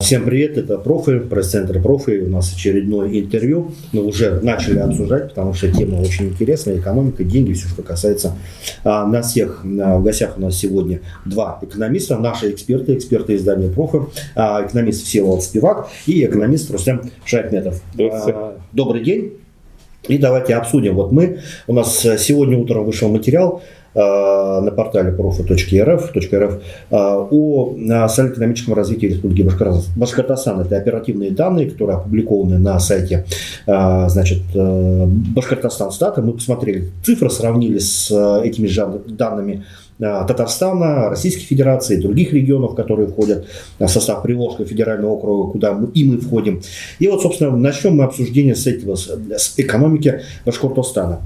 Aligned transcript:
Всем 0.00 0.26
привет, 0.26 0.56
это 0.56 0.78
Профи, 0.78 1.18
пресс-центр 1.18 1.82
Профи. 1.82 2.20
У 2.20 2.30
нас 2.30 2.54
очередное 2.54 3.08
интервью. 3.18 3.72
Мы 3.90 4.04
уже 4.04 4.38
начали 4.42 4.78
обсуждать, 4.78 5.30
потому 5.30 5.54
что 5.54 5.72
тема 5.72 5.96
очень 6.00 6.28
интересная. 6.28 6.78
Экономика, 6.78 7.24
деньги, 7.24 7.52
все, 7.52 7.66
что 7.66 7.82
касается 7.82 8.36
а, 8.84 9.08
нас 9.08 9.32
всех. 9.32 9.64
А, 9.64 9.98
в 9.98 10.04
гостях 10.04 10.38
у 10.38 10.40
нас 10.40 10.56
сегодня 10.56 11.00
два 11.24 11.58
экономиста, 11.62 12.16
наши 12.16 12.52
эксперты, 12.52 12.94
эксперты 12.94 13.34
издания 13.34 13.70
Профи. 13.70 14.02
А, 14.36 14.64
экономист 14.64 15.04
Всеволод 15.04 15.42
Спивак 15.42 15.88
и 16.06 16.24
экономист 16.24 16.70
Рустем 16.70 17.10
Шахметов. 17.24 17.82
А, 17.98 18.56
добрый 18.70 19.02
день. 19.02 19.32
И 20.06 20.16
давайте 20.16 20.54
обсудим. 20.54 20.94
Вот 20.94 21.10
мы, 21.10 21.40
у 21.66 21.72
нас 21.72 22.06
сегодня 22.18 22.56
утром 22.56 22.84
вышел 22.84 23.08
материал 23.08 23.62
на 23.94 24.70
портале 24.70 25.10
profu.rf.rf 25.10 26.62
э, 26.90 26.96
о 26.96 27.74
социально-экономическом 28.08 28.74
развитии 28.74 29.06
Республики 29.06 29.42
Башкортостан. 29.96 30.60
Это 30.60 30.76
оперативные 30.76 31.30
данные, 31.30 31.70
которые 31.70 31.96
опубликованы 31.96 32.58
на 32.58 32.78
сайте 32.80 33.26
э, 33.66 34.08
значит, 34.08 34.42
Башкортостан 34.54 35.90
Стата. 35.90 36.22
Мы 36.22 36.32
посмотрели 36.32 36.90
цифры, 37.02 37.30
сравнили 37.30 37.78
с 37.78 38.10
этими 38.42 38.66
же 38.66 38.86
данными 39.06 39.64
Татарстана, 39.98 41.08
Российской 41.08 41.42
Федерации, 41.42 42.00
других 42.00 42.32
регионов, 42.32 42.76
которые 42.76 43.08
входят 43.08 43.46
в 43.80 43.88
состав 43.88 44.22
Приволжского 44.22 44.66
федерального 44.66 45.12
округа, 45.12 45.52
куда 45.52 45.72
мы, 45.72 45.88
и 45.88 46.04
мы 46.04 46.18
входим. 46.18 46.62
И 47.00 47.08
вот, 47.08 47.20
собственно, 47.20 47.56
начнем 47.56 47.96
мы 47.96 48.04
обсуждение 48.04 48.54
с 48.54 48.66
этого, 48.68 48.94
с 48.94 49.54
экономики 49.56 50.20
Башкортостана. 50.46 51.22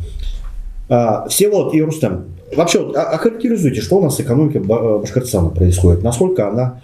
Всеволод 1.29 1.75
и 1.75 1.83
Рустам, 1.83 2.27
Вообще, 2.55 2.85
вот, 2.85 2.97
а, 2.97 3.05
охарактеризуйте, 3.05 3.81
что 3.81 3.99
у 3.99 4.03
нас 4.03 4.17
с 4.17 4.21
экономикой 4.21 4.59
э, 4.59 4.99
Башкортостана 5.01 5.49
происходит, 5.49 6.03
насколько 6.03 6.49
она, 6.49 6.83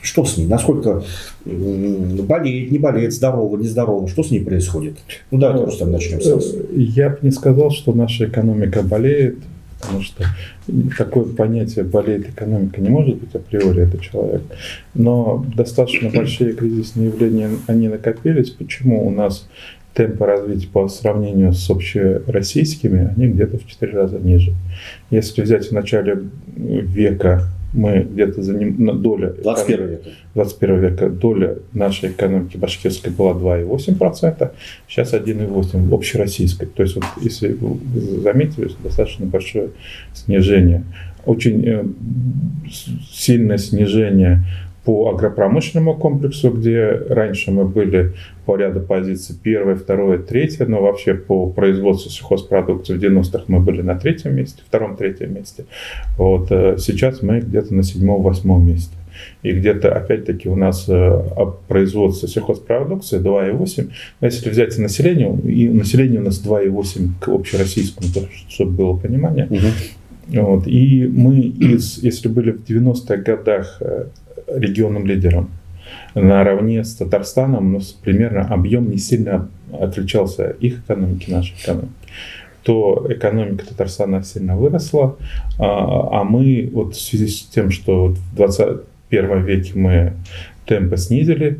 что 0.00 0.24
с 0.24 0.36
ней, 0.36 0.46
насколько 0.46 1.02
болеет, 1.44 2.70
не 2.70 2.78
болеет, 2.78 3.12
здорово, 3.12 3.56
нездорово, 3.56 4.08
что 4.08 4.22
с 4.22 4.30
ней 4.30 4.40
происходит? 4.40 4.98
Ну 5.30 5.38
давайте 5.38 5.60
ну, 5.60 5.66
просто 5.66 5.86
начнем 5.86 6.20
с 6.20 6.30
вас. 6.30 6.54
Э, 6.54 6.58
я 6.74 7.10
бы 7.10 7.18
не 7.22 7.32
сказал, 7.32 7.70
что 7.72 7.92
наша 7.92 8.26
экономика 8.26 8.82
болеет, 8.82 9.38
потому 9.80 10.02
что 10.02 10.24
такое 10.96 11.24
понятие 11.24 11.84
болеет 11.84 12.28
экономика 12.28 12.80
не 12.80 12.90
может 12.90 13.16
быть 13.16 13.34
априори 13.34 13.82
это 13.82 13.98
человек. 13.98 14.42
Но 14.94 15.44
достаточно 15.56 16.10
большие 16.10 16.52
кризисные 16.52 17.08
явления, 17.08 17.50
они 17.66 17.88
накопились. 17.88 18.50
Почему 18.50 19.04
у 19.04 19.10
нас 19.10 19.48
темпы 19.94 20.24
развития 20.26 20.68
по 20.72 20.88
сравнению 20.88 21.52
с 21.52 21.68
общероссийскими, 21.70 23.12
они 23.16 23.28
где-то 23.28 23.58
в 23.58 23.66
4 23.66 23.92
раза 23.92 24.18
ниже. 24.18 24.54
Если 25.10 25.42
взять 25.42 25.68
в 25.68 25.72
начале 25.72 26.22
века 26.56 27.48
мы 27.72 28.00
где-то 28.00 28.42
за 28.42 28.54
ним 28.54 29.00
доля 29.00 29.30
21 29.30 29.86
века. 29.88 30.08
21 30.34 30.80
века 30.80 31.08
доля 31.08 31.58
нашей 31.72 32.10
экономики 32.10 32.56
башкирской 32.56 33.10
была 33.12 33.32
2,8%, 33.32 34.50
сейчас 34.88 35.14
1,8% 35.14 35.94
общероссийской. 35.94 36.68
То 36.68 36.82
есть, 36.82 36.96
вот, 36.96 37.04
если 37.22 37.52
вы 37.52 37.78
заметили, 38.20 38.70
достаточно 38.82 39.26
большое 39.26 39.70
снижение. 40.12 40.84
Очень 41.24 41.66
э, 41.66 41.84
сильное 43.10 43.58
снижение 43.58 44.44
по 44.84 45.10
агропромышленному 45.10 45.96
комплексу, 45.96 46.50
где 46.50 46.90
раньше 47.08 47.52
мы 47.52 47.64
были 47.64 48.14
по 48.46 48.56
ряду 48.56 48.80
позиций 48.80 49.36
первое, 49.40 49.76
второе, 49.76 50.18
третье, 50.18 50.66
но 50.66 50.82
вообще 50.82 51.14
по 51.14 51.48
производству 51.48 52.10
сельхозпродукции 52.10 52.94
в 52.94 53.02
90-х 53.02 53.44
мы 53.46 53.60
были 53.60 53.82
на 53.82 53.94
третьем 53.94 54.34
месте, 54.34 54.62
втором, 54.66 54.96
третьем 54.96 55.34
месте. 55.34 55.66
Вот 56.18 56.50
э, 56.50 56.76
сейчас 56.78 57.22
мы 57.22 57.40
где-то 57.40 57.72
на 57.74 57.84
седьмом, 57.84 58.22
восьмом 58.22 58.66
месте. 58.66 58.96
И 59.42 59.52
где-то, 59.52 59.94
опять-таки, 59.94 60.48
у 60.48 60.56
нас 60.56 60.86
э, 60.88 61.22
производство 61.68 62.28
сельхозпродукции 62.28 63.20
2,8. 63.20 63.90
Но 64.20 64.26
если 64.26 64.50
взять 64.50 64.76
население, 64.78 65.36
и 65.44 65.68
население 65.68 66.20
у 66.20 66.24
нас 66.24 66.42
2,8 66.44 67.08
к 67.20 67.28
общероссийскому, 67.28 68.08
чтобы 68.48 68.72
было 68.72 68.96
понимание. 68.96 69.46
Угу. 69.46 70.40
Вот. 70.40 70.66
И 70.66 71.06
мы 71.06 71.40
из, 71.40 71.98
если 72.02 72.28
были 72.28 72.52
в 72.52 72.64
90-х 72.64 73.16
годах 73.16 73.78
э, 73.80 74.06
регионным 74.56 75.06
лидером. 75.06 75.50
Наравне 76.14 76.84
с 76.84 76.94
Татарстаном, 76.94 77.72
но 77.72 77.80
примерно 78.02 78.46
объем 78.46 78.90
не 78.90 78.98
сильно 78.98 79.48
отличался 79.72 80.50
их 80.50 80.80
экономики, 80.80 81.30
нашей 81.30 81.54
экономики 81.54 81.90
то 82.62 83.06
экономика 83.08 83.66
Татарстана 83.66 84.22
сильно 84.22 84.56
выросла, 84.56 85.16
а, 85.58 86.20
а 86.20 86.24
мы 86.24 86.70
вот 86.72 86.94
в 86.94 87.00
связи 87.00 87.28
с 87.28 87.42
тем, 87.42 87.70
что 87.70 88.08
в 88.08 88.36
21 88.36 89.44
веке 89.44 89.72
мы 89.74 90.12
темпы 90.66 90.96
снизили, 90.96 91.58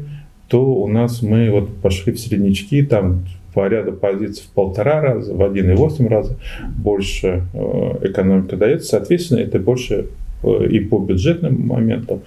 то 0.48 0.64
у 0.64 0.86
нас 0.86 1.22
мы 1.22 1.50
вот 1.50 1.74
пошли 1.76 2.12
в 2.12 2.20
среднячки, 2.20 2.84
там 2.84 3.24
по 3.53 3.66
ряду 3.66 3.92
позиций 3.92 4.44
в 4.44 4.54
полтора 4.54 5.00
раза, 5.00 5.34
в 5.34 5.42
1,8 5.42 6.09
раза 6.09 6.36
больше 6.76 7.42
э, 7.53 8.09
экономика 8.09 8.56
дается. 8.56 8.91
Соответственно, 8.91 9.41
это 9.41 9.59
больше 9.59 10.06
и 10.42 10.80
по 10.80 10.98
бюджетным 10.98 11.66
моментам, 11.66 12.20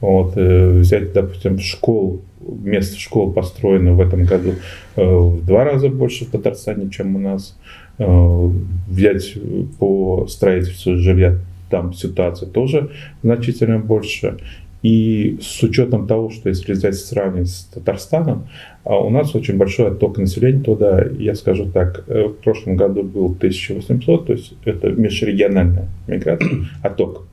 вот, 0.00 0.32
э, 0.36 0.78
взять, 0.78 1.12
допустим, 1.12 1.58
школ, 1.58 2.22
место 2.40 2.98
школ 2.98 3.32
построено 3.32 3.92
в 3.92 4.00
этом 4.00 4.24
году 4.24 4.54
э, 4.96 5.04
в 5.04 5.44
два 5.44 5.64
раза 5.64 5.90
больше 5.90 6.24
в 6.24 6.30
Татарстане, 6.30 6.90
чем 6.90 7.16
у 7.16 7.18
нас. 7.18 7.56
Э, 7.98 8.50
взять 8.88 9.34
по 9.78 10.26
строительству 10.26 10.96
жилья, 10.96 11.38
там 11.68 11.92
ситуация 11.92 12.48
тоже 12.48 12.90
значительно 13.22 13.78
больше. 13.78 14.38
И 14.82 15.38
с 15.42 15.62
учетом 15.62 16.06
того, 16.06 16.30
что 16.30 16.48
если 16.48 16.72
взять 16.72 16.94
сравнить 16.94 17.50
с 17.50 17.64
Татарстаном, 17.64 18.48
а 18.84 18.96
у 18.96 19.10
нас 19.10 19.34
очень 19.34 19.58
большой 19.58 19.88
отток 19.88 20.16
населения 20.16 20.62
туда, 20.62 21.04
я 21.18 21.34
скажу 21.34 21.66
так, 21.66 22.06
в 22.08 22.32
прошлом 22.42 22.76
году 22.76 23.02
был 23.02 23.26
1800, 23.26 24.26
то 24.26 24.32
есть 24.32 24.54
это 24.64 24.88
межрегиональная 24.88 25.86
миграция, 26.06 26.64
отток. 26.82 27.26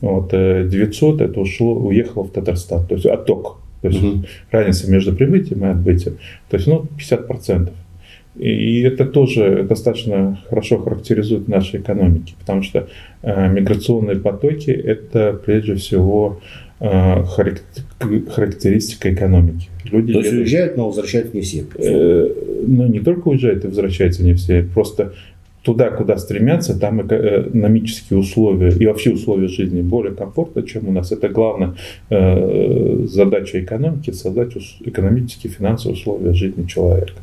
Вот, 0.00 0.30
900 0.30 1.20
э, 1.20 1.24
это 1.24 1.40
ушло, 1.40 1.74
уехало 1.74 2.24
в 2.24 2.30
Татарстан, 2.30 2.86
то 2.86 2.94
есть 2.94 3.06
отток. 3.06 3.58
То 3.82 3.88
есть 3.88 4.02
угу. 4.02 4.24
разница 4.50 4.90
между 4.90 5.14
прибытием 5.14 5.64
и 5.64 5.68
отбытием. 5.68 6.18
То 6.50 6.56
есть 6.56 6.66
ну, 6.66 6.86
50%. 6.98 7.70
И 8.36 8.82
это 8.82 9.04
тоже 9.04 9.64
достаточно 9.68 10.38
хорошо 10.48 10.78
характеризует 10.78 11.48
наши 11.48 11.78
экономики, 11.78 12.34
потому 12.38 12.62
что 12.62 12.88
э, 13.22 13.48
миграционные 13.48 14.16
потоки– 14.16 14.70
это 14.70 15.32
прежде 15.44 15.74
всего 15.74 16.40
э, 16.78 17.24
характеристика 17.24 19.12
экономики. 19.12 19.68
Люди 19.90 20.12
То 20.12 20.20
есть 20.20 20.32
уезжают, 20.32 20.76
но 20.76 20.86
возвращаются 20.86 21.34
не 21.34 21.42
все? 21.42 21.66
Э, 21.78 22.28
ну, 22.64 22.86
не 22.86 23.00
только 23.00 23.28
уезжают 23.28 23.64
и 23.64 23.68
возвращаются 23.68 24.22
не 24.22 24.34
все, 24.34 24.62
просто 24.62 25.14
туда, 25.62 25.90
куда 25.90 26.16
стремятся, 26.18 26.78
там 26.78 27.02
экономические 27.02 28.18
условия 28.18 28.70
и 28.70 28.86
вообще 28.86 29.10
условия 29.10 29.48
жизни 29.48 29.82
более 29.82 30.14
комфортно, 30.14 30.62
чем 30.62 30.88
у 30.88 30.92
нас. 30.92 31.12
Это 31.12 31.28
главная 31.28 31.74
э, 32.10 33.04
задача 33.06 33.60
экономики– 33.60 34.10
создать 34.12 34.52
экономические, 34.80 35.52
финансовые 35.52 35.98
условия 35.98 36.32
жизни 36.32 36.66
человека. 36.66 37.14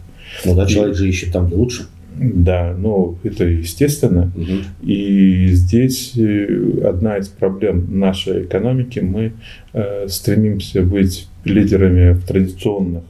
Ну 0.46 0.56
да, 0.56 0.66
человек 0.66 0.96
же 0.96 1.07
ищет 1.07 1.31
там, 1.31 1.47
где 1.47 1.56
лучше. 1.56 1.85
Да, 2.18 2.73
ну 2.78 3.18
это 3.23 3.44
естественно. 3.44 4.31
Угу. 4.35 4.90
И 4.90 5.47
здесь 5.50 6.13
э, 6.17 6.88
одна 6.88 7.17
из 7.17 7.28
проблем 7.28 8.00
нашей 8.00 8.44
экономики. 8.44 9.00
Мы 9.00 9.34
э, 9.73 10.07
стремимся 10.07 10.81
быть 10.81 11.28
лидерами 11.44 12.13
в 12.13 12.25
традиционных 12.25 13.03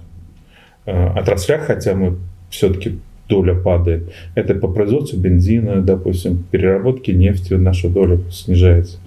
э, 0.85 1.07
отраслях, 1.09 1.67
хотя 1.67 1.93
мы 1.93 2.17
все-таки 2.49 2.97
доля 3.27 3.55
падает. 3.55 4.03
Это 4.35 4.55
по 4.55 4.67
производству 4.67 5.19
бензина, 5.19 5.81
допустим, 5.81 6.43
переработки 6.51 7.11
нефти 7.11 7.53
наша 7.53 7.89
доля 7.89 8.19
снижается. 8.31 8.97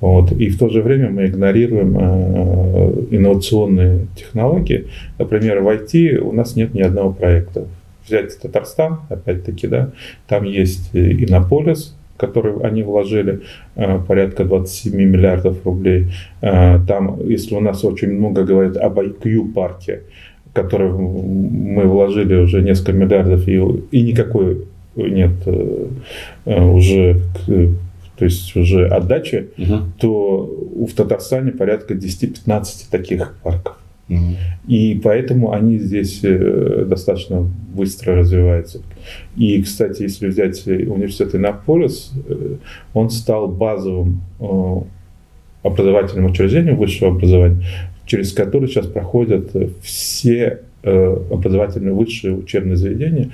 Вот. 0.00 0.32
И 0.32 0.48
в 0.48 0.58
то 0.58 0.68
же 0.68 0.82
время 0.82 1.10
мы 1.10 1.26
игнорируем 1.26 1.96
э, 1.98 3.04
инновационные 3.10 4.06
технологии. 4.16 4.86
Например, 5.18 5.60
в 5.60 5.68
IT 5.68 6.18
у 6.18 6.32
нас 6.32 6.56
нет 6.56 6.74
ни 6.74 6.80
одного 6.80 7.12
проекта. 7.12 7.66
Взять 8.06 8.40
Татарстан, 8.40 9.00
опять-таки, 9.08 9.68
да, 9.68 9.90
там 10.26 10.44
есть 10.44 10.90
Иннополис, 10.94 11.94
который 12.16 12.60
они 12.62 12.82
вложили 12.82 13.40
э, 13.76 13.98
порядка 14.06 14.44
27 14.44 14.94
миллиардов 14.94 15.64
рублей. 15.64 16.06
Э, 16.40 16.78
там, 16.86 17.18
если 17.26 17.54
у 17.54 17.60
нас 17.60 17.84
очень 17.84 18.12
много 18.12 18.44
говорят 18.44 18.76
об 18.76 18.98
IQ-парке, 18.98 20.00
который 20.52 20.90
мы 20.90 21.84
вложили 21.84 22.34
уже 22.34 22.62
несколько 22.62 22.92
миллиардов, 22.92 23.46
и, 23.48 23.54
и 23.90 24.02
никакой 24.02 24.64
нет 24.96 25.32
э, 25.46 25.86
э, 26.46 26.62
уже 26.62 27.20
то 28.16 28.24
есть 28.26 28.54
уже 28.54 28.86
отдачи, 28.86 29.48
угу. 29.56 29.76
то 29.98 30.86
в 30.86 30.92
Татарстане 30.94 31.52
порядка 31.52 31.94
10-15 31.94 32.90
таких 32.90 33.34
парков. 33.42 33.78
Угу. 34.10 34.36
И 34.68 35.00
поэтому 35.02 35.52
они 35.52 35.78
здесь 35.78 36.20
э, 36.22 36.84
достаточно 36.86 37.40
быстро 37.40 38.16
развиваются. 38.16 38.82
И, 39.36 39.62
кстати, 39.62 40.02
если 40.02 40.26
взять 40.26 40.66
университет 40.66 41.34
Иннополис, 41.34 42.12
он 42.92 43.08
стал 43.08 43.48
базовым 43.48 44.20
образовательным 45.62 46.26
учреждением 46.26 46.76
высшего 46.76 47.12
образования 47.12 47.62
через 48.10 48.32
который 48.32 48.68
сейчас 48.68 48.86
проходят 48.86 49.50
все 49.82 50.58
образовательные 50.82 51.94
высшие 51.94 52.34
учебные 52.34 52.74
заведения, 52.74 53.30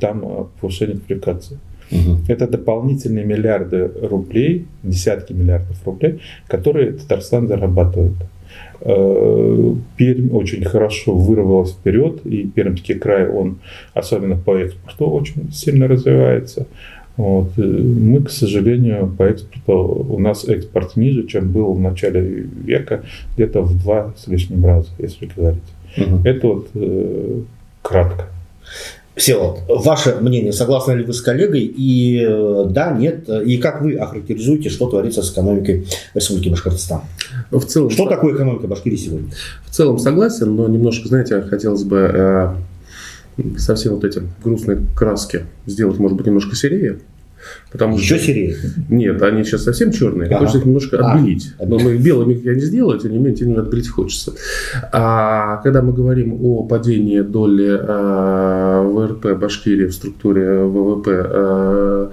там 0.00 0.50
повышение 0.60 0.98
квалификации. 0.98 1.58
Угу. 1.90 2.18
Это 2.28 2.46
дополнительные 2.46 3.24
миллиарды 3.24 3.90
рублей, 4.02 4.66
десятки 4.82 5.32
миллиардов 5.32 5.76
рублей, 5.86 6.20
которые 6.46 6.92
Татарстан 6.92 7.48
зарабатывает. 7.48 8.14
Э, 8.80 9.74
Пермь 9.96 10.30
очень 10.32 10.64
хорошо 10.64 11.14
вырвалась 11.14 11.72
вперед, 11.72 12.26
и 12.26 12.44
Пермский 12.46 12.96
край, 12.96 13.28
он 13.28 13.58
особенно 13.94 14.36
по 14.36 14.56
экспорту 14.56 15.06
очень 15.06 15.50
сильно 15.52 15.88
развивается. 15.88 16.66
Вот. 17.16 17.52
Э, 17.56 17.62
мы, 17.62 18.22
к 18.22 18.30
сожалению, 18.30 19.12
по 19.16 19.24
экспорту, 19.24 20.06
у 20.08 20.18
нас 20.18 20.44
экспорт 20.44 20.96
ниже, 20.96 21.26
чем 21.26 21.52
был 21.52 21.72
в 21.72 21.80
начале 21.80 22.20
века, 22.20 23.02
где-то 23.34 23.62
в 23.62 23.80
два 23.82 24.12
с 24.16 24.26
лишним 24.26 24.64
раза, 24.64 24.88
если 24.98 25.30
говорить. 25.34 25.62
Угу. 25.96 26.20
Это 26.24 26.46
вот 26.46 26.68
э, 26.74 27.40
кратко. 27.82 28.26
Всеволод, 29.14 29.60
ваше 29.68 30.16
мнение, 30.20 30.52
согласны 30.52 30.92
ли 30.92 31.04
вы 31.04 31.12
с 31.12 31.20
коллегой? 31.20 31.60
И 31.60 32.20
э, 32.20 32.66
да, 32.68 32.90
нет. 32.90 33.28
И 33.28 33.58
как 33.58 33.80
вы 33.80 33.94
охарактеризуете, 33.94 34.70
что 34.70 34.90
творится 34.90 35.22
с 35.22 35.32
экономикой 35.32 35.86
Республики 36.14 36.48
Башкортостан? 36.48 37.02
В 37.52 37.64
целом, 37.64 37.90
что 37.90 38.08
такое 38.08 38.34
экономика 38.34 38.66
Башкирии 38.66 38.96
сегодня? 38.96 39.28
В 39.66 39.70
целом 39.70 40.00
согласен, 40.00 40.56
но 40.56 40.66
немножко, 40.66 41.06
знаете, 41.06 41.42
хотелось 41.42 41.84
бы 41.84 42.10
э, 42.12 42.54
совсем 43.58 43.94
вот 43.94 44.04
эти 44.04 44.22
грустные 44.42 44.80
краски 44.96 45.44
сделать, 45.66 45.98
может 45.98 46.16
быть, 46.16 46.26
немножко 46.26 46.54
серее. 46.56 46.98
Потому 47.70 47.96
Еще 47.96 48.16
что... 48.16 48.26
серее? 48.26 48.56
Нет, 48.88 49.22
они 49.22 49.44
сейчас 49.44 49.64
совсем 49.64 49.92
черные. 49.92 50.28
Ага. 50.28 50.38
Хочется 50.38 50.58
их 50.58 50.66
немножко 50.66 50.98
а, 50.98 51.12
отбелить. 51.12 51.52
Но 51.58 51.78
мы 51.78 51.94
их 51.94 52.02
белыми 52.02 52.34
я 52.34 52.54
не 52.54 52.60
сделаю, 52.60 52.98
тем 52.98 53.12
не 53.12 53.18
менее, 53.18 53.34
тем 53.34 53.48
не 53.48 53.54
менее, 53.54 53.66
отбелить 53.66 53.88
хочется. 53.88 54.32
А 54.92 55.58
когда 55.58 55.82
мы 55.82 55.92
говорим 55.92 56.38
о 56.42 56.64
падении 56.64 57.20
доли 57.20 57.78
а, 57.80 58.82
ВРП 58.82 59.38
Башкирии 59.38 59.86
в 59.86 59.92
структуре 59.92 60.64
ВВП 60.64 61.10
а, 61.10 62.10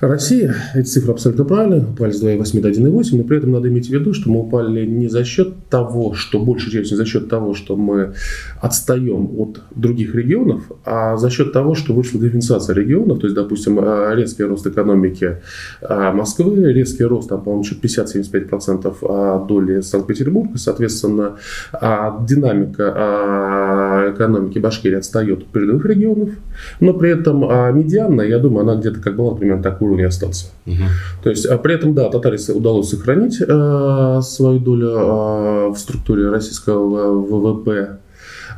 Россия, 0.00 0.54
эти 0.74 0.86
цифры 0.86 1.12
абсолютно 1.12 1.44
правильные, 1.44 1.80
упали 1.80 2.12
с 2.12 2.22
2,8 2.22 2.60
до 2.60 2.70
1,8, 2.70 3.16
но 3.16 3.24
при 3.24 3.38
этом 3.38 3.50
надо 3.50 3.68
иметь 3.68 3.88
в 3.88 3.92
виду, 3.92 4.14
что 4.14 4.30
мы 4.30 4.42
упали 4.42 4.86
не 4.86 5.08
за 5.08 5.24
счет 5.24 5.54
того, 5.68 6.14
что 6.14 6.38
большая 6.38 6.70
часть 6.70 6.92
не 6.92 6.96
за 6.96 7.04
счет 7.04 7.28
того, 7.28 7.54
что 7.54 7.74
мы 7.74 8.12
отстаем 8.60 9.28
от 9.40 9.60
других 9.74 10.14
регионов, 10.14 10.70
а 10.84 11.16
за 11.16 11.30
счет 11.30 11.52
того, 11.52 11.74
что 11.74 11.94
вышла 11.94 12.20
дифференциация 12.20 12.76
регионов, 12.76 13.18
то 13.18 13.26
есть, 13.26 13.34
допустим, 13.34 13.80
а, 13.80 14.14
резкий 14.14 14.44
рост 14.44 14.64
экономики 14.68 15.38
а, 15.82 16.12
Москвы, 16.12 16.72
резкий 16.72 17.02
рост, 17.02 17.30
там, 17.30 17.42
по-моему, 17.42 17.64
50-75% 17.64 18.96
а, 19.02 19.44
доли 19.44 19.80
Санкт-Петербурга, 19.80 20.58
соответственно, 20.58 21.38
динамика 21.72 24.12
экономики 24.14 24.60
Башкирии 24.60 24.96
отстает 24.96 25.40
от 25.40 25.48
передовых 25.48 25.84
регионов, 25.84 26.30
но 26.78 26.94
при 26.94 27.10
этом 27.10 27.40
медианная, 27.76 28.28
я 28.28 28.38
думаю, 28.38 28.62
она 28.62 28.76
где-то 28.80 29.00
как 29.00 29.16
была 29.16 29.34
примерно 29.34 29.62
такой 29.62 29.87
уровне 29.88 30.06
остаться. 30.06 30.46
Угу. 30.66 30.84
То 31.22 31.30
есть, 31.30 31.46
а 31.46 31.58
при 31.58 31.74
этом, 31.74 31.94
да, 31.94 32.08
татарисы 32.08 32.52
удалось 32.52 32.90
сохранить 32.90 33.40
э, 33.40 34.20
свою 34.22 34.60
долю 34.60 34.88
э, 34.88 35.68
в 35.70 35.76
структуре 35.76 36.28
российского 36.28 37.12
ВВП 37.12 37.98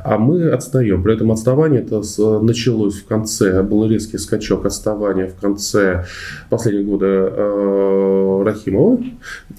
а 0.03 0.17
мы 0.17 0.49
отстаем. 0.49 1.03
При 1.03 1.13
этом 1.13 1.31
отставание 1.31 1.81
это 1.81 2.01
началось 2.41 2.95
в 2.95 3.05
конце, 3.05 3.63
был 3.63 3.87
резкий 3.87 4.17
скачок 4.17 4.65
отставания 4.65 5.27
в 5.27 5.35
конце 5.35 6.05
последнего 6.49 6.91
года 6.91 7.05
э, 7.05 8.43
Рахимова. 8.45 8.99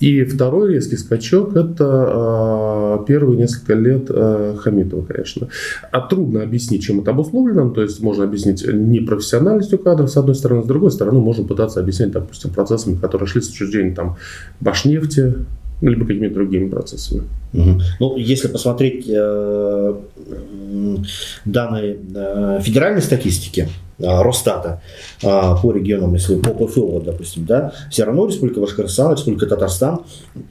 И 0.01 0.25
второй 0.25 0.75
резкий 0.75 0.97
скачок 0.97 1.57
это 1.57 2.99
э, 3.01 3.05
первые 3.07 3.39
несколько 3.39 3.75
лет 3.75 4.07
э, 4.09 4.57
Хамитова, 4.59 5.05
конечно. 5.05 5.49
А 5.91 6.01
трудно 6.01 6.43
объяснить, 6.43 6.83
чем 6.83 7.01
это 7.01 7.11
обусловлено. 7.11 7.71
То 7.71 7.83
есть 7.83 8.01
можно 8.01 8.25
объяснить 8.25 8.67
непрофессиональностью 8.67 9.79
кадров, 9.79 10.11
с 10.11 10.17
одной 10.17 10.35
стороны, 10.35 10.63
с 10.63 10.67
другой 10.67 10.91
стороны, 10.91 11.21
можно 11.21 11.47
пытаться 11.47 11.81
объяснить, 11.81 12.13
допустим, 12.13 12.51
процессами, 12.51 12.97
которые 12.97 13.27
шли 13.27 13.41
с 13.41 13.51
учреждения 13.51 13.95
там, 13.95 14.17
Башнефти, 14.61 15.35
либо 15.91 16.07
какими-то 16.07 16.35
другими 16.35 16.69
процессами. 16.69 17.23
Ну, 17.53 18.17
если 18.17 18.49
посмотреть 18.49 19.07
э, 19.09 19.95
данные 21.45 21.99
э, 22.15 22.61
федеральной 22.63 23.03
статистики, 23.03 23.69
Росстата 24.03 24.83
э, 25.23 25.27
по 25.63 25.73
регионам, 25.73 26.15
если 26.15 26.37
по 26.37 26.51
ПФО, 26.51 27.01
допустим, 27.01 27.45
да, 27.45 27.73
все 27.91 28.05
равно 28.05 28.27
Республика 28.27 28.61
Башкортостан, 28.61 29.13
Республика 29.13 29.47
Татарстан, 29.47 30.01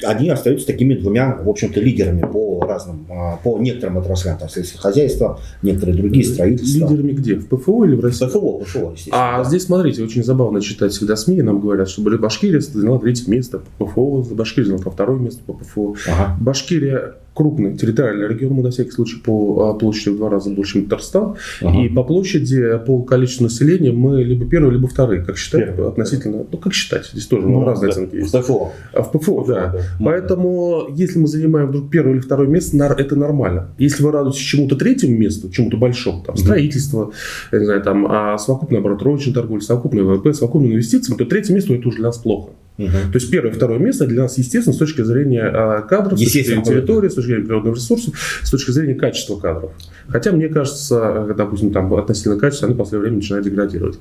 они 0.04 0.30
остаются 0.30 0.68
такими 0.68 0.94
двумя, 0.96 1.38
в 1.44 1.50
общем-то, 1.50 1.80
лидерами 1.80 2.22
по 2.22 2.62
разным, 2.66 3.06
э, 3.10 3.38
по 3.44 3.58
некоторым 3.60 3.98
отраслям, 3.98 4.38
там, 4.38 4.50
сельское 4.50 4.80
хозяйство, 4.80 5.40
некоторые 5.62 5.98
другие 5.98 6.26
строительства. 6.26 6.88
Лидерами 6.88 7.12
где? 7.12 7.36
В 7.36 7.48
ПФО 7.48 7.86
или 7.86 7.96
в 7.96 8.02
России? 8.02 8.26
ПФО, 8.26 8.60
ПФО, 8.60 8.92
естественно. 8.92 9.36
А 9.36 9.38
да. 9.40 9.44
здесь, 9.50 9.64
смотрите, 9.66 10.04
очень 10.04 10.24
забавно 10.24 10.62
читать 10.62 10.92
всегда 10.92 11.16
СМИ, 11.16 11.42
нам 11.42 11.60
говорят, 11.60 11.90
что 11.90 12.02
Башкирия 12.02 12.60
заняла 12.60 13.00
третье 13.00 13.30
место 13.30 13.62
по 13.78 13.86
ПФО, 13.86 14.24
Башкирия 14.32 14.70
заняла 14.70 14.92
второе 14.92 15.20
место 15.20 15.42
по 15.46 15.54
ПФО. 15.54 15.96
Ага. 16.08 16.38
Башкирия 16.40 17.16
крупный 17.34 17.78
территориальный 17.78 18.28
регион, 18.28 18.54
мы 18.54 18.64
на 18.64 18.72
всякий 18.72 18.92
случай 18.92 19.18
по 19.18 19.70
а, 19.70 19.74
площади 19.74 20.10
в 20.10 20.18
два 20.18 20.30
раза 20.30 20.50
больше, 20.50 20.74
чем 20.74 20.84
Татарстан. 20.84 21.36
Ага. 21.62 21.82
И 21.82 21.90
по 21.90 22.04
площади, 22.04 22.80
по 22.86 23.02
количеству 23.04 23.44
населения 23.44 23.92
мы 23.92 24.24
либо 24.24 24.46
первые, 24.46 24.74
либо 24.74 24.88
вторые, 24.88 25.24
как 25.24 25.38
считать, 25.38 25.66
Первый, 25.68 25.88
относительно, 25.88 26.46
ну 26.52 26.58
как 26.58 26.74
считать, 26.74 27.08
здесь 27.12 27.28
тоже 27.28 27.48
ну, 27.48 27.64
разные 27.64 27.92
да. 27.92 27.94
оценки 27.94 28.16
есть. 28.16 28.34
В 28.34 28.42
ПФО. 28.42 28.72
А 28.94 29.02
в 29.02 29.12
ПФО, 29.12 29.46
да. 29.48 29.68
да. 29.68 29.82
Поэтому, 30.04 30.88
если 30.94 31.20
мы 31.20 31.28
занимаем 31.28 31.68
вдруг 31.70 31.90
первое 31.90 32.16
или 32.16 32.22
второе 32.22 32.48
место, 32.48 32.78
это 32.78 33.16
нормально. 33.16 33.70
Если 33.78 34.04
вы 34.04 34.12
радуетесь 34.12 34.40
чему-то 34.40 34.76
третьему 34.76 35.18
месту, 35.18 35.50
чему-то 35.50 35.78
большому, 35.78 36.24
там, 36.24 36.36
строительство, 36.36 37.12
я 37.52 37.60
не 37.60 37.66
знаю, 37.66 37.82
там, 37.82 38.08
а 38.10 38.38
совокупный 38.38 38.80
оборот 38.80 39.02
розничной 39.02 39.34
торговли, 39.34 39.62
совокупный 39.62 40.04
ВВП, 40.04 40.34
совокупные 40.34 40.74
инвестиции, 40.74 41.14
то 41.14 41.26
третье 41.26 41.54
место 41.54 41.74
это 41.74 41.88
уже 41.88 41.98
для 41.98 42.08
нас 42.08 42.18
плохо. 42.18 42.52
Угу. 42.86 43.12
То 43.12 43.16
есть 43.16 43.30
первое 43.30 43.52
и 43.52 43.54
второе 43.54 43.80
место 43.80 44.08
для 44.08 44.24
нас, 44.24 44.38
естественно, 44.38 44.74
с 44.74 44.78
точки 44.78 45.02
зрения 45.02 45.44
а, 45.44 45.82
кадров, 45.82 46.20
с 46.20 46.24
точки 46.24 46.44
зрения 46.44 46.64
территории, 46.64 47.10
с 47.10 47.16
точки 47.16 47.30
зрения 47.30 47.46
природных 47.46 47.76
ресурсов, 47.76 48.14
с 48.44 48.50
точки 48.50 48.72
зрения 48.72 48.96
качества 48.96 49.38
кадров. 49.38 49.72
Хотя, 50.08 50.32
мне 50.32 50.48
кажется, 50.48 51.34
допустим, 51.38 51.72
там 51.72 51.94
относительно 51.94 52.38
качества, 52.38 52.68
они 52.68 52.76
в 52.76 52.78
последнее 52.78 53.02
время 53.02 53.18
начинают 53.18 53.46
деградировать. 53.46 54.00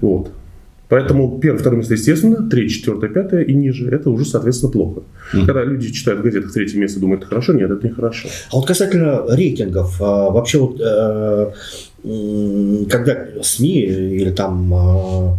Вот. 0.00 0.30
Поэтому 0.90 1.38
первое, 1.38 1.60
второе 1.60 1.78
место, 1.78 1.94
естественно, 1.94 2.48
третье, 2.50 2.74
четвертое, 2.74 3.08
пятое 3.08 3.42
и 3.44 3.54
ниже, 3.54 3.88
это 3.88 4.10
уже, 4.10 4.24
соответственно, 4.24 4.72
плохо. 4.72 5.02
Mm-hmm. 5.32 5.46
Когда 5.46 5.62
люди 5.62 5.92
читают 5.92 6.20
в 6.20 6.24
газетах 6.24 6.52
третье 6.52 6.78
место, 6.78 6.98
думают, 6.98 7.20
это 7.20 7.28
хорошо, 7.28 7.52
нет, 7.52 7.70
это 7.70 7.86
не 7.86 7.94
хорошо. 7.94 8.28
А 8.52 8.56
вот 8.56 8.66
касательно 8.66 9.24
рейтингов, 9.28 10.02
а, 10.02 10.30
вообще 10.30 10.58
вот 10.58 10.80
э, 10.80 11.52
когда 12.90 13.26
СМИ 13.40 13.82
или 13.82 14.30
там 14.32 14.74
а, 14.74 15.38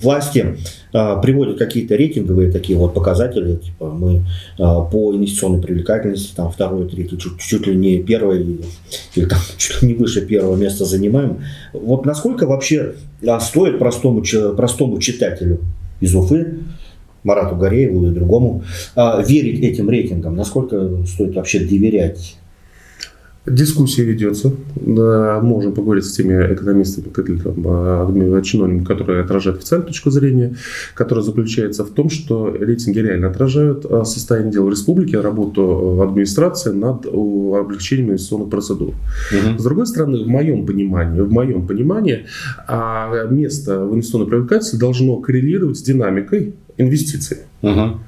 власти 0.00 0.56
а, 0.92 1.16
приводят 1.16 1.58
какие-то 1.58 1.96
рейтинговые 1.96 2.50
такие 2.50 2.78
вот 2.78 2.94
показатели, 2.94 3.56
типа 3.56 3.90
мы 3.90 4.24
а, 4.58 4.82
по 4.82 5.14
инвестиционной 5.14 5.60
привлекательности 5.60 6.34
там 6.34 6.50
второе, 6.50 6.86
третье, 6.88 7.16
чуть, 7.16 7.38
чуть 7.38 7.66
ли 7.66 7.76
не 7.76 8.02
первое 8.02 8.38
или 8.38 9.24
там 9.24 9.38
чуть 9.56 9.82
ли 9.82 9.88
не 9.88 9.94
выше 9.94 10.24
первого 10.26 10.56
места 10.56 10.84
занимаем. 10.84 11.38
Вот 11.72 12.06
насколько 12.06 12.46
вообще 12.46 12.94
а, 13.26 13.40
стоит 13.40 13.78
простому, 13.78 14.22
простому 14.56 14.98
читателю 14.98 15.60
из 16.00 16.14
Уфы 16.14 16.58
Марату 17.24 17.56
Горееву 17.56 18.06
и 18.06 18.10
другому, 18.10 18.62
а, 18.94 19.22
верить 19.22 19.60
этим 19.60 19.90
рейтингам? 19.90 20.36
Насколько 20.36 21.04
стоит 21.06 21.34
вообще 21.34 21.60
доверять 21.60 22.36
Дискуссия 23.50 24.04
ведется. 24.04 24.52
Да, 24.76 25.40
можем 25.42 25.74
поговорить 25.74 26.04
с 26.04 26.12
теми 26.12 26.52
экономистами, 26.52 27.08
там, 27.14 28.42
чиновниками, 28.42 28.84
которые 28.84 29.22
отражают 29.22 29.58
официальную 29.58 29.88
точку 29.88 30.10
зрения, 30.10 30.54
которая 30.94 31.24
заключается 31.24 31.84
в 31.84 31.90
том, 31.90 32.10
что 32.10 32.54
рейтинги 32.54 32.98
реально 32.98 33.28
отражают 33.28 33.84
а, 33.84 34.04
состояние 34.04 34.52
дел 34.52 34.66
в 34.66 34.70
республике, 34.70 35.20
работу 35.20 36.02
администрации 36.02 36.72
над 36.72 37.06
облегчением 37.06 38.10
инвестиционных 38.10 38.50
процедур. 38.50 38.88
Угу. 38.88 39.58
С 39.58 39.62
другой 39.62 39.86
стороны, 39.86 40.24
в 40.24 40.28
моем 40.28 40.66
понимании, 40.66 41.20
в 41.20 41.30
моем 41.30 41.66
понимании, 41.66 42.26
а, 42.66 43.26
место 43.28 43.84
в 43.84 43.94
инвестиционной 43.94 44.26
привлекательности 44.26 44.76
должно 44.76 45.16
коррелировать 45.16 45.78
с 45.78 45.82
динамикой 45.82 46.54
инвестиций. 46.76 47.38
Угу. 47.62 47.98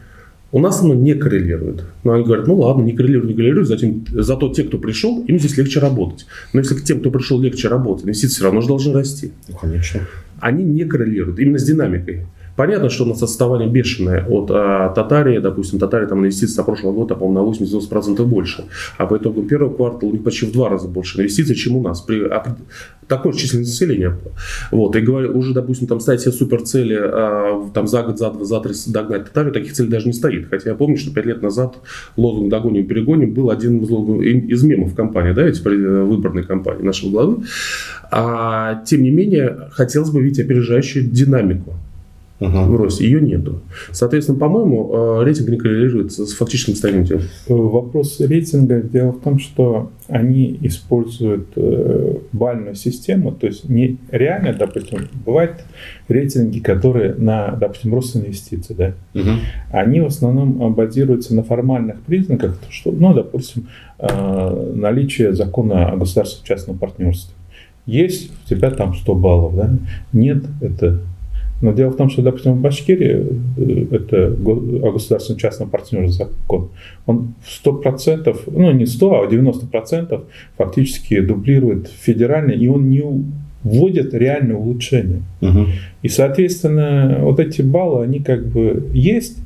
У 0.53 0.59
нас 0.59 0.83
оно 0.83 0.95
не 0.95 1.15
коррелирует. 1.15 1.85
Но 2.03 2.13
они 2.13 2.25
говорят, 2.25 2.47
ну 2.47 2.59
ладно, 2.59 2.83
не 2.83 2.93
коррелирует, 2.93 3.29
не 3.29 3.35
коррелирует, 3.35 3.69
затем, 3.69 4.05
зато 4.11 4.53
те, 4.53 4.65
кто 4.65 4.79
пришел, 4.79 5.23
им 5.25 5.39
здесь 5.39 5.57
легче 5.57 5.79
работать. 5.79 6.27
Но 6.53 6.61
если 6.61 6.75
к 6.75 6.83
тем, 6.83 7.01
кто 7.01 7.11
пришел, 7.11 7.41
легче 7.41 7.69
работать, 7.69 8.05
инвестиции 8.05 8.35
все 8.35 8.45
равно 8.45 8.61
же 8.61 8.69
должны 8.69 8.93
расти. 8.93 9.31
Ну, 9.49 9.57
конечно. 9.57 10.01
Они 10.41 10.65
не 10.65 10.85
коррелируют 10.85 11.39
именно 11.39 11.59
с 11.59 11.65
динамикой. 11.65 12.27
Понятно, 12.61 12.91
что 12.91 13.05
у 13.05 13.07
нас 13.07 13.23
отставание 13.23 13.71
бешеное 13.71 14.23
от 14.29 14.51
а, 14.51 14.91
Татарии, 14.91 15.39
допустим, 15.39 15.79
Татария 15.79 16.07
там 16.07 16.19
инвестиции 16.19 16.53
за 16.57 16.63
прошлого 16.63 16.93
года, 16.93 17.15
по-моему, 17.15 17.55
на 17.55 17.57
80% 17.57 18.23
больше, 18.25 18.65
а 18.99 19.07
по 19.07 19.17
итогам 19.17 19.49
первого 19.49 19.75
квартала 19.75 20.11
у 20.11 20.13
них 20.13 20.23
почти 20.23 20.45
в 20.45 20.53
два 20.53 20.69
раза 20.69 20.87
больше 20.87 21.21
инвестиций, 21.21 21.57
чем 21.57 21.77
у 21.77 21.83
нас. 21.83 22.03
При, 22.03 22.23
а, 22.23 22.45
такое 23.09 23.33
численность 23.33 23.71
населения. 23.71 24.15
Вот, 24.73 24.95
и 24.95 25.01
говорю, 25.01 25.39
уже, 25.39 25.55
допустим, 25.55 25.87
там 25.87 26.01
ставить 26.01 26.21
себе 26.21 26.33
суперцели, 26.33 26.99
а, 27.01 27.67
там 27.73 27.89
за 27.89 28.03
год, 28.03 28.19
за 28.19 28.31
два, 28.31 28.45
за 28.45 28.61
три 28.61 28.75
догнать 28.89 29.25
Татарию, 29.25 29.55
таких 29.55 29.73
целей 29.73 29.89
даже 29.89 30.09
не 30.09 30.13
стоит. 30.13 30.49
Хотя 30.51 30.69
я 30.69 30.77
помню, 30.77 30.99
что 30.99 31.15
пять 31.15 31.25
лет 31.25 31.41
назад 31.41 31.77
лозунг 32.19 32.51
«догоним, 32.51 32.87
перегоним» 32.87 33.33
был 33.33 33.49
один 33.49 33.83
из, 33.83 33.89
из 33.89 34.63
мемов 34.65 34.95
компании, 34.95 35.33
да, 35.33 35.45
ведь 35.45 35.65
выборной 35.65 36.43
компании 36.43 36.83
нашего 36.83 37.11
главы. 37.11 37.37
А, 38.11 38.83
тем 38.85 39.03
не 39.03 39.11
менее, 39.11 39.71
хотелось 39.71 40.11
бы 40.11 40.21
видеть 40.21 40.45
опережающую 40.45 41.07
динамику 41.07 41.75
в 42.41 42.77
росте. 42.77 43.05
Ее 43.05 43.21
нету. 43.21 43.61
Соответственно, 43.93 44.39
по-моему, 44.39 44.91
э, 44.93 45.25
рейтинг 45.25 45.49
не 45.51 45.57
коррелирует 45.59 46.13
с 46.13 46.33
фактическим 46.33 46.73
состоянием 46.73 47.05
дел. 47.05 47.21
Вопрос 47.49 48.19
рейтинга. 48.21 48.81
Дело 48.81 49.13
в 49.13 49.21
том, 49.21 49.39
что 49.39 49.91
они 50.09 50.59
используют 50.63 51.49
э, 51.57 52.17
бальную 52.33 52.75
систему, 52.75 53.33
то 53.33 53.47
есть 53.47 53.69
не 53.69 53.99
реально, 54.11 54.55
допустим, 54.55 55.09
бывают 55.25 55.65
рейтинги, 56.09 56.61
которые 56.61 57.15
на, 57.15 57.53
допустим, 57.53 57.95
рост 57.95 58.17
инвестиций, 58.17 58.75
да, 58.75 58.95
угу. 59.15 59.31
они 59.71 60.01
в 60.01 60.07
основном 60.07 60.75
базируются 60.75 61.35
на 61.35 61.45
формальных 61.45 62.01
признаках, 62.01 62.59
что, 62.71 62.91
ну, 62.91 63.15
допустим, 63.15 63.69
э, 63.99 64.73
наличие 64.75 65.33
закона 65.33 65.91
о 65.91 65.97
государственном 65.97 66.47
частном 66.47 66.79
партнерстве. 66.79 67.35
Есть 67.87 68.31
у 68.45 68.49
тебя 68.49 68.71
там 68.71 68.95
100 68.95 69.15
баллов, 69.15 69.57
да? 69.57 69.71
Нет, 70.13 70.45
это 70.61 71.01
но 71.61 71.73
дело 71.73 71.91
в 71.91 71.97
том, 71.97 72.09
что, 72.09 72.23
допустим, 72.23 72.55
в 72.55 72.61
Башкирии, 72.61 73.27
э, 73.57 73.87
это 73.91 74.27
о 74.27 74.93
государственном 74.93 75.39
частном 75.39 75.69
партнерстве 75.71 76.27
закон, 76.27 76.71
он 77.07 77.35
100%, 77.65 78.37
ну 78.47 78.73
не 78.73 78.87
100, 78.87 79.23
а 79.23 79.27
90% 79.27 80.25
фактически 80.57 81.21
дублирует 81.21 81.89
федеральный, 81.89 82.57
и 82.57 82.69
он 82.69 82.89
не 82.89 83.03
вводит 83.63 84.15
реальное 84.15 84.57
улучшение. 84.57 85.23
Угу. 85.43 85.67
И, 86.03 86.09
соответственно, 86.09 87.19
вот 87.21 87.41
эти 87.41 87.61
баллы, 87.63 88.05
они 88.05 88.21
как 88.21 88.47
бы 88.47 88.89
есть, 88.95 89.39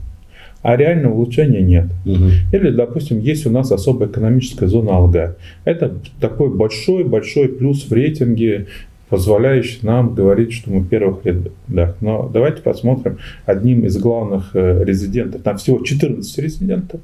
а 0.62 0.76
реального 0.76 1.14
улучшения 1.14 1.60
нет. 1.60 1.86
Угу. 2.06 2.30
Или, 2.52 2.70
допустим, 2.70 3.18
есть 3.18 3.44
у 3.46 3.50
нас 3.50 3.70
особая 3.72 4.08
экономическая 4.08 4.66
зона 4.66 4.96
Алга. 4.96 5.36
Это 5.64 5.92
такой 6.20 6.48
большой-большой 6.48 7.48
плюс 7.48 7.84
в 7.84 7.92
рейтинге 7.92 8.66
позволяющий 9.08 9.80
нам 9.82 10.14
говорить, 10.14 10.52
что 10.52 10.70
мы 10.70 10.80
в 10.80 10.88
первых 10.88 11.24
рядах. 11.24 11.96
Но 12.00 12.30
давайте 12.32 12.62
посмотрим 12.62 13.18
одним 13.46 13.84
из 13.84 13.96
главных 13.98 14.50
э, 14.54 14.84
резидентов. 14.84 15.42
Там 15.42 15.56
всего 15.56 15.82
14 15.82 16.38
резидентов. 16.38 17.00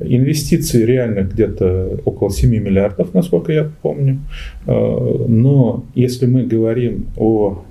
Инвестиции 0.00 0.82
реально 0.84 1.20
где-то 1.20 2.00
около 2.04 2.30
7 2.30 2.50
миллиардов, 2.50 3.14
насколько 3.14 3.52
я 3.52 3.70
помню. 3.82 4.18
Э, 4.66 4.72
но 5.28 5.84
если 5.94 6.26
мы 6.26 6.44
говорим 6.44 7.06
о 7.16 7.64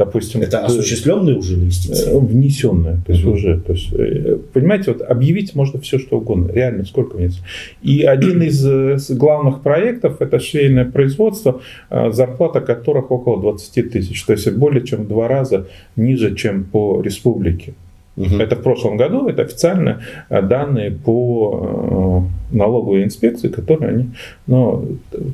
допустим... 0.00 0.40
Это 0.40 0.64
осуществленные 0.64 1.36
уже 1.36 1.54
инвестиции? 1.56 2.10
Э, 2.10 2.18
внесенные, 2.18 3.00
то 3.06 3.12
есть 3.12 3.24
угу. 3.24 3.34
уже. 3.34 3.60
То 3.60 3.72
есть, 3.74 3.92
э, 3.92 4.38
понимаете, 4.52 4.92
вот 4.92 5.02
объявить 5.02 5.54
можно 5.54 5.78
все, 5.78 5.98
что 5.98 6.16
угодно. 6.16 6.50
Реально, 6.50 6.84
сколько 6.86 7.16
внесено. 7.18 7.44
И 7.82 8.02
один 8.02 8.42
из 8.50 8.66
э, 8.66 8.96
главных 9.14 9.60
проектов– 9.60 10.16
это 10.20 10.40
швейное 10.40 10.86
производство, 10.86 11.60
зарплата 11.90 12.60
которых 12.60 13.10
около 13.10 13.40
20 13.40 13.92
тысяч. 13.92 14.24
То 14.24 14.32
есть 14.32 14.50
более 14.52 14.86
чем 14.86 15.04
в 15.04 15.08
два 15.08 15.28
раза 15.28 15.66
ниже, 15.96 16.34
чем 16.34 16.64
по 16.64 17.02
республике. 17.02 17.74
Угу. 18.20 18.36
Это 18.36 18.56
в 18.56 18.62
прошлом 18.62 18.98
году, 18.98 19.28
это 19.28 19.42
официально 19.42 20.02
э, 20.28 20.42
данные 20.42 20.90
по 20.90 22.26
э, 22.52 22.56
налоговой 22.56 23.04
инспекции, 23.04 23.48
которые 23.48 23.90
они... 23.90 24.10
Но 24.46 24.84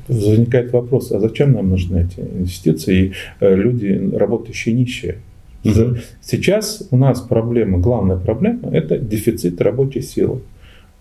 возникает 0.09 0.73
вопрос, 0.73 1.11
а 1.11 1.19
зачем 1.19 1.53
нам 1.53 1.71
нужны 1.71 2.07
эти 2.09 2.21
инвестиции 2.21 2.97
и 2.97 3.13
э, 3.41 3.55
люди, 3.57 4.11
работающие 4.15 4.75
нищие? 4.75 5.17
Угу. 5.65 5.97
Сейчас 6.21 6.87
у 6.93 6.97
нас 6.97 7.21
проблема, 7.21 7.79
главная 7.79 8.19
проблема, 8.19 8.71
это 8.71 8.99
дефицит 8.99 9.61
рабочей 9.61 10.03
силы. 10.03 10.41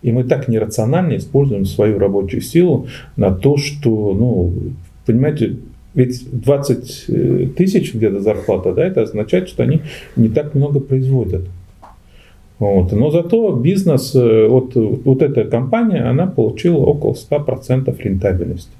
И 0.01 0.11
мы 0.11 0.23
так 0.23 0.47
нерационально 0.47 1.17
используем 1.17 1.65
свою 1.65 1.99
рабочую 1.99 2.41
силу 2.41 2.87
на 3.15 3.31
то, 3.31 3.57
что, 3.57 4.13
ну, 4.13 4.53
понимаете, 5.05 5.57
ведь 5.93 6.27
20 6.31 7.55
тысяч 7.55 7.93
где-то 7.93 8.21
зарплата, 8.21 8.73
да, 8.73 8.85
это 8.85 9.03
означает, 9.03 9.49
что 9.49 9.63
они 9.63 9.81
не 10.15 10.29
так 10.29 10.55
много 10.55 10.79
производят. 10.79 11.43
Вот. 12.59 12.91
Но 12.91 13.11
зато 13.11 13.51
бизнес, 13.51 14.15
э, 14.15 14.47
вот, 14.47 14.75
вот 14.75 15.21
эта 15.21 15.45
компания, 15.45 16.03
она 16.03 16.27
получила 16.27 16.77
около 16.77 17.13
100% 17.13 17.95
рентабельности 18.01 18.71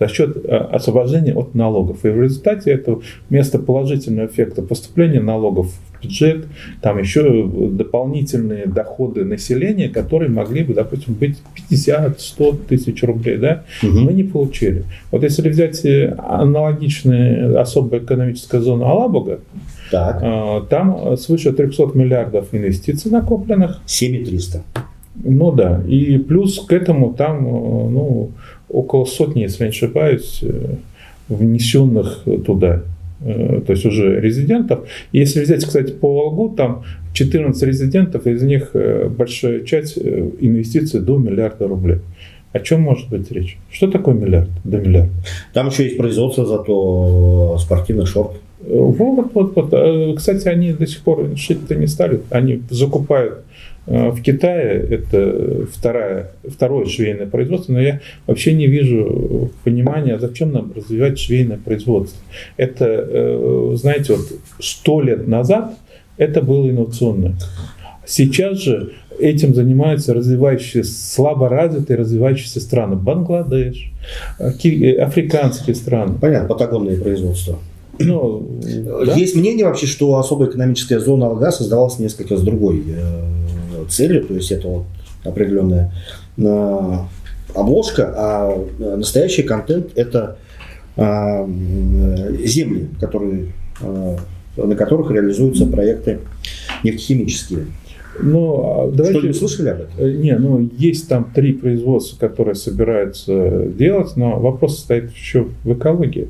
за 0.00 0.08
счет 0.08 0.36
э, 0.36 0.56
освобождения 0.56 1.34
от 1.34 1.54
налогов. 1.54 2.04
И 2.04 2.08
в 2.08 2.22
результате 2.22 2.72
этого 2.72 3.02
вместо 3.30 3.58
положительного 3.58 4.26
эффекта 4.26 4.62
поступления 4.62 5.20
налогов 5.20 5.68
в 5.68 6.02
бюджет, 6.02 6.46
там 6.82 6.98
еще 6.98 7.48
дополнительные 7.70 8.66
доходы 8.66 9.24
населения, 9.24 9.88
которые 9.88 10.30
могли 10.30 10.64
бы, 10.64 10.74
допустим, 10.74 11.14
быть 11.14 11.38
50-100 11.70 12.66
тысяч 12.68 13.02
рублей, 13.02 13.36
да, 13.36 13.64
угу. 13.82 14.00
мы 14.00 14.12
не 14.12 14.24
получили. 14.24 14.84
Вот 15.10 15.22
если 15.22 15.48
взять 15.48 15.84
э, 15.84 16.14
аналогичную 16.18 17.60
особая 17.60 18.00
экономическая 18.00 18.60
зона 18.60 18.90
Алабуга, 18.90 19.40
так. 19.90 20.20
А, 20.22 20.60
там 20.62 21.16
свыше 21.16 21.52
300 21.52 21.90
миллиардов 21.94 22.48
инвестиций 22.52 23.10
накопленных. 23.10 23.80
7300. 23.86 24.62
Ну 25.22 25.52
да. 25.52 25.82
И 25.86 26.18
плюс 26.18 26.60
к 26.60 26.72
этому 26.72 27.14
там 27.14 27.46
э, 27.46 27.50
ну, 27.90 28.30
около 28.68 29.04
сотни, 29.04 29.42
если 29.42 29.64
не 29.64 29.70
ошибаюсь, 29.70 30.40
э, 30.42 30.74
внесенных 31.28 32.24
туда 32.44 32.82
э, 33.20 33.60
то 33.64 33.72
есть 33.72 33.86
уже 33.86 34.20
резидентов. 34.20 34.86
Если 35.12 35.40
взять, 35.40 35.64
кстати, 35.64 35.92
по 35.92 36.12
Волгу, 36.12 36.54
там 36.56 36.82
14 37.12 37.62
резидентов, 37.62 38.26
из 38.26 38.42
них 38.42 38.74
большая 39.16 39.60
часть 39.60 39.96
инвестиций 39.96 41.00
до 41.00 41.16
миллиарда 41.16 41.68
рублей. 41.68 41.98
О 42.52 42.60
чем 42.60 42.82
может 42.82 43.08
быть 43.08 43.30
речь? 43.30 43.56
Что 43.70 43.88
такое 43.88 44.14
миллиард 44.14 44.48
до 44.64 44.78
миллиарда? 44.78 45.12
Там 45.52 45.68
еще 45.68 45.84
есть 45.84 45.96
производство 45.96 46.44
зато 46.44 47.56
спортивных 47.60 48.08
шорт. 48.08 48.32
Вот, 48.66 49.32
вот, 49.34 49.56
вот. 49.56 49.68
Э, 49.72 50.14
кстати, 50.16 50.48
они 50.48 50.72
до 50.72 50.86
сих 50.86 51.00
пор 51.00 51.36
шить-то 51.36 51.74
не 51.74 51.86
стали. 51.86 52.22
Они 52.30 52.62
закупают 52.70 53.40
э, 53.86 54.10
в 54.10 54.22
Китае, 54.22 54.86
это 54.90 55.66
вторая, 55.72 56.30
второе 56.44 56.86
швейное 56.86 57.26
производство, 57.26 57.72
но 57.72 57.80
я 57.80 58.00
вообще 58.26 58.54
не 58.54 58.66
вижу 58.66 59.50
понимания, 59.64 60.18
зачем 60.18 60.52
нам 60.52 60.72
развивать 60.74 61.18
швейное 61.18 61.58
производство. 61.58 62.18
Это, 62.56 62.86
э, 62.86 63.72
знаете, 63.76 64.14
вот 64.14 64.26
сто 64.60 65.00
лет 65.02 65.28
назад 65.28 65.74
это 66.16 66.40
было 66.40 66.70
инновационно. 66.70 67.34
Сейчас 68.06 68.58
же 68.58 68.92
этим 69.18 69.54
занимаются 69.54 70.14
развивающиеся, 70.14 70.90
слабо 70.90 71.48
развитые 71.48 71.98
развивающиеся 71.98 72.60
страны. 72.60 72.96
Бангладеш, 72.96 73.90
африканские 74.38 75.74
страны. 75.74 76.14
Понятно, 76.20 76.48
патагонные 76.48 76.98
производства. 76.98 77.58
Ну, 77.98 78.60
да? 79.06 79.14
Есть 79.14 79.36
мнение 79.36 79.66
вообще, 79.66 79.86
что 79.86 80.18
особая 80.18 80.48
экономическая 80.48 81.00
зона 81.00 81.26
Алга 81.26 81.50
создавалась 81.50 81.98
несколько 81.98 82.36
с 82.36 82.42
другой 82.42 82.82
э, 82.86 83.84
целью, 83.88 84.24
то 84.24 84.34
есть 84.34 84.50
это 84.50 84.68
вот 84.68 84.84
определенная 85.24 85.92
э, 86.36 86.98
обложка, 87.54 88.12
а 88.16 88.66
настоящий 88.78 89.42
контент 89.42 89.92
это 89.96 90.36
э, 90.96 91.46
земли, 92.44 92.88
которые, 93.00 93.52
э, 93.80 94.16
на 94.56 94.76
которых 94.76 95.10
реализуются 95.10 95.66
проекты 95.66 96.20
нефтехимические. 96.82 97.66
Ну, 98.20 98.62
а 98.64 98.90
давайте... 98.92 99.18
Что, 99.18 99.26
не 99.28 99.34
слышали 99.34 99.68
об 99.70 99.80
этом? 99.80 99.92
Э, 99.98 100.12
не, 100.12 100.36
ну, 100.36 100.68
есть 100.78 101.08
там 101.08 101.30
три 101.34 101.52
производства, 101.52 102.18
которые 102.18 102.54
собираются 102.54 103.66
делать, 103.66 104.16
но 104.16 104.38
вопрос 104.38 104.78
стоит 104.78 105.12
еще 105.12 105.48
в 105.64 105.72
экологии. 105.72 106.28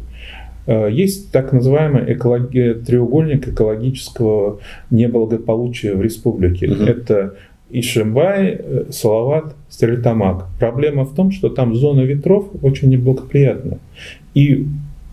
Э, 0.67 0.89
есть 0.91 1.31
так 1.31 1.53
называемый 1.53 2.13
экологи... 2.13 2.75
треугольник 2.87 3.49
экологического 3.49 4.61
неблагополучия 4.91 5.95
в 5.95 6.03
республике. 6.03 6.71
Угу. 6.71 6.83
Это 6.85 7.35
Ишимбай, 7.71 8.59
э, 8.59 8.85
Салават, 8.91 9.55
Стерлитамак. 9.69 10.47
Проблема 10.59 11.05
в 11.05 11.15
том, 11.15 11.31
что 11.31 11.49
там 11.49 11.75
зона 11.75 12.03
ветров 12.03 12.49
очень 12.63 12.89
неблагоприятна. 12.89 13.79
И 14.35 14.67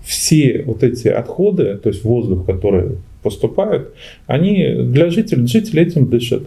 все 0.03 0.63
вот 0.65 0.83
эти 0.83 1.07
отходы, 1.07 1.77
то 1.77 1.89
есть 1.89 2.03
воздух, 2.03 2.45
который 2.45 2.97
поступают, 3.21 3.93
они 4.27 4.75
для 4.75 5.09
жителей, 5.09 5.47
жители 5.47 5.83
этим 5.83 6.09
дышат. 6.09 6.43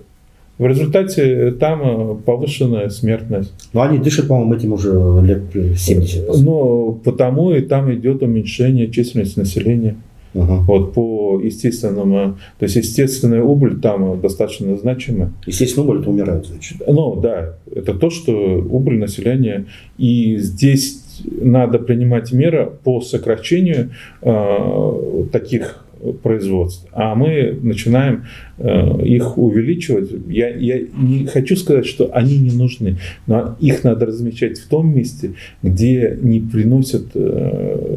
В 0.56 0.66
результате 0.66 1.50
там 1.52 1.80
э, 1.82 2.14
повышенная 2.24 2.88
смертность. 2.88 3.52
Но 3.72 3.82
они 3.82 3.98
дышат, 3.98 4.28
по-моему, 4.28 4.54
этим 4.54 4.72
уже 4.72 4.92
лет 5.24 5.42
70. 5.76 6.42
Но 6.42 6.92
потому 6.92 7.52
и 7.52 7.60
там 7.60 7.92
идет 7.92 8.22
уменьшение 8.22 8.90
численности 8.90 9.38
населения. 9.38 9.96
Uh-huh. 10.34 10.58
Вот 10.66 10.94
по 10.94 11.40
естественному, 11.42 12.36
то 12.58 12.64
есть 12.64 12.74
естественная 12.74 13.42
убыль 13.42 13.80
там 13.80 14.20
достаточно 14.20 14.76
значима. 14.76 15.32
Естественная 15.46 15.86
убыль 15.88 16.00
это 16.00 16.10
умирает, 16.10 16.46
значит. 16.46 16.82
Ну 16.86 17.20
да, 17.20 17.54
это 17.72 17.94
то, 17.94 18.10
что 18.10 18.32
убыль 18.32 18.98
населения. 18.98 19.66
И 19.96 20.36
здесь 20.38 21.04
надо 21.24 21.78
принимать 21.78 22.32
меры 22.32 22.72
по 22.82 23.00
сокращению 23.00 23.90
э, 24.22 25.24
таких 25.30 25.84
производств, 26.12 26.86
а 26.92 27.14
мы 27.14 27.58
начинаем 27.62 28.24
э, 28.58 29.04
их 29.04 29.38
увеличивать. 29.38 30.10
Я, 30.28 30.48
я 30.54 30.80
не 30.96 31.26
хочу 31.26 31.56
сказать, 31.56 31.86
что 31.86 32.10
они 32.12 32.38
не 32.38 32.50
нужны, 32.50 32.98
но 33.26 33.56
их 33.60 33.84
надо 33.84 34.06
размещать 34.06 34.58
в 34.58 34.68
том 34.68 34.94
месте, 34.94 35.32
где 35.62 36.18
не 36.20 36.40
приносят 36.40 37.08
э, 37.14 37.93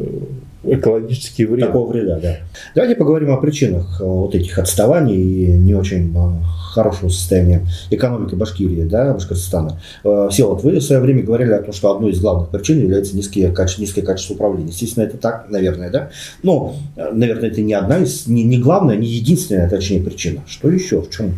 экологический 0.74 1.46
вред. 1.46 1.66
Такого 1.66 1.90
вреда, 1.90 2.18
да. 2.20 2.36
Давайте 2.74 2.96
поговорим 2.96 3.30
о 3.30 3.36
причинах 3.38 4.00
э, 4.00 4.04
вот 4.04 4.34
этих 4.34 4.58
отставаний 4.58 5.16
и 5.16 5.46
не 5.52 5.74
очень 5.74 6.14
э, 6.16 6.42
хорошего 6.72 7.08
состояния 7.08 7.66
экономики 7.90 8.34
Башкирии, 8.34 8.82
да, 8.82 9.14
Башкортостана. 9.14 9.80
Э, 10.04 10.28
все, 10.30 10.48
вот 10.48 10.62
вы 10.62 10.76
в 10.76 10.82
свое 10.82 11.00
время 11.00 11.22
говорили 11.22 11.52
о 11.52 11.62
том, 11.62 11.72
что 11.72 11.94
одной 11.94 12.12
из 12.12 12.20
главных 12.20 12.50
причин 12.50 12.80
является 12.80 13.16
низкие, 13.16 13.50
каче, 13.52 13.80
низкое 13.80 14.04
качество 14.04 14.34
управления. 14.34 14.68
Естественно, 14.68 15.04
это 15.04 15.16
так, 15.16 15.46
наверное, 15.48 15.90
да? 15.90 16.10
Но, 16.42 16.76
наверное, 16.96 17.50
это 17.50 17.60
не 17.60 17.74
одна 17.74 17.98
из, 17.98 18.26
не, 18.26 18.44
не 18.44 18.58
главная, 18.58 18.96
не 18.96 19.06
единственная, 19.06 19.68
точнее, 19.68 20.02
причина. 20.02 20.42
Что 20.46 20.70
еще? 20.70 21.00
В 21.02 21.10
чем? 21.10 21.34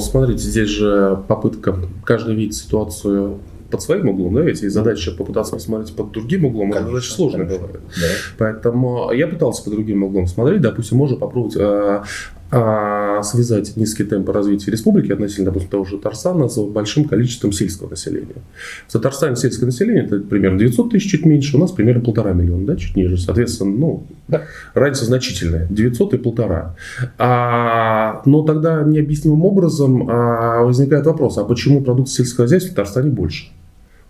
Смотрите, 0.00 0.42
здесь 0.42 0.68
же 0.68 1.18
попытка 1.28 1.76
каждый 2.04 2.34
видеть 2.34 2.56
ситуацию 2.56 3.38
под 3.72 3.82
своим 3.82 4.08
углом, 4.10 4.34
да, 4.34 4.42
ведь 4.42 4.62
и 4.62 4.68
задача 4.68 5.10
попытаться 5.10 5.54
посмотреть 5.54 5.96
под 5.96 6.12
другим 6.12 6.44
углом, 6.44 6.70
конечно, 6.70 6.88
это 6.88 6.90
задача 6.92 7.12
сложная 7.12 7.46
бывает. 7.46 7.80
Да. 7.96 8.06
Поэтому 8.38 9.10
я 9.12 9.26
пытался 9.26 9.64
под 9.64 9.72
другим 9.72 10.04
углом 10.04 10.28
смотреть, 10.28 10.60
допустим, 10.60 10.98
можно 10.98 11.16
попробовать 11.16 11.56
а, 11.58 12.04
а, 12.54 13.22
связать 13.22 13.78
низкий 13.78 14.04
темп 14.04 14.28
развития 14.28 14.70
республики 14.70 15.10
относительно, 15.10 15.46
допустим, 15.46 15.70
того 15.70 15.84
же 15.86 15.96
Татарстана 15.96 16.48
с 16.48 16.62
большим 16.62 17.04
количеством 17.04 17.50
сельского 17.50 17.88
населения. 17.88 18.42
В 18.88 18.92
Татарстане 18.92 19.36
сельское 19.36 19.64
население 19.64 20.04
это 20.04 20.18
примерно 20.18 20.58
900 20.58 20.90
тысяч, 20.90 21.10
чуть 21.10 21.24
меньше, 21.24 21.56
у 21.56 21.60
нас 21.60 21.72
примерно 21.72 22.04
полтора 22.04 22.32
миллиона, 22.32 22.66
да, 22.66 22.76
чуть 22.76 22.94
ниже. 22.94 23.16
Соответственно, 23.16 23.70
ну, 23.70 24.06
да, 24.28 24.42
разница 24.74 25.06
значительная, 25.06 25.66
900 25.70 26.12
и 26.12 26.18
полтора. 26.18 26.76
А, 27.16 28.20
но 28.26 28.42
тогда 28.42 28.82
необъяснимым 28.82 29.46
образом 29.46 30.06
а, 30.10 30.62
возникает 30.62 31.06
вопрос, 31.06 31.38
а 31.38 31.44
почему 31.44 31.80
продукция 31.80 32.16
сельского 32.16 32.44
хозяйства 32.44 32.72
в 32.72 32.74
Татарстане 32.74 33.08
больше? 33.08 33.46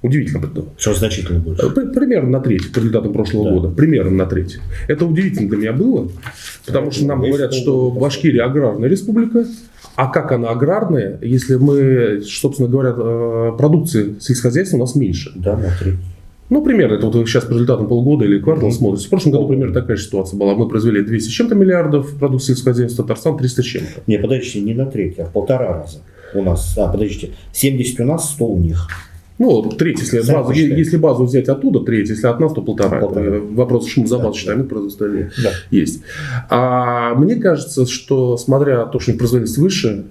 Удивительно. 0.02 0.42
Что 0.76 0.94
значительно 0.94 1.38
больше? 1.38 1.70
Примерно 1.70 2.30
на 2.30 2.40
треть 2.40 2.72
по 2.72 2.78
результатам 2.78 3.12
прошлого 3.12 3.44
да. 3.44 3.50
года. 3.52 3.68
Примерно 3.68 4.10
на 4.10 4.26
треть. 4.26 4.58
Это 4.88 5.06
удивительно 5.06 5.48
для 5.48 5.58
меня 5.58 5.72
было, 5.72 6.08
потому 6.66 6.90
что 6.90 7.06
нам 7.06 7.20
говорят, 7.20 7.54
что 7.54 7.90
Башкирия 7.90 8.44
аграрная 8.44 8.88
республика, 8.88 9.46
а 9.94 10.06
как 10.08 10.32
она 10.32 10.48
аграрная, 10.48 11.18
если 11.22 11.56
мы, 11.56 12.22
собственно 12.24 12.68
говоря, 12.68 12.94
э, 12.96 13.52
продукции 13.58 14.16
сельскохозяйства 14.20 14.78
у 14.78 14.80
нас 14.80 14.94
меньше? 14.94 15.32
Да, 15.36 15.56
на 15.56 15.68
треть. 15.78 15.96
Ну, 16.48 16.62
примерно, 16.62 16.96
это 16.96 17.06
вот 17.06 17.28
сейчас 17.28 17.44
по 17.44 17.52
результатам 17.52 17.88
полгода 17.88 18.24
или 18.24 18.38
квартала 18.38 18.68
mm-hmm. 18.68 18.72
смотрите. 18.72 19.06
В 19.06 19.10
прошлом 19.10 19.32
году 19.32 19.48
примерно 19.48 19.72
такая 19.72 19.96
же 19.96 20.04
ситуация 20.04 20.38
была. 20.38 20.54
Мы 20.54 20.68
произвели 20.68 21.02
200 21.02 21.28
с 21.28 21.32
чем-то 21.32 21.54
миллиардов 21.54 22.14
продукции 22.18 22.52
сельскохозяйства, 22.52 23.04
Татарстан 23.04 23.38
300 23.38 23.62
с 23.62 23.64
чем-то. 23.64 24.02
Не, 24.06 24.18
подождите, 24.18 24.60
не 24.60 24.74
на 24.74 24.86
треть, 24.86 25.18
а 25.18 25.24
в 25.24 25.32
полтора 25.32 25.72
раза 25.72 26.00
у 26.34 26.42
нас. 26.42 26.76
А, 26.76 26.88
подождите, 26.88 27.30
70 27.52 28.00
у 28.00 28.04
нас, 28.04 28.30
100 28.32 28.46
у 28.46 28.58
них. 28.58 28.88
Ну, 29.42 29.62
треть, 29.70 29.98
если, 29.98 30.20
базу, 30.32 30.52
если 30.52 30.96
базу 30.96 31.24
взять 31.24 31.48
оттуда, 31.48 31.80
треть, 31.80 32.10
если 32.10 32.28
от 32.28 32.38
нас, 32.38 32.52
то 32.52 32.62
полтора. 32.62 33.00
полтора. 33.00 33.40
вопрос 33.40 33.88
шум 33.88 34.06
за 34.06 34.18
базу 34.18 34.34
да, 34.34 34.38
считаем, 34.38 34.68
да. 34.68 34.86
остальные 34.86 35.32
да. 35.42 35.50
есть. 35.72 36.02
А 36.48 37.16
мне 37.16 37.34
кажется, 37.34 37.84
что 37.86 38.36
смотря 38.36 38.84
то, 38.84 39.00
что 39.00 39.12
производительность 39.14 39.58
выше, 39.58 40.04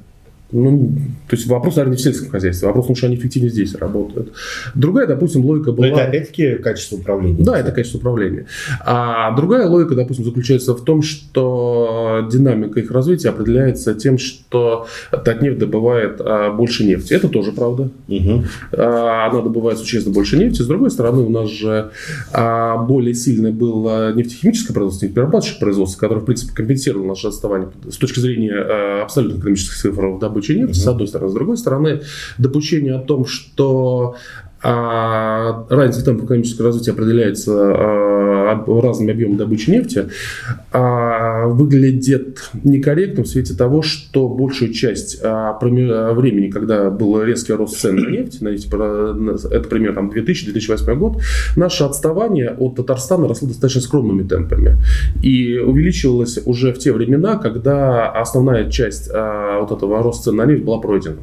ну, 0.51 0.91
то 1.27 1.35
есть 1.35 1.47
вопрос, 1.47 1.75
наверное, 1.75 1.95
не 1.95 1.97
в 1.97 2.01
сельском 2.01 2.29
хозяйстве, 2.29 2.67
вопрос, 2.67 2.85
потому 2.85 2.97
что 2.97 3.07
они 3.07 3.15
эффективнее 3.15 3.51
здесь 3.51 3.75
работают. 3.75 4.33
Другая, 4.75 5.07
допустим, 5.07 5.45
логика 5.45 5.71
была... 5.71 5.87
Но 5.87 5.93
это 5.93 6.03
опять-таки 6.05 6.55
качество 6.55 6.97
управления. 6.97 7.43
Да, 7.43 7.57
это 7.57 7.71
качество 7.71 7.99
управления. 7.99 8.45
А 8.85 9.33
другая 9.35 9.67
логика, 9.67 9.95
допустим, 9.95 10.25
заключается 10.25 10.73
в 10.73 10.83
том, 10.83 11.01
что 11.01 12.27
динамика 12.31 12.79
их 12.79 12.91
развития 12.91 13.29
определяется 13.29 13.93
тем, 13.93 14.17
что 14.17 14.87
Татнефть 15.11 15.59
добывает 15.59 16.19
а, 16.19 16.51
больше 16.51 16.83
нефти. 16.83 17.13
Это 17.13 17.29
тоже 17.29 17.51
правда. 17.53 17.89
Угу. 18.07 18.43
А, 18.73 19.29
она 19.31 19.41
добывает 19.41 19.79
существенно 19.79 20.13
больше 20.13 20.37
нефти. 20.37 20.61
С 20.61 20.67
другой 20.67 20.91
стороны, 20.91 21.21
у 21.21 21.29
нас 21.29 21.49
же 21.49 21.91
а, 22.33 22.77
более 22.77 23.13
сильное 23.13 23.51
было 23.51 24.13
нефтехимическое 24.13 24.73
производство, 24.73 25.05
нефтеперерабатывающее 25.05 25.59
производство, 25.59 25.99
которое, 25.99 26.21
в 26.21 26.25
принципе, 26.25 26.53
компенсировало 26.53 27.07
наше 27.07 27.27
отставание 27.27 27.69
с 27.89 27.97
точки 27.97 28.19
зрения 28.19 28.53
а, 28.53 29.03
абсолютно 29.03 29.39
экономических 29.39 29.77
цифр 29.77 30.19
добычи 30.19 30.40
нефти, 30.49 30.71
угу. 30.71 30.73
с 30.73 30.87
одной 30.87 31.07
стороны. 31.07 31.31
С 31.31 31.33
другой 31.33 31.57
стороны, 31.57 32.01
допущение 32.37 32.95
о 32.95 32.99
том, 32.99 33.25
что 33.25 34.15
а 34.63 35.65
разница 35.69 36.05
темпа 36.05 36.25
экономического 36.25 36.67
развития 36.67 36.91
определяется 36.91 37.51
а, 37.51 38.81
разными 38.81 39.11
объемами 39.11 39.37
добычи 39.37 39.69
нефти, 39.71 40.09
а, 40.71 41.47
выглядит 41.47 42.49
некорректным 42.63 43.25
в 43.25 43.27
свете 43.27 43.55
того, 43.55 43.81
что 43.81 44.29
большую 44.29 44.71
часть 44.73 45.19
а, 45.23 45.57
времени, 45.59 46.51
когда 46.51 46.91
был 46.91 47.23
резкий 47.23 47.53
рост 47.53 47.79
цен 47.79 47.95
на 47.95 48.09
нефть, 48.09 48.41
на 48.41 48.49
нефть 48.49 48.67
это 48.67 49.67
примерно 49.67 49.95
там, 49.95 50.11
2000-2008 50.11 50.95
год, 50.95 51.21
наше 51.55 51.83
отставание 51.83 52.51
от 52.51 52.75
Татарстана 52.75 53.27
росло 53.27 53.47
достаточно 53.47 53.81
скромными 53.81 54.27
темпами. 54.27 54.77
И 55.23 55.57
увеличивалось 55.57 56.39
уже 56.45 56.71
в 56.73 56.77
те 56.77 56.91
времена, 56.91 57.37
когда 57.37 58.11
основная 58.11 58.69
часть 58.69 59.09
вот 59.11 59.71
этого 59.71 60.03
роста 60.03 60.25
цен 60.25 60.35
на 60.35 60.45
нефть 60.45 60.63
была 60.63 60.79
пройдена. 60.79 61.17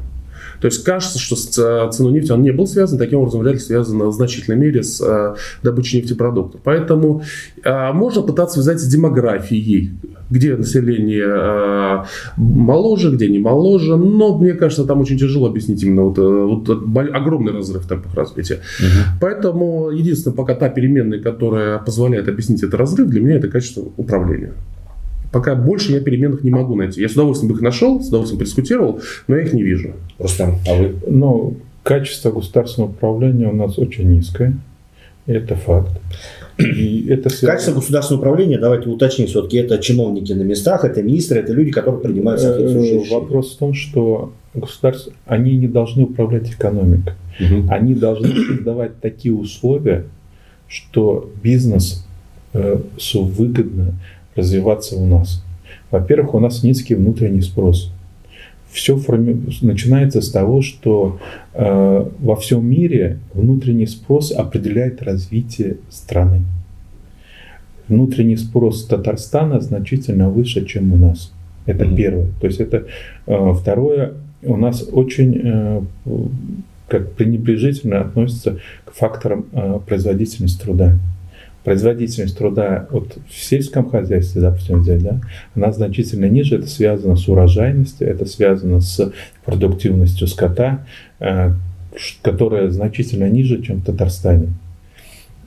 То 0.61 0.67
есть 0.67 0.83
кажется, 0.83 1.19
что 1.19 1.35
с 1.35 1.57
э, 1.57 1.89
ценой 1.91 2.13
нефти 2.13 2.31
он 2.31 2.41
не 2.41 2.51
был 2.51 2.67
связан, 2.67 2.97
таким 2.97 3.19
образом 3.19 3.41
вряд 3.41 3.53
ли 3.53 3.59
связан 3.59 3.99
в 3.99 4.13
значительной 4.13 4.57
мере 4.57 4.83
с 4.83 5.01
э, 5.01 5.35
добычей 5.63 6.01
нефтепродуктов. 6.01 6.61
Поэтому 6.63 7.23
э, 7.63 7.91
можно 7.93 8.21
пытаться 8.21 8.55
связать 8.55 8.79
с 8.79 8.87
демографией, 8.87 9.93
где 10.29 10.55
население 10.55 12.05
моложе, 12.37 13.11
где 13.11 13.27
не 13.27 13.39
моложе, 13.39 13.97
но 13.97 14.37
мне 14.37 14.53
кажется, 14.53 14.85
там 14.85 15.01
очень 15.01 15.17
тяжело 15.17 15.47
объяснить 15.47 15.81
именно 15.81 16.03
вот, 16.03 16.17
вот 16.17 16.69
огромный 17.13 17.51
разрыв 17.51 17.83
в 17.83 17.87
темпах 17.87 18.13
развития. 18.13 18.59
Угу. 18.79 19.19
Поэтому 19.21 19.89
единственная 19.89 20.35
пока 20.35 20.53
та 20.53 20.69
переменная, 20.69 21.19
которая 21.19 21.79
позволяет 21.79 22.27
объяснить 22.27 22.61
этот 22.61 22.75
разрыв, 22.75 23.07
для 23.07 23.21
меня 23.21 23.37
это 23.37 23.47
качество 23.47 23.85
управления. 23.97 24.53
Пока 25.31 25.55
больше 25.55 25.91
я 25.91 25.99
переменных 25.99 26.43
не 26.43 26.49
могу 26.49 26.75
найти. 26.75 27.01
Я 27.01 27.09
с 27.09 27.13
удовольствием 27.13 27.51
бы 27.51 27.57
их 27.57 27.61
нашел, 27.61 28.01
с 28.01 28.07
удовольствием 28.07 28.39
подискутировал, 28.39 29.01
но 29.27 29.35
я 29.35 29.43
их 29.43 29.53
не 29.53 29.61
вижу. 29.61 29.93
Рустам, 30.17 30.55
а 30.67 30.73
вы? 30.75 30.95
Ну, 31.07 31.57
качество 31.83 32.31
государственного 32.31 32.91
управления 32.91 33.47
у 33.47 33.55
нас 33.55 33.77
очень 33.77 34.09
низкое. 34.09 34.57
Это 35.27 35.55
факт. 35.55 35.91
И 36.57 37.05
это 37.07 37.29
связано... 37.29 37.51
Качество 37.51 37.75
государственного 37.75 38.21
управления, 38.21 38.57
давайте 38.57 38.89
уточним, 38.89 39.27
все-таки 39.27 39.57
это 39.57 39.77
чиновники 39.77 40.33
на 40.33 40.41
местах, 40.41 40.83
это 40.83 41.03
министры, 41.03 41.39
это 41.39 41.53
люди, 41.53 41.71
которые 41.71 42.01
принимают 42.01 42.41
соответствующие 42.41 42.95
э, 42.95 42.99
решения. 43.01 43.19
Вопрос 43.19 43.55
в 43.55 43.57
том, 43.59 43.73
что 43.73 44.33
государство, 44.53 45.13
они 45.25 45.55
не 45.55 45.67
должны 45.67 46.03
управлять 46.03 46.49
экономикой. 46.49 47.13
Угу. 47.39 47.69
Они 47.69 47.93
должны 47.93 48.27
создавать 48.27 48.99
такие 48.99 49.33
условия, 49.33 50.05
что 50.67 51.29
бизнес 51.41 52.05
э, 52.53 52.79
выгодно 53.13 53.93
развиваться 54.39 54.95
у 54.95 55.05
нас. 55.05 55.43
Во-первых, 55.91 56.33
у 56.33 56.39
нас 56.39 56.63
низкий 56.63 56.95
внутренний 56.95 57.41
спрос. 57.41 57.91
Все 58.71 58.97
форми... 58.97 59.41
начинается 59.61 60.21
с 60.21 60.29
того, 60.29 60.61
что 60.61 61.19
э, 61.53 62.05
во 62.19 62.35
всем 62.35 62.65
мире 62.65 63.17
внутренний 63.33 63.87
спрос 63.87 64.31
определяет 64.31 65.01
развитие 65.01 65.77
страны. 65.89 66.41
Внутренний 67.87 68.37
спрос 68.37 68.85
Татарстана 68.85 69.59
значительно 69.59 70.29
выше, 70.29 70.65
чем 70.65 70.93
у 70.93 70.97
нас. 70.97 71.31
Это 71.65 71.85
mm-hmm. 71.85 71.95
первое. 71.95 72.27
То 72.39 72.47
есть 72.47 72.59
это 72.59 72.85
э, 73.25 73.53
второе. 73.59 74.13
У 74.43 74.55
нас 74.55 74.87
очень 74.91 75.41
э, 75.43 75.81
как 76.87 77.13
пренебрежительно 77.13 78.01
относится 78.01 78.59
к 78.85 78.93
факторам 78.93 79.45
э, 79.51 79.79
производительности 79.87 80.61
труда 80.61 80.95
производительность 81.69 82.35
труда 82.35 82.87
вот 82.89 83.15
в 83.29 83.43
сельском 83.43 83.91
хозяйстве, 83.91 84.41
допустим, 84.41 84.79
взять, 84.79 85.03
да, 85.03 85.21
она 85.53 85.71
значительно 85.71 86.25
ниже. 86.25 86.55
Это 86.55 86.65
связано 86.65 87.15
с 87.15 87.27
урожайностью, 87.27 88.07
это 88.07 88.25
связано 88.25 88.81
с 88.81 89.13
продуктивностью 89.45 90.25
скота, 90.25 90.83
э, 91.19 91.51
которая 92.23 92.71
значительно 92.71 93.29
ниже, 93.29 93.61
чем 93.61 93.81
в 93.81 93.85
Татарстане. 93.85 94.47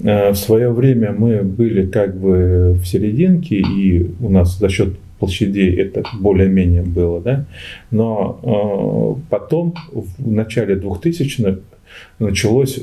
Э, 0.01 0.31
в 0.31 0.37
свое 0.37 0.71
время 0.71 1.11
мы 1.11 1.43
были 1.43 1.87
как 1.87 2.17
бы 2.17 2.75
в 2.81 2.87
серединке, 2.87 3.57
и 3.57 4.09
у 4.21 4.31
нас 4.31 4.57
за 4.61 4.69
счет 4.69 4.97
площадей 5.19 5.75
это 5.75 6.05
более-менее 6.21 6.83
было, 6.83 7.21
да, 7.21 7.47
но 7.91 9.19
э, 9.19 9.23
потом 9.29 9.75
в 9.91 10.31
начале 10.31 10.77
2000-х 10.77 11.59
началось 12.21 12.79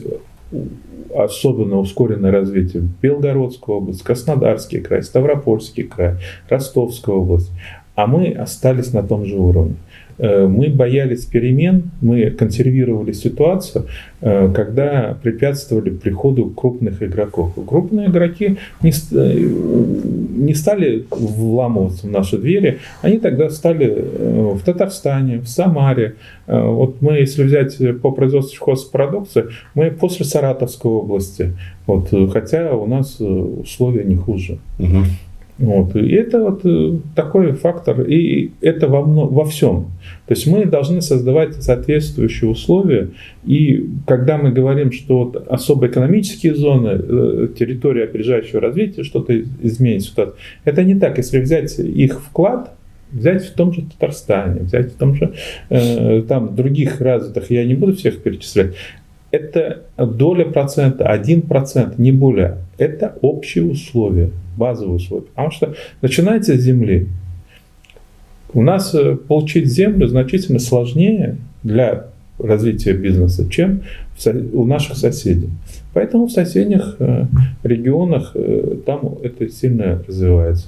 особенно 1.15 1.77
ускоренное 1.77 2.31
развитие 2.31 2.83
Белгородской 3.01 3.75
области, 3.75 4.03
Краснодарский 4.03 4.79
край, 4.81 5.03
Ставропольский 5.03 5.83
край, 5.83 6.15
Ростовская 6.49 7.15
область. 7.15 7.51
А 7.95 8.07
мы 8.07 8.31
остались 8.31 8.93
на 8.93 9.03
том 9.03 9.25
же 9.25 9.35
уровне. 9.35 9.75
Э, 10.19 10.47
мы 10.47 10.69
боялись 10.69 11.25
перемен, 11.25 11.91
мы 12.01 12.29
консервировали 12.31 13.13
ситуацию, 13.13 13.85
э, 14.21 14.51
когда 14.53 15.17
препятствовали 15.23 15.91
приходу 15.91 16.49
крупных 16.49 17.01
игроков. 17.01 17.53
Крупные 17.65 18.09
игроки 18.09 18.57
не, 18.81 18.91
э, 18.91 19.49
не 20.37 20.53
стали 20.53 21.05
вламываться 21.09 22.07
в 22.07 22.11
наши 22.11 22.37
двери, 22.37 22.79
они 23.01 23.19
тогда 23.19 23.49
стали 23.49 24.05
в 24.19 24.59
Татарстане, 24.65 25.39
в 25.39 25.47
Самаре. 25.47 26.15
Вот 26.47 27.01
мы, 27.01 27.13
если 27.13 27.43
взять 27.43 27.77
по 28.01 28.11
производству 28.11 28.55
сельхозпродукции, 28.55 29.45
мы 29.73 29.91
после 29.91 30.25
Саратовской 30.25 30.91
области, 30.91 31.53
вот, 31.87 32.09
хотя 32.33 32.75
у 32.75 32.87
нас 32.87 33.19
условия 33.19 34.03
не 34.03 34.15
хуже. 34.15 34.57
Угу. 34.79 35.03
Вот. 35.59 35.93
И 35.93 36.11
это 36.13 36.39
вот 36.39 36.61
э, 36.63 36.99
такой 37.15 37.51
фактор, 37.51 38.01
и 38.01 38.51
это 38.61 38.87
во, 38.87 39.01
во 39.01 39.43
всем. 39.43 39.87
То 40.25 40.33
есть 40.33 40.47
мы 40.47 40.65
должны 40.65 41.01
создавать 41.01 41.61
соответствующие 41.61 42.49
условия, 42.49 43.09
и 43.43 43.89
когда 44.07 44.37
мы 44.37 44.51
говорим, 44.51 44.93
что 44.93 45.25
вот 45.25 45.47
особо 45.49 45.87
экономические 45.87 46.55
зоны, 46.55 46.91
э, 46.91 47.47
территория 47.59 48.05
опережающего 48.05 48.61
развития, 48.61 49.03
что-то 49.03 49.37
изменит 49.37 50.03
ситуацию, 50.03 50.37
это 50.63 50.81
не 50.85 50.95
так. 50.95 51.17
Если 51.17 51.41
взять 51.41 51.77
их 51.77 52.21
вклад, 52.21 52.71
взять 53.11 53.43
в 53.43 53.53
том 53.53 53.73
же 53.73 53.81
Татарстане, 53.81 54.61
взять 54.61 54.93
в 54.93 54.97
том 54.97 55.15
же, 55.15 55.33
э, 55.69 56.21
там, 56.21 56.55
других 56.55 57.01
развитых, 57.01 57.51
я 57.51 57.65
не 57.65 57.73
буду 57.73 57.95
всех 57.95 58.21
перечислять, 58.21 58.75
это 59.31 59.83
доля 59.97 60.45
процента, 60.45 61.05
один 61.05 61.41
процент, 61.41 61.99
не 61.99 62.11
более. 62.11 62.57
Это 62.77 63.17
общие 63.21 63.63
условия 63.63 64.31
базовые 64.59 64.95
условия. 64.97 65.25
Потому 65.27 65.51
что 65.51 65.73
начинается 66.01 66.55
с 66.55 66.61
земли. 66.61 67.07
У 68.53 68.61
нас 68.61 68.93
э, 68.93 69.15
получить 69.15 69.67
землю 69.67 70.07
значительно 70.07 70.59
сложнее 70.59 71.37
для 71.63 72.07
развития 72.37 72.93
бизнеса, 72.93 73.49
чем 73.49 73.81
у 74.53 74.65
наших 74.65 74.97
соседей. 74.97 75.49
Поэтому 75.93 76.27
в 76.27 76.31
соседних 76.31 76.97
э, 76.99 77.25
регионах 77.63 78.31
э, 78.35 78.77
там 78.85 79.17
это 79.23 79.49
сильно 79.49 80.03
развивается. 80.07 80.67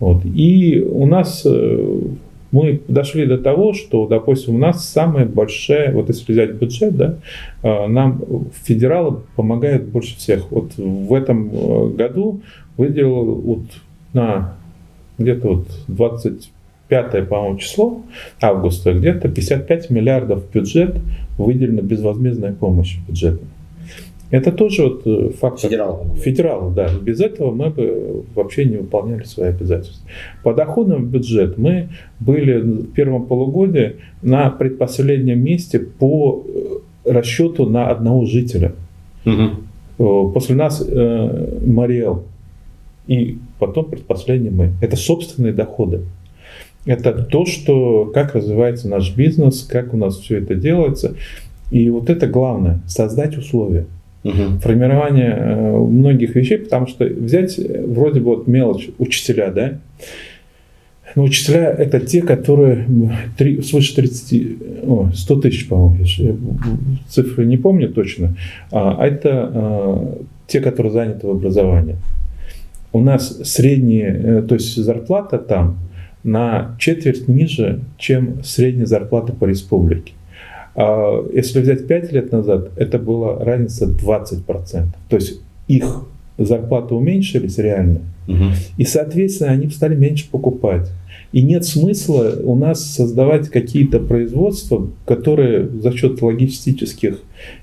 Вот. 0.00 0.24
И 0.24 0.80
у 0.80 1.06
нас 1.06 1.44
мы 2.50 2.80
дошли 2.88 3.26
до 3.26 3.38
того, 3.38 3.74
что, 3.74 4.06
допустим, 4.06 4.54
у 4.54 4.58
нас 4.58 4.88
самая 4.88 5.26
большая, 5.26 5.92
вот 5.92 6.08
если 6.08 6.32
взять 6.32 6.52
бюджет, 6.52 6.96
да, 6.96 7.16
нам 7.62 8.22
федералы 8.62 9.20
помогают 9.36 9.84
больше 9.84 10.16
всех. 10.16 10.50
Вот 10.50 10.76
в 10.76 11.12
этом 11.12 11.94
году 11.94 12.40
выделил 12.76 13.34
вот 13.34 13.64
на 14.12 14.54
где-то 15.18 15.48
вот 15.48 15.68
25 15.88 17.28
по-моему, 17.28 17.58
число 17.58 18.02
августа, 18.40 18.94
где-то 18.94 19.28
55 19.28 19.90
миллиардов 19.90 20.50
бюджет 20.50 20.96
выделено 21.36 21.82
безвозмездная 21.82 22.52
помощь 22.52 22.96
бюджетная. 23.06 23.50
Это 24.30 24.52
тоже 24.52 24.82
вот 24.82 25.06
э, 25.06 25.30
фактор. 25.30 25.70
Федерал. 25.70 26.06
Федерал, 26.16 26.70
да. 26.70 26.90
Без 27.00 27.20
этого 27.20 27.50
мы 27.50 27.70
бы 27.70 28.24
вообще 28.34 28.66
не 28.66 28.76
выполняли 28.76 29.24
свои 29.24 29.48
обязательства. 29.48 30.06
По 30.42 30.52
доходам 30.52 31.04
в 31.04 31.10
бюджет 31.10 31.56
мы 31.56 31.88
были 32.20 32.60
в 32.60 32.92
первом 32.92 33.26
полугодии 33.26 33.96
на 34.22 34.50
предпоследнем 34.50 35.42
месте 35.42 35.78
по 35.78 36.44
э, 36.46 37.10
расчету 37.10 37.66
на 37.66 37.88
одного 37.88 38.26
жителя. 38.26 38.72
Угу. 39.24 40.32
После 40.32 40.54
нас 40.54 40.84
э, 40.86 41.60
Мариэл 41.66 42.24
и 43.06 43.38
потом 43.58 43.86
предпоследний 43.86 44.50
мы. 44.50 44.72
Это 44.82 44.96
собственные 44.96 45.54
доходы. 45.54 46.02
Это 46.84 47.12
то, 47.12 47.46
что, 47.46 48.10
как 48.14 48.34
развивается 48.34 48.88
наш 48.88 49.14
бизнес, 49.16 49.62
как 49.64 49.94
у 49.94 49.96
нас 49.96 50.18
все 50.18 50.38
это 50.38 50.54
делается. 50.54 51.14
И 51.70 51.90
вот 51.90 52.10
это 52.10 52.26
главное, 52.26 52.80
создать 52.86 53.36
условия. 53.36 53.86
Угу. 54.24 54.60
Формирование 54.62 55.34
э, 55.36 55.76
многих 55.76 56.34
вещей, 56.34 56.58
потому 56.58 56.86
что 56.86 57.04
взять 57.04 57.58
э, 57.58 57.84
вроде 57.86 58.20
бы 58.20 58.26
вот 58.36 58.46
мелочь, 58.46 58.88
учителя, 58.98 59.50
да, 59.50 59.78
но 61.14 61.22
учителя 61.22 61.70
это 61.70 62.00
те, 62.00 62.22
которые 62.22 62.86
3, 63.38 63.62
свыше 63.62 63.94
30, 63.96 64.86
о, 64.86 65.10
100 65.14 65.40
тысяч, 65.40 65.68
по-моему, 65.68 66.04
цифры 67.08 67.46
не 67.46 67.56
помню 67.56 67.88
точно, 67.88 68.36
а 68.70 69.06
это 69.06 69.50
а, 69.54 70.18
те, 70.46 70.60
которые 70.60 70.92
заняты 70.92 71.26
в 71.26 71.30
образовании 71.30 71.96
у 72.92 73.00
нас 73.00 73.40
средняя, 73.44 74.42
то 74.42 74.54
есть 74.54 74.76
зарплата 74.76 75.38
там 75.38 75.78
на 76.24 76.76
четверть 76.78 77.28
ниже, 77.28 77.80
чем 77.96 78.42
средняя 78.42 78.86
зарплата 78.86 79.32
по 79.32 79.44
республике. 79.44 80.12
А 80.80 81.26
если 81.32 81.60
взять 81.60 81.88
5 81.88 82.12
лет 82.12 82.30
назад, 82.30 82.70
это 82.76 83.00
была 83.00 83.42
разница 83.42 83.86
20%. 83.86 84.86
То 85.08 85.16
есть 85.16 85.40
их 85.66 86.04
зарплаты 86.38 86.94
уменьшились 86.94 87.58
реально, 87.58 88.02
угу. 88.28 88.44
и, 88.76 88.84
соответственно, 88.84 89.50
они 89.50 89.68
стали 89.70 89.96
меньше 89.96 90.30
покупать. 90.30 90.88
И 91.30 91.42
нет 91.42 91.64
смысла 91.64 92.32
у 92.42 92.56
нас 92.56 92.82
создавать 92.82 93.50
какие-то 93.50 94.00
производства, 94.00 94.88
которые 95.04 95.68
за 95.68 95.92
счет 95.92 96.22
логистических 96.22 97.18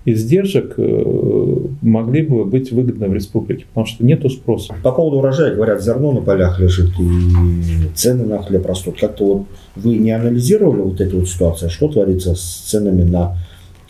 издержек 0.06 0.76
э, 0.78 1.58
могли 1.82 2.22
бы 2.22 2.46
быть 2.46 2.72
выгодны 2.72 3.08
в 3.10 3.14
республике, 3.14 3.66
потому 3.68 3.88
что 3.88 4.06
нет 4.06 4.24
спроса. 4.32 4.76
По 4.84 4.92
поводу 4.92 5.18
урожая, 5.18 5.56
говорят, 5.56 5.84
зерно 5.84 6.12
на 6.12 6.22
полях 6.22 6.60
лежит 6.60 6.92
и 7.00 7.96
цены 7.96 8.26
на 8.26 8.42
хлеб 8.42 8.66
растут. 8.68 9.00
Как-то 9.00 9.26
вот 9.26 9.48
вы 9.76 9.98
не 9.98 10.12
анализировали 10.12 10.82
вот 10.82 11.02
эту 11.02 11.20
вот 11.20 11.30
ситуацию, 11.30 11.72
что 11.72 11.88
творится 11.88 12.36
с 12.36 12.42
ценами 12.42 13.02
на, 13.02 13.36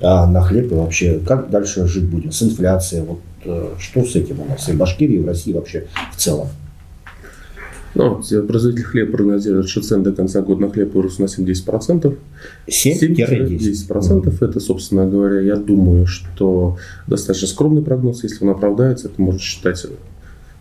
а, 0.02 0.26
на 0.26 0.42
хлеб 0.42 0.72
и 0.72 0.76
вообще, 0.76 1.20
как 1.20 1.50
дальше 1.50 1.86
жить 1.88 2.06
будем, 2.06 2.32
с 2.32 2.42
инфляцией, 2.42 3.04
вот 3.04 3.20
э, 3.44 3.74
что 3.78 4.06
с 4.06 4.16
этим 4.16 4.40
у 4.40 4.46
нас 4.46 4.70
и 4.70 4.72
в 4.72 4.78
Башкирии, 4.78 5.16
и 5.16 5.20
в 5.20 5.28
России 5.28 5.52
вообще 5.52 5.86
в 6.14 6.16
целом? 6.16 6.48
Ну, 7.96 8.22
производитель 8.48 8.84
хлеба 8.84 9.12
прогнозирует, 9.14 9.70
что 9.70 9.82
цены 9.82 10.04
до 10.04 10.12
конца 10.12 10.42
года 10.42 10.62
на 10.62 10.70
хлеб 10.70 10.94
вырастут 10.94 11.20
на 11.20 11.26
7-10%. 11.26 12.18
7-10%. 12.68 14.38
Это, 14.42 14.60
собственно 14.60 15.08
говоря, 15.08 15.40
я 15.40 15.56
думаю, 15.56 16.06
что 16.06 16.78
достаточно 17.08 17.48
скромный 17.48 17.82
прогноз. 17.82 18.24
Если 18.24 18.44
он 18.44 18.52
оправдается, 18.52 19.08
это 19.08 19.22
можно 19.22 19.40
считать 19.40 19.86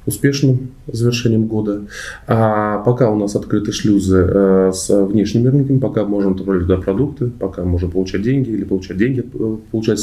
успешным 0.07 0.71
завершением 0.87 1.47
года. 1.47 1.83
А 2.27 2.79
пока 2.79 3.11
у 3.11 3.19
нас 3.19 3.37
открыты 3.37 3.73
шлюзы 3.73 4.19
э, 4.19 4.71
с 4.73 5.05
внешними 5.07 5.49
рынками, 5.49 5.79
пока 5.79 6.05
можем 6.05 6.35
отправлять 6.35 6.67
туда 6.67 6.77
продукты, 6.77 7.31
пока 7.31 7.64
можем 7.64 7.90
получать 7.90 8.23
деньги 8.23 8.51
или 8.51 8.64
получать 8.64 8.99
деньги, 8.99 9.25
э, 9.33 9.57
получать 9.71 10.01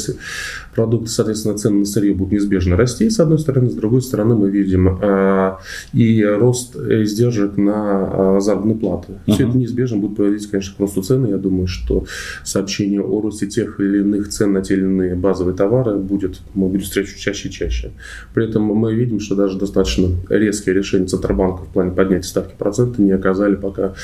продукты, 0.74 1.08
соответственно, 1.08 1.56
цены 1.56 1.80
на 1.80 1.84
сырье 1.84 2.14
будут 2.14 2.32
неизбежно 2.32 2.76
расти, 2.76 3.08
с 3.08 3.20
одной 3.20 3.38
стороны. 3.38 3.70
С 3.70 3.74
другой 3.74 4.02
стороны, 4.02 4.34
мы 4.34 4.50
видим 4.50 4.98
э, 5.00 5.52
и 5.92 6.24
рост 6.24 6.76
издержек 6.76 7.56
на 7.56 8.40
заработные 8.40 8.76
платы. 8.76 9.12
Uh-huh. 9.26 9.34
Все 9.34 9.48
это 9.48 9.56
неизбежно 9.56 9.98
будет 9.98 10.16
приводить, 10.16 10.50
конечно, 10.50 10.74
к 10.76 10.80
росту 10.80 11.02
цены. 11.02 11.28
Я 11.28 11.38
думаю, 11.38 11.66
что 11.66 12.04
сообщение 12.44 13.02
о 13.02 13.20
росте 13.20 13.46
тех 13.46 13.78
или 13.78 14.00
иных 14.00 14.28
цен 14.28 14.52
на 14.52 14.62
те 14.62 14.74
или 14.74 14.82
иные 14.82 15.14
базовые 15.14 15.56
товары 15.56 15.96
будет, 15.96 16.40
мы 16.54 16.68
будем 16.68 16.82
встречать 16.82 17.18
чаще 17.18 17.48
и 17.48 17.52
чаще. 17.52 17.92
При 18.34 18.48
этом 18.48 18.62
мы 18.64 18.94
видим, 18.94 19.20
что 19.20 19.36
даже 19.36 19.58
достаточно 19.58 19.91
достаточно 19.92 20.34
резкие 20.34 20.74
решения 20.74 21.06
Центробанка 21.06 21.64
в 21.64 21.68
плане 21.68 21.90
поднятия 21.90 22.28
ставки 22.28 22.54
процента 22.56 23.02
не 23.02 23.12
оказали 23.12 23.54
пока 23.54 23.94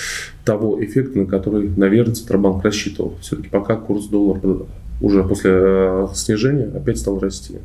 того 0.45 0.83
эффекта, 0.85 1.19
на 1.19 1.27
который, 1.27 1.69
наверное, 1.69 2.15
Центробанк 2.15 2.65
рассчитывал. 2.65 3.15
Все-таки 3.21 3.49
пока 3.49 3.77
курс 3.77 4.07
доллара 4.07 4.67
уже 5.01 5.23
после 5.25 5.51
э, 5.55 6.07
снижения 6.15 6.71
опять 6.75 6.99
стал 6.99 7.19
расти. 7.19 7.59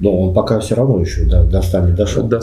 Но 0.00 0.20
он 0.20 0.34
пока 0.34 0.58
все 0.60 0.74
равно 0.74 1.00
еще 1.00 1.24
до, 1.24 1.44
до 1.44 1.62
100 1.62 1.80
не 1.80 1.92
дошел. 1.92 2.26
До, 2.26 2.40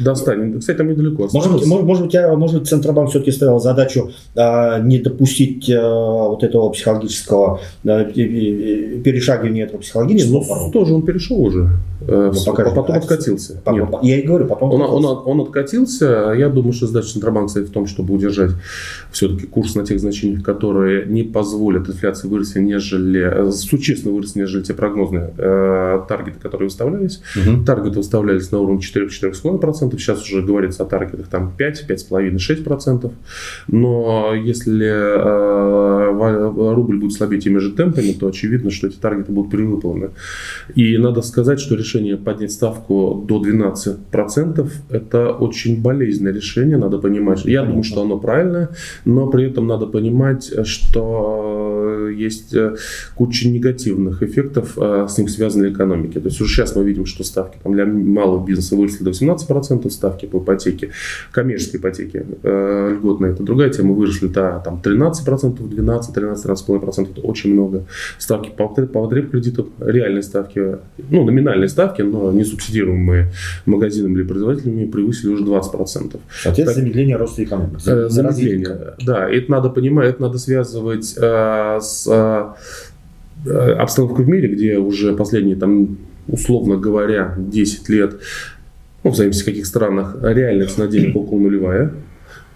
достанет. 0.00 0.58
Кстати, 0.60 0.78
там 0.78 0.88
недалеко 0.88 1.28
Может, 1.32 1.50
может, 1.50 1.84
может, 1.84 2.04
быть, 2.04 2.14
может 2.36 2.60
быть, 2.60 2.68
Центробанк 2.68 3.10
все-таки 3.10 3.30
ставил 3.32 3.58
задачу 3.58 4.10
а, 4.36 4.80
не 4.80 4.98
допустить 4.98 5.70
а, 5.70 6.28
вот 6.28 6.42
этого 6.42 6.70
психологического 6.70 7.60
а, 7.86 8.04
перешагивания 8.04 9.64
этого 9.64 9.78
психологического. 9.78 10.44
Ну, 10.66 10.70
тоже 10.70 10.94
он 10.94 11.02
перешел 11.02 11.40
уже. 11.40 11.70
Ну, 12.06 12.32
пока 12.44 12.70
потом 12.70 12.96
откатился. 12.96 13.60
Потом, 13.64 13.90
Нет. 13.90 13.98
Я 14.02 14.18
и 14.18 14.22
говорю, 14.22 14.46
потом 14.46 14.72
он, 14.72 14.82
он, 14.82 15.22
он 15.24 15.40
откатился. 15.40 16.34
Я 16.36 16.48
думаю, 16.48 16.72
что 16.72 16.86
задача 16.86 17.08
Центробанка 17.12 17.48
стоит 17.48 17.68
в 17.68 17.72
том, 17.72 17.86
чтобы 17.86 18.14
удержать 18.14 18.50
все-таки 19.10 19.46
курс 19.46 19.74
на 19.74 19.86
тех 19.86 20.00
значениях, 20.00 20.42
которые 20.42 21.06
не 21.06 21.22
позволят 21.22 21.88
инфляции 21.88 22.28
вырасти, 22.28 22.58
нежели 22.58 23.50
существенно 23.52 24.14
вырасти, 24.14 24.38
нежели 24.38 24.62
те 24.62 24.74
прогнозные 24.74 25.32
э, 25.36 26.00
таргеты, 26.08 26.38
которые 26.40 26.68
выставлялись. 26.68 27.22
Угу. 27.36 27.64
Таргеты 27.64 27.98
выставлялись 27.98 28.50
на 28.50 28.58
уровне 28.60 28.80
4-4,5%. 28.80 29.83
10%, 29.88 29.98
сейчас 29.98 30.22
уже 30.22 30.42
говорится 30.42 30.82
о 30.82 30.86
таргетах 30.86 31.28
там 31.28 31.52
5, 31.56 31.86
5,5-6%. 31.88 33.12
Но 33.68 34.34
если 34.34 34.86
э, 34.86 36.74
рубль 36.74 36.98
будет 36.98 37.12
слабеть 37.12 37.44
теми 37.44 37.58
же 37.58 37.72
темпами, 37.72 38.12
то 38.12 38.26
очевидно, 38.28 38.70
что 38.70 38.86
эти 38.86 38.96
таргеты 38.96 39.32
будут 39.32 39.50
перевыполнены. 39.50 40.10
И 40.74 40.96
надо 40.98 41.22
сказать, 41.22 41.60
что 41.60 41.74
решение 41.74 42.16
поднять 42.16 42.52
ставку 42.52 43.24
до 43.26 43.42
12% 43.42 44.68
это 44.90 45.30
очень 45.30 45.82
болезненное 45.82 46.32
решение, 46.32 46.76
надо 46.76 46.98
понимать. 46.98 47.44
Я 47.44 47.64
думаю, 47.64 47.84
что 47.84 48.02
оно 48.02 48.18
правильное, 48.18 48.70
но 49.04 49.28
при 49.28 49.44
этом 49.44 49.66
надо 49.66 49.86
понимать, 49.86 50.52
что 50.64 52.08
есть 52.10 52.54
э, 52.54 52.76
куча 53.14 53.48
негативных 53.48 54.22
эффектов 54.22 54.78
э, 54.78 55.06
с 55.08 55.18
ним 55.18 55.28
связанной 55.28 55.72
экономики. 55.72 56.18
То 56.20 56.28
есть 56.28 56.40
уже 56.40 56.54
сейчас 56.54 56.76
мы 56.76 56.84
видим, 56.84 57.06
что 57.06 57.24
ставки 57.24 57.58
там, 57.62 57.74
для 57.74 57.86
малого 57.86 58.44
бизнеса 58.44 58.76
выросли 58.76 59.04
до 59.04 59.10
18% 59.10 59.73
ставки 59.90 60.26
по 60.26 60.38
ипотеке, 60.38 60.90
коммерческой 61.32 61.76
ипотеке 61.76 62.26
э, 62.42 62.90
льготная, 62.94 63.32
это 63.32 63.42
другая 63.42 63.70
тема, 63.70 63.94
выросли 63.94 64.28
до 64.28 64.60
там, 64.64 64.80
13%, 64.82 65.68
12, 65.68 66.14
13, 66.14 66.46
13,5%, 66.46 67.10
это 67.10 67.20
очень 67.22 67.52
много. 67.52 67.84
Ставки 68.18 68.50
по, 68.50 68.68
по 68.68 68.84
потреб 68.84 69.34
реальные 69.80 70.22
ставки, 70.22 70.78
ну, 71.10 71.24
номинальные 71.24 71.68
ставки, 71.68 72.02
но 72.02 72.32
не 72.32 72.44
субсидируемые 72.44 73.32
магазинами 73.66 74.14
или 74.14 74.22
производителями, 74.22 74.86
превысили 74.86 75.30
уже 75.30 75.44
20%. 75.44 75.54
Соответственно, 75.84 76.66
так, 76.66 76.74
замедление 76.74 77.16
роста 77.16 77.44
экономики. 77.44 77.82
Э, 77.86 78.08
замедление, 78.08 78.94
да, 79.04 79.28
это 79.28 79.50
надо 79.50 79.70
понимать, 79.70 80.10
это 80.10 80.22
надо 80.22 80.38
связывать 80.38 81.14
э, 81.16 81.78
с 81.80 82.06
э, 83.46 83.72
обстановкой 83.72 84.24
в 84.24 84.28
мире, 84.28 84.48
где 84.48 84.78
уже 84.78 85.14
последние 85.14 85.56
там 85.56 85.96
условно 86.28 86.76
говоря, 86.76 87.34
10 87.36 87.88
лет, 87.88 88.16
ну, 89.04 89.10
в 89.10 89.16
зависимости 89.16 89.42
в 89.42 89.46
каких 89.46 89.66
странах, 89.66 90.16
реальная 90.22 90.66
цена 90.66 90.86
денег 90.86 91.14
около 91.14 91.38
нулевая. 91.38 91.92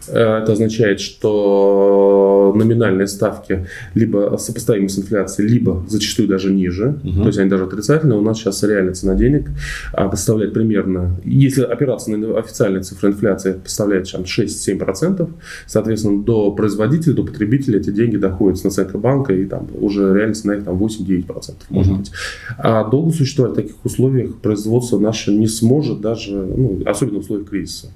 Э, 0.09 0.39
это 0.43 0.53
означает, 0.53 1.01
что 1.01 2.28
номинальные 2.55 3.07
ставки 3.07 3.67
либо 3.95 4.37
сопоставимы 4.39 4.89
с 4.89 4.99
инфляцией, 4.99 5.49
либо 5.49 5.85
зачастую 5.89 6.29
даже 6.29 6.53
ниже, 6.53 6.99
угу. 7.03 7.23
то 7.23 7.27
есть 7.27 7.39
они 7.39 7.51
даже 7.51 7.65
отрицательные. 7.65 8.19
У 8.19 8.23
нас 8.23 8.39
сейчас 8.39 8.63
реальная 8.63 8.95
цена 8.95 9.15
денег 9.15 9.51
а, 9.93 10.09
представляет 10.09 10.53
примерно, 10.53 11.17
если 11.25 11.63
опираться 11.63 12.11
на 12.11 12.39
официальные 12.39 12.83
цифры 12.83 13.11
инфляции, 13.11 13.53
представляет 13.53 14.07
6-7%, 14.07 15.29
соответственно, 15.67 16.23
до 16.23 16.53
производителя, 16.53 17.15
до 17.15 17.25
потребителя 17.25 17.79
эти 17.79 17.91
деньги 17.91 18.17
доходят 18.17 18.59
с 18.59 18.65
наценкой 18.65 19.01
банка, 19.01 19.35
и 19.35 19.45
там 19.45 19.69
уже 19.81 20.15
реальная 20.15 20.35
цена 20.35 20.55
их 20.57 20.65
там 20.65 20.77
8-9% 20.83 21.55
может 21.71 21.93
угу. 21.93 21.99
быть. 22.01 22.13
А 22.59 22.89
долго 22.89 23.13
существовать 23.13 23.53
в 23.55 23.57
таких 23.57 23.85
условиях 23.85 24.37
производство 24.37 24.99
наше 24.99 25.33
не 25.33 25.47
сможет 25.47 26.01
даже, 26.01 26.37
ну, 26.37 26.83
особенно 26.87 27.19
в 27.19 27.21
условиях 27.21 27.49
кризиса. 27.49 27.89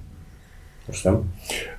Что? 0.90 1.24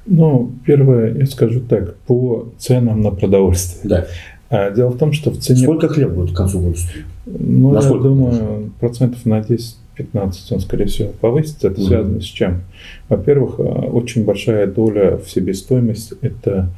Ну, 0.05 0.51
первое, 0.65 1.13
я 1.15 1.25
скажу 1.25 1.61
так, 1.61 1.95
по 2.07 2.47
ценам 2.57 3.01
на 3.01 3.11
продовольствие. 3.11 3.89
Да. 3.89 4.07
А, 4.49 4.71
дело 4.71 4.89
в 4.89 4.97
том, 4.97 5.13
что 5.13 5.31
в 5.31 5.37
цене... 5.39 5.63
Сколько 5.63 5.87
хлеб 5.87 6.11
будет 6.11 6.33
к 6.33 6.37
концу 6.37 6.59
года 6.59 6.77
Ну, 7.25 7.71
Насколько 7.71 8.07
я 8.07 8.09
думаю, 8.09 8.71
процентов 8.79 9.25
на 9.25 9.41
10 9.41 9.77
15 9.95 10.51
он, 10.53 10.59
скорее 10.59 10.85
всего, 10.85 11.09
повысится. 11.21 11.67
Это 11.67 11.81
mm 11.81 11.85
связано 11.85 12.21
с 12.21 12.25
чем? 12.25 12.61
Во-первых, 13.09 13.55
а, 13.59 13.63
очень 13.63 14.25
большая 14.25 14.67
доля 14.67 15.17
в 15.17 15.29
себестоимости– 15.29 16.15
это 16.21 16.69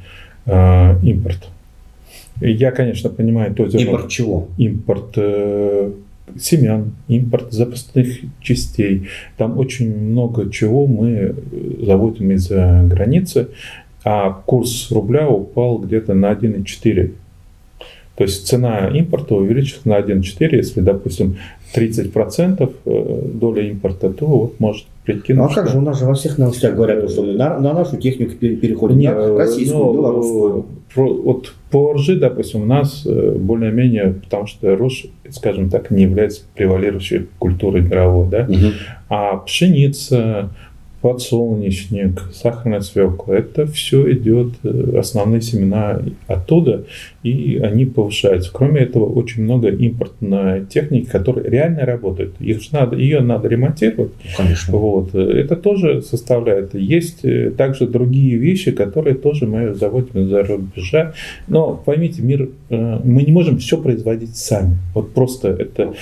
э, 0.44 1.00
импорт. 1.02 1.48
Я, 2.40 2.70
конечно, 2.70 3.08
понимаю 3.08 3.54
то 3.54 3.66
зерно... 3.68 3.86
Импорт 3.86 4.08
чего? 4.08 4.48
Импорт 4.58 5.12
э, 5.16 5.92
семян, 6.38 6.92
импорт 7.08 7.52
запасных 7.52 8.20
частей. 8.40 9.08
Там 9.36 9.58
очень 9.58 9.96
много 9.96 10.50
чего 10.50 10.86
мы 10.86 11.34
заводим 11.80 12.32
из-за 12.32 12.86
границы, 12.88 13.48
а 14.04 14.30
курс 14.30 14.90
рубля 14.90 15.28
упал 15.28 15.78
где-то 15.78 16.14
на 16.14 16.32
1,4. 16.32 17.12
То 18.16 18.24
есть 18.24 18.46
цена 18.46 18.88
импорта 18.88 19.34
увеличилась 19.34 19.84
на 19.84 19.98
1,4. 19.98 20.56
Если, 20.56 20.80
допустим, 20.80 21.36
30% 21.74 22.72
э, 22.84 23.22
доля 23.34 23.62
импорта, 23.68 24.10
то 24.10 24.26
вот 24.26 24.60
может 24.60 24.86
прикинуть. 25.04 25.38
Ну 25.38 25.44
а 25.44 25.54
как 25.54 25.68
же, 25.68 25.78
у 25.78 25.82
нас 25.82 25.98
же 25.98 26.06
во 26.06 26.14
всех 26.14 26.38
новостях 26.38 26.74
говорят, 26.74 27.10
что 27.10 27.22
на, 27.22 27.58
на 27.58 27.74
нашу 27.74 27.96
технику 27.96 28.34
переходим, 28.34 28.98
Нет, 28.98 29.16
на 29.16 29.36
российскую, 29.36 29.84
ну, 29.84 29.94
белорусскую. 29.94 30.66
Вот 30.94 31.52
по 31.70 31.92
ржи, 31.92 32.16
допустим, 32.16 32.62
у 32.62 32.64
нас 32.64 33.04
э, 33.04 33.36
более-менее, 33.38 34.14
потому 34.24 34.46
что 34.46 34.74
рожь, 34.76 35.06
скажем 35.30 35.68
так, 35.68 35.90
не 35.90 36.04
является 36.04 36.42
превалирующей 36.54 37.26
культурой 37.38 37.82
мировой, 37.82 38.28
да, 38.28 38.46
угу. 38.48 38.72
а 39.10 39.36
пшеница, 39.36 40.50
подсолнечник, 41.06 42.20
сахарная 42.32 42.80
свекла. 42.80 43.36
Это 43.36 43.64
все 43.66 44.12
идет, 44.12 44.54
э, 44.64 44.98
основные 44.98 45.40
семена 45.40 46.02
оттуда, 46.26 46.84
и 47.22 47.60
они 47.62 47.84
повышаются. 47.84 48.50
Кроме 48.52 48.80
этого, 48.80 49.04
очень 49.04 49.44
много 49.44 49.68
импортной 49.68 50.66
техники, 50.66 51.06
которая 51.06 51.48
реально 51.48 51.86
работает. 51.86 52.32
Их 52.40 52.72
надо, 52.72 52.96
ее 52.96 53.20
надо 53.20 53.46
ремонтировать. 53.46 54.10
Конечно. 54.36 54.76
Вот. 54.76 55.14
Это 55.14 55.54
тоже 55.54 56.02
составляет. 56.02 56.74
Есть 56.74 57.24
э, 57.24 57.52
также 57.56 57.86
другие 57.86 58.36
вещи, 58.36 58.72
которые 58.72 59.14
тоже 59.14 59.46
мы 59.46 59.74
заводим 59.74 60.28
за 60.28 60.42
рубежа. 60.42 61.14
Но 61.46 61.80
поймите, 61.84 62.20
мир, 62.20 62.48
э, 62.68 62.98
мы 63.04 63.22
не 63.22 63.30
можем 63.30 63.58
все 63.58 63.80
производить 63.80 64.36
сами. 64.36 64.76
Вот 64.92 65.12
просто 65.12 65.50
это 65.50 65.94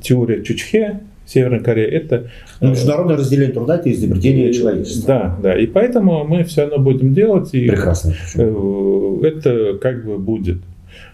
теория 0.00 0.42
Чучхе, 0.42 1.00
Северная 1.26 1.60
Корея, 1.60 1.88
это... 1.88 2.30
Ну, 2.60 2.70
международное 2.70 3.16
разделение 3.16 3.52
труда– 3.52 3.76
это 3.76 3.92
изобретение 3.92 4.52
человечества. 4.52 5.06
Да, 5.06 5.38
да. 5.42 5.58
И 5.58 5.66
поэтому 5.66 6.24
мы 6.24 6.44
все 6.44 6.62
равно 6.62 6.78
будем 6.78 7.14
делать. 7.14 7.52
И 7.52 7.68
Прекрасно. 7.68 8.14
Э, 8.36 9.18
это 9.22 9.78
как 9.78 10.04
бы 10.04 10.18
будет. 10.18 10.58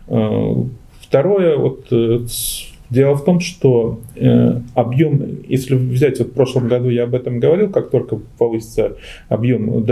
Э, 0.09 0.55
второе, 1.01 1.57
вот 1.57 1.87
Дело 2.93 3.15
в 3.15 3.25
том, 3.25 3.41
что 3.41 4.01
э, 4.17 4.61
объем, 4.75 5.39
если 5.49 5.77
взять, 5.77 6.19
вот 6.19 6.29
в 6.29 6.33
прошлом 6.33 6.69
году 6.69 6.91
я 6.91 7.05
об 7.05 7.15
этом 7.15 7.41
говорил, 7.41 7.71
как 7.71 7.89
только 7.89 8.19
повысится 8.37 8.97
объем 9.31 9.83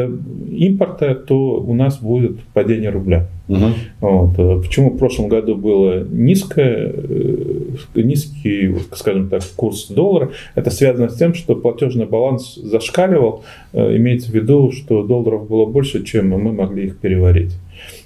импорта, 0.50 1.14
то 1.14 1.54
у 1.54 1.72
нас 1.72 1.98
будет 1.98 2.38
падение 2.52 2.90
рубля. 2.90 3.26
Угу. 3.48 3.66
Вот. 4.02 4.62
Почему 4.62 4.90
в 4.90 4.98
прошлом 4.98 5.28
году 5.28 5.56
было 5.56 6.04
низкое, 6.04 6.92
э, 6.94 7.70
низкий, 7.94 8.74
скажем 8.92 9.30
так, 9.30 9.44
курс 9.56 9.86
доллара? 9.88 10.32
Это 10.54 10.70
связано 10.70 11.08
с 11.08 11.16
тем, 11.16 11.32
что 11.32 11.56
платежный 11.56 12.04
баланс 12.04 12.56
зашкаливал, 12.56 13.44
э, 13.72 13.96
имеется 13.96 14.30
в 14.30 14.34
виду, 14.34 14.72
что 14.72 15.04
долларов 15.04 15.48
было 15.48 15.64
больше, 15.64 16.04
чем 16.04 16.28
мы 16.28 16.52
могли 16.52 16.88
их 16.88 16.98
переварить. 16.98 17.54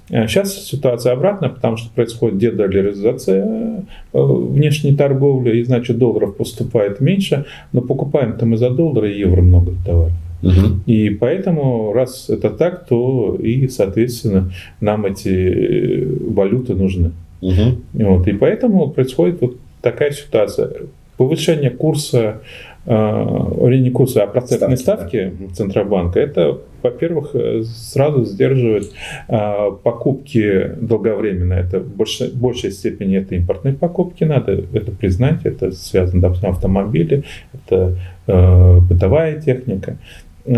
Сейчас 0.09 0.57
э, 0.57 0.61
ситуация 0.61 1.13
обратная, 1.13 1.49
потому 1.49 1.77
что 1.77 1.91
происходит 1.95 2.39
дедолларизация 2.39 3.45
э, 3.45 3.83
внешней 4.13 4.95
торговли, 4.95 5.59
и 5.59 5.65
значит 5.65 5.99
долларов 5.99 6.37
поступает 6.37 7.01
меньше, 7.01 7.47
но 7.73 7.81
покупаем-то 7.81 8.45
мы 8.45 8.57
за 8.57 8.71
доллары 8.71 9.13
и 9.13 9.19
евро 9.19 9.41
много 9.41 9.73
товаров. 9.85 10.13
Угу. 10.43 10.81
И 10.87 11.11
поэтому, 11.11 11.93
раз 11.95 12.29
это 12.29 12.51
так, 12.51 12.87
то 12.87 13.37
и, 13.43 13.67
соответственно, 13.69 14.53
нам 14.81 15.07
эти 15.07 15.29
э, 15.29 16.07
валюты 16.29 16.75
нужны. 16.75 17.13
Угу. 17.41 18.05
Вот, 18.05 18.29
и 18.29 18.33
поэтому 18.33 18.91
происходит 18.91 19.41
вот 19.41 19.57
такая 19.81 20.11
ситуация. 20.13 20.71
Повышение 21.17 21.71
курса 21.71 22.41
э, 22.87 23.77
не 23.77 23.91
курса, 23.91 24.23
а 24.23 24.27
процентной 24.27 24.77
ставки, 24.77 25.33
ставки 25.33 25.55
Центробанка, 25.55 26.21
это 26.21 26.61
во-первых, 26.85 27.31
э, 27.35 27.63
сразу 27.65 28.25
сдерживает 28.25 28.93
а, 29.27 29.71
покупки 29.71 30.73
долговременно. 30.81 31.55
Это 31.55 31.81
в 31.81 31.89
большей, 31.89 32.31
большей 32.31 32.71
степени 32.71 33.17
это 33.17 33.35
импортные 33.35 33.75
покупки, 33.75 34.23
надо 34.25 34.53
это 34.73 34.93
признать. 34.93 35.41
Это 35.45 35.73
связано, 35.73 36.21
допустим, 36.21 36.51
автомобили, 36.51 37.25
это 37.55 37.97
э, 38.27 38.79
бытовая 38.81 39.41
техника. 39.41 39.97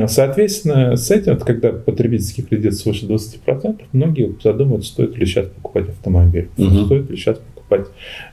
Соответственно, 0.08 0.96
с 0.96 1.12
этим, 1.12 1.38
когда 1.38 1.70
потребительский 1.70 2.42
кредит 2.42 2.74
свыше 2.74 3.06
20%, 3.06 3.82
многие 3.92 4.34
задумываются, 4.42 4.92
стоит 4.92 5.16
ли 5.16 5.24
сейчас 5.26 5.46
покупать 5.46 5.88
автомобиль, 5.88 6.48
угу. 6.58 6.86
стоит 6.86 7.08
ли 7.08 7.16
сейчас 7.16 7.38
покупать 7.38 7.55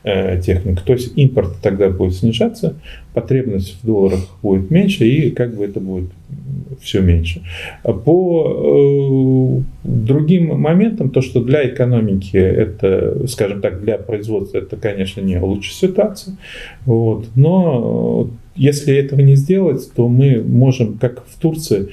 э, 0.04 0.42
технику. 0.42 0.82
То 0.86 0.94
есть 0.94 1.18
импорт 1.18 1.58
тогда 1.62 1.90
будет 1.90 2.16
снижаться, 2.16 2.76
потребность 3.14 3.82
в 3.82 3.86
долларах 3.86 4.20
будет 4.42 4.72
меньше, 4.72 5.06
и 5.08 5.32
как 5.32 5.56
бы 5.56 5.66
это 5.66 5.80
будет 5.80 6.10
все 6.82 7.02
меньше. 7.02 7.42
По 7.84 9.62
э, 9.62 9.62
другим 9.84 10.60
моментам, 10.60 11.10
то, 11.10 11.22
что 11.22 11.44
для 11.44 11.68
экономики 11.68 12.38
это, 12.38 13.28
скажем 13.28 13.62
так, 13.62 13.82
для 13.82 13.98
производства 13.98 14.58
это, 14.58 14.78
конечно, 14.78 15.22
не 15.22 15.40
лучшая 15.40 15.74
ситуация. 15.74 16.36
Вот. 16.86 17.28
Но 17.36 18.30
если 18.56 18.96
этого 18.96 19.22
не 19.22 19.36
сделать, 19.36 19.92
то 19.96 20.08
мы 20.08 20.42
можем, 20.42 20.98
как 20.98 21.24
в 21.26 21.40
Турции, 21.40 21.90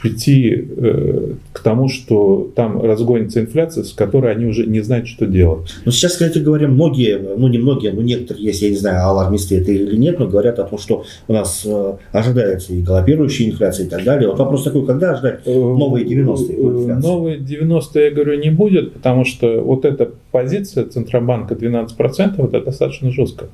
прийти 0.00 0.68
э, 0.76 1.32
к 1.52 1.60
тому, 1.60 1.88
что 1.88 2.50
там 2.54 2.80
разгонится 2.80 3.40
инфляция, 3.40 3.82
с 3.82 3.92
которой 3.92 4.32
они 4.32 4.46
уже 4.46 4.64
не 4.64 4.80
знают, 4.80 5.08
что 5.08 5.26
делать. 5.26 5.68
Ну, 5.84 5.90
сейчас, 5.90 6.12
кстати 6.12 6.38
говоря, 6.38 6.68
многие, 6.68 7.18
ну 7.18 7.48
не 7.48 7.58
многие, 7.58 7.90
но 7.90 8.02
некоторые 8.02 8.46
есть, 8.46 8.62
я 8.62 8.70
не 8.70 8.76
знаю, 8.76 9.04
алармисты 9.08 9.58
это 9.58 9.72
или 9.72 9.96
нет, 9.96 10.18
но 10.18 10.28
говорят 10.28 10.58
о 10.60 10.64
том, 10.64 10.78
что 10.78 11.04
у 11.26 11.32
нас 11.32 11.62
э, 11.66 11.96
ожидается 12.12 12.72
и 12.72 12.80
галопирующая 12.80 13.50
инфляция 13.50 13.86
и 13.86 13.88
так 13.88 14.04
далее. 14.04 14.28
Вот 14.28 14.38
вопрос 14.38 14.62
такой, 14.64 14.86
когда 14.86 15.16
ждать 15.16 15.40
э, 15.44 15.52
новые 15.52 16.06
90-е? 16.06 16.56
Э, 16.56 16.94
новые 16.94 17.38
90-е, 17.38 18.04
я 18.04 18.10
говорю, 18.12 18.38
не 18.38 18.50
будет, 18.50 18.92
потому 18.92 19.24
что 19.24 19.60
вот 19.60 19.84
эта 19.84 20.10
позиция 20.30 20.84
Центробанка 20.84 21.54
12%, 21.54 22.46
это 22.46 22.60
достаточно 22.60 23.10
жестко. 23.10 23.46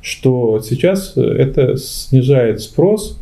Что 0.00 0.60
сейчас 0.60 1.16
это 1.16 1.76
снижает 1.76 2.60
спрос, 2.60 3.18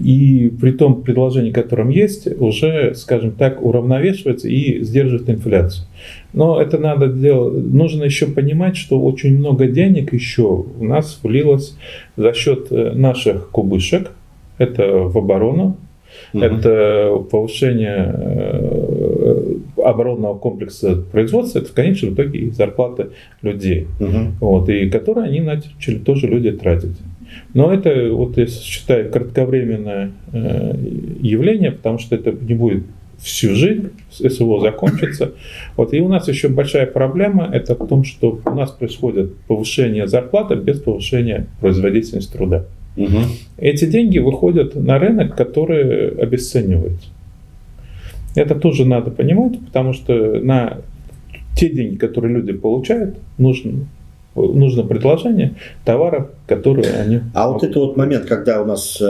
и 0.00 0.52
при 0.60 0.72
том 0.72 1.02
предложении, 1.02 1.52
которым 1.52 1.88
есть, 1.88 2.26
уже, 2.40 2.94
скажем 2.94 3.32
так, 3.32 3.64
уравновешивается 3.64 4.48
и 4.48 4.82
сдерживает 4.82 5.30
инфляцию. 5.30 5.86
Но 6.32 6.60
это 6.60 6.78
надо 6.78 7.08
делать, 7.08 7.72
нужно 7.72 8.04
еще 8.04 8.26
понимать, 8.26 8.76
что 8.76 9.00
очень 9.00 9.38
много 9.38 9.68
денег 9.68 10.12
еще 10.12 10.64
у 10.78 10.84
нас 10.84 11.20
влилось 11.22 11.76
за 12.16 12.32
счет 12.32 12.68
э, 12.70 12.92
наших 12.92 13.50
кубышек, 13.50 14.10
это 14.58 14.98
в 15.04 15.16
оборону, 15.16 15.76
угу. 16.32 16.42
это 16.42 17.24
повышение 17.30 18.14
э, 18.14 19.54
оборонного 19.84 20.36
комплекса 20.36 20.96
производства, 21.12 21.60
это 21.60 21.68
в 21.68 21.72
конечном 21.72 22.14
итоге 22.14 22.40
и 22.40 22.50
зарплаты 22.50 23.08
людей, 23.42 23.86
угу. 24.00 24.32
вот, 24.40 24.68
и 24.68 24.90
которые 24.90 25.28
они 25.28 25.40
начали 25.40 25.98
тоже 25.98 26.26
люди 26.26 26.50
тратить. 26.50 26.96
Но 27.52 27.72
это, 27.72 28.10
вот 28.12 28.36
я 28.36 28.46
считаю, 28.46 29.10
кратковременное 29.10 30.12
э, 30.32 30.76
явление, 31.20 31.72
потому 31.72 31.98
что 31.98 32.14
это 32.14 32.32
не 32.32 32.54
будет 32.54 32.84
всю 33.18 33.54
жизнь, 33.54 33.90
СВО 34.10 34.60
закончится. 34.60 35.32
Вот. 35.76 35.94
И 35.94 36.00
у 36.00 36.08
нас 36.08 36.28
еще 36.28 36.48
большая 36.48 36.86
проблема, 36.86 37.48
это 37.50 37.74
в 37.74 37.86
том, 37.86 38.04
что 38.04 38.40
у 38.44 38.50
нас 38.50 38.70
происходит 38.70 39.34
повышение 39.48 40.06
зарплаты 40.06 40.56
без 40.56 40.80
повышения 40.80 41.46
производительности 41.60 42.32
труда. 42.32 42.66
Угу. 42.96 43.18
Эти 43.58 43.86
деньги 43.86 44.18
выходят 44.18 44.74
на 44.74 44.98
рынок, 44.98 45.36
который 45.36 46.10
обесценивается. 46.10 47.08
Это 48.34 48.54
тоже 48.56 48.84
надо 48.84 49.10
понимать, 49.10 49.58
потому 49.64 49.92
что 49.92 50.40
на 50.40 50.78
те 51.56 51.68
деньги, 51.68 51.96
которые 51.96 52.34
люди 52.34 52.52
получают, 52.52 53.16
нужно 53.38 53.86
нужно 54.34 54.82
предложение 54.82 55.54
товаров, 55.84 56.28
которые 56.46 56.90
они... 56.92 57.20
А 57.34 57.46
могут. 57.46 57.62
вот 57.62 57.70
это 57.70 57.80
вот 57.80 57.96
момент, 57.96 58.26
когда 58.26 58.60
у 58.62 58.64
нас 58.64 58.98
э, 59.00 59.06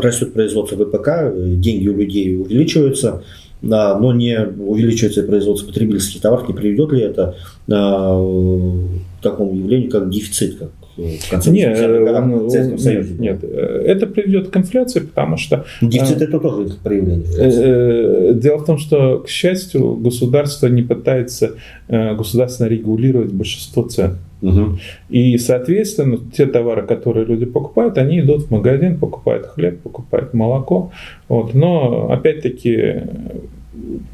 растет 0.00 0.32
производство 0.32 0.76
ВПК, 0.76 1.32
деньги 1.34 1.88
у 1.88 1.96
людей 1.96 2.36
увеличиваются, 2.36 3.22
да, 3.62 3.98
но 3.98 4.12
не 4.12 4.38
увеличивается 4.38 5.22
производство 5.22 5.68
потребительских 5.68 6.20
товаров, 6.20 6.48
не 6.48 6.54
приведет 6.54 6.92
ли 6.92 7.00
это 7.02 7.36
э, 7.66 7.70
к 7.72 9.22
такому 9.22 9.54
явлению, 9.54 9.90
как 9.90 10.10
дефицит, 10.10 10.58
как 10.58 10.70
в 10.98 11.30
конце 11.30 11.50
нет, 11.50 11.78
в 11.78 12.50
Советском 12.50 12.78
Союзе. 12.78 13.14
Нет, 13.18 13.42
нет, 13.42 13.44
это 13.44 14.06
приведет 14.06 14.48
к 14.48 14.56
инфляции, 14.56 15.00
потому 15.00 15.36
что... 15.36 15.64
Дефицит 15.80 16.22
это 16.22 16.40
тоже 16.40 16.74
проявление. 16.82 17.26
Э, 17.38 18.34
дело 18.34 18.58
в 18.58 18.64
том, 18.64 18.78
что, 18.78 19.18
к 19.20 19.28
счастью, 19.28 19.94
государство 19.94 20.66
не 20.66 20.82
пытается 20.82 21.52
э, 21.88 22.14
государственно 22.14 22.68
регулировать 22.68 23.32
большинство 23.32 23.84
цен. 23.84 24.18
Угу. 24.42 24.78
И, 25.08 25.38
соответственно, 25.38 26.18
те 26.36 26.46
товары, 26.46 26.86
которые 26.86 27.26
люди 27.26 27.46
покупают, 27.46 27.98
они 27.98 28.20
идут 28.20 28.44
в 28.44 28.50
магазин, 28.50 28.98
покупают 28.98 29.46
хлеб, 29.46 29.80
покупают 29.80 30.34
молоко. 30.34 30.92
Вот. 31.28 31.54
Но, 31.54 32.10
опять-таки, 32.10 33.02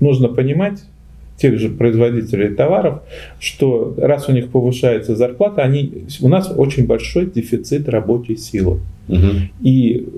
нужно 0.01 0.29
понимать, 0.29 0.85
тех 1.37 1.59
же 1.59 1.69
производителей 1.69 2.55
товаров, 2.55 3.03
что 3.41 3.95
раз 3.99 4.29
у 4.29 4.33
них 4.33 4.51
повышается 4.51 5.17
зарплата, 5.17 5.63
они, 5.63 6.05
у 6.21 6.29
нас 6.29 6.53
очень 6.57 6.87
большой 6.87 7.27
дефицит 7.27 7.89
рабочей 7.89 8.37
силы. 8.37 8.81
Угу. 9.09 9.29
И 9.63 10.09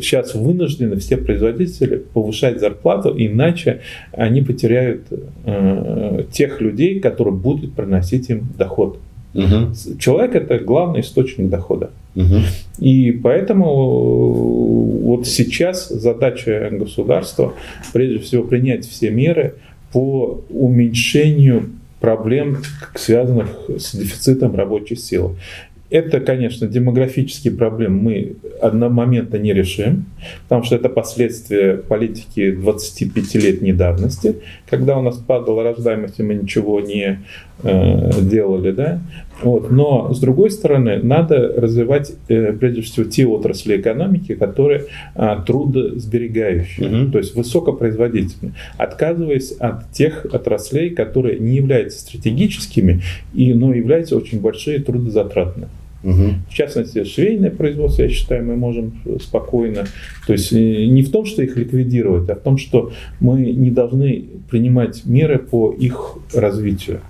сейчас 0.00 0.34
вынуждены 0.34 0.96
все 0.96 1.16
производители 1.16 1.96
повышать 1.96 2.60
зарплату, 2.60 3.12
иначе 3.16 3.80
они 4.12 4.42
потеряют 4.42 5.02
э, 5.44 6.24
тех 6.30 6.60
людей, 6.60 7.00
которые 7.00 7.34
будут 7.34 7.72
приносить 7.72 8.30
им 8.30 8.48
доход. 8.56 8.98
Угу. 9.34 9.98
Человек 9.98 10.34
это 10.34 10.58
главный 10.58 11.00
источник 11.00 11.48
дохода. 11.50 11.90
Угу. 12.14 12.36
И 12.78 13.12
поэтому 13.12 13.72
вот 15.02 15.26
сейчас 15.26 15.88
задача 15.88 16.68
государства 16.72 17.52
прежде 17.92 18.18
всего 18.18 18.44
принять 18.44 18.86
все 18.86 19.10
меры 19.10 19.54
по 19.92 20.44
уменьшению 20.50 21.70
проблем, 22.00 22.58
связанных 22.94 23.48
с 23.78 23.94
дефицитом 23.94 24.54
рабочей 24.54 24.96
силы. 24.96 25.36
Это, 25.88 26.18
конечно, 26.18 26.66
демографические 26.66 27.54
проблемы 27.54 28.00
мы 28.00 28.36
одномоментно 28.60 29.36
не 29.36 29.52
решим, 29.52 30.06
потому 30.42 30.64
что 30.64 30.74
это 30.74 30.88
последствия 30.88 31.76
политики 31.76 32.52
25-летней 32.52 33.72
давности, 33.72 34.36
когда 34.68 34.98
у 34.98 35.02
нас 35.02 35.16
падала 35.16 35.62
рождаемость, 35.62 36.18
и 36.18 36.24
мы 36.24 36.34
ничего 36.34 36.80
не 36.80 37.20
э, 37.62 38.10
делали. 38.20 38.72
Да? 38.72 39.00
Вот. 39.42 39.70
Но, 39.70 40.12
с 40.12 40.20
другой 40.20 40.50
стороны, 40.50 40.98
надо 41.02 41.52
развивать, 41.56 42.12
э, 42.28 42.52
прежде 42.52 42.82
всего, 42.82 43.04
те 43.04 43.26
отрасли 43.26 43.76
экономики, 43.76 44.34
которые 44.34 44.84
э, 45.14 45.36
трудосберегающие, 45.46 47.04
угу. 47.04 47.12
то 47.12 47.18
есть 47.18 47.34
высокопроизводительные, 47.34 48.54
отказываясь 48.78 49.52
от 49.52 49.92
тех 49.92 50.24
отраслей, 50.32 50.90
которые 50.90 51.38
не 51.38 51.56
являются 51.56 52.00
стратегическими, 52.00 53.02
и, 53.34 53.52
но 53.52 53.74
являются 53.74 54.16
очень 54.16 54.40
большие 54.40 54.78
трудозатратными. 54.78 55.68
Угу. 56.02 56.34
В 56.50 56.54
частности, 56.54 57.04
швейное 57.04 57.50
производство, 57.50 58.02
я 58.02 58.08
считаю, 58.08 58.44
мы 58.44 58.56
можем 58.56 58.94
спокойно. 59.20 59.86
То 60.26 60.32
есть 60.32 60.52
э, 60.52 60.86
не 60.86 61.02
в 61.02 61.10
том, 61.10 61.26
что 61.26 61.42
их 61.42 61.56
ликвидировать, 61.56 62.30
а 62.30 62.36
в 62.36 62.40
том, 62.40 62.58
что 62.58 62.92
мы 63.20 63.40
не 63.40 63.70
должны 63.70 64.24
принимать 64.48 65.04
меры 65.04 65.38
по 65.38 65.72
их 65.72 66.16
развитию. 66.32 67.00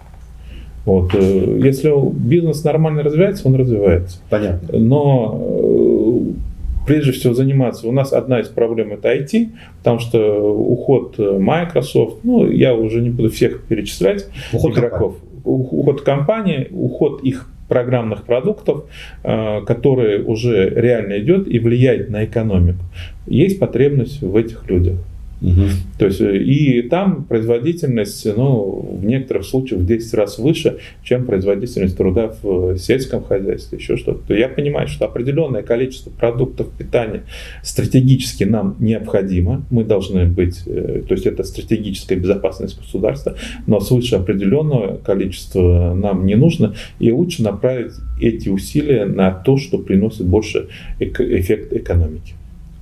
Вот. 0.86 1.14
Э, 1.14 1.58
если 1.62 1.92
бизнес 2.12 2.64
нормально 2.64 3.02
развивается, 3.02 3.46
он 3.46 3.56
развивается. 3.56 4.18
Понятно. 4.30 4.78
Но 4.78 5.38
э, 5.42 6.86
прежде 6.86 7.12
всего 7.12 7.34
заниматься. 7.34 7.86
У 7.86 7.92
нас 7.92 8.14
одна 8.14 8.40
из 8.40 8.48
проблем 8.48 8.92
это 8.92 9.14
IT, 9.14 9.50
потому 9.78 9.98
что 9.98 10.18
уход 10.50 11.18
Microsoft, 11.18 12.20
ну, 12.22 12.50
я 12.50 12.74
уже 12.74 13.02
не 13.02 13.10
буду 13.10 13.30
всех 13.30 13.64
перечислять, 13.64 14.26
уход 14.52 14.72
игроков. 14.72 15.16
Компании. 15.16 15.26
Уход 15.44 16.00
компании, 16.00 16.68
уход 16.72 17.22
их 17.22 17.48
программных 17.68 18.24
продуктов, 18.24 18.84
э, 19.22 19.60
который 19.66 20.22
уже 20.22 20.70
реально 20.70 21.18
идет 21.18 21.48
и 21.48 21.58
влияет 21.58 22.10
на 22.10 22.24
экономику. 22.24 22.84
Есть 23.26 23.58
потребность 23.58 24.22
в 24.22 24.36
этих 24.36 24.68
людях. 24.70 24.98
Угу. 25.46 25.62
То 25.98 26.06
есть, 26.06 26.20
э, 26.20 26.38
и 26.38 26.82
там 26.82 27.24
производительность 27.24 28.26
ну, 28.36 28.98
в 29.00 29.04
некоторых 29.04 29.44
случаях 29.44 29.80
в 29.82 29.86
10 29.86 30.14
раз 30.14 30.38
выше, 30.38 30.78
чем 31.04 31.24
производительность 31.24 31.96
труда 31.96 32.32
в 32.42 32.76
сельском 32.78 33.22
хозяйстве, 33.22 33.78
еще 33.78 33.96
что-то. 33.96 34.26
То 34.26 34.34
я 34.34 34.48
понимаю, 34.48 34.88
что 34.88 35.04
определенное 35.04 35.62
количество 35.62 36.10
продуктов 36.10 36.70
питания 36.76 37.22
стратегически 37.62 38.42
нам 38.42 38.74
необходимо. 38.80 39.64
Мы 39.70 39.84
должны 39.84 40.26
быть, 40.26 40.62
э, 40.66 41.02
то 41.06 41.14
есть 41.14 41.26
это 41.26 41.44
стратегическая 41.44 42.16
безопасность 42.16 42.76
государства, 42.78 43.36
но 43.68 43.78
свыше 43.78 44.16
определенного 44.16 44.96
количества 44.96 45.94
нам 45.94 46.26
не 46.26 46.34
нужно. 46.34 46.74
И 46.98 47.12
лучше 47.12 47.44
направить 47.44 47.92
эти 48.20 48.48
усилия 48.48 49.04
на 49.04 49.30
то, 49.30 49.58
что 49.58 49.78
приносит 49.78 50.26
больше 50.26 50.66
эффект 50.98 51.72
экономики. 51.72 52.34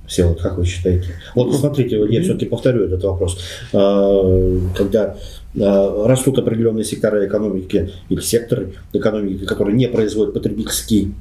Все, 0.07 0.27
вот 0.27 0.41
как 0.41 0.57
вы 0.57 0.65
считаете? 0.65 1.09
Вот 1.33 1.51
посмотрите, 1.51 1.99
я 2.09 2.21
все-таки 2.21 2.45
повторю 2.45 2.83
этот 2.83 3.03
вопрос. 3.03 3.39
А, 3.73 4.59
когда 4.75 5.17
а, 5.59 6.07
растут 6.07 6.37
определенные 6.37 6.83
сектора 6.83 7.25
экономики 7.25 7.91
или 8.09 8.19
секторы 8.19 8.73
экономики, 8.93 9.45
которые 9.45 9.75
не 9.75 9.87
производят 9.87 10.33
потребительские 10.33 11.11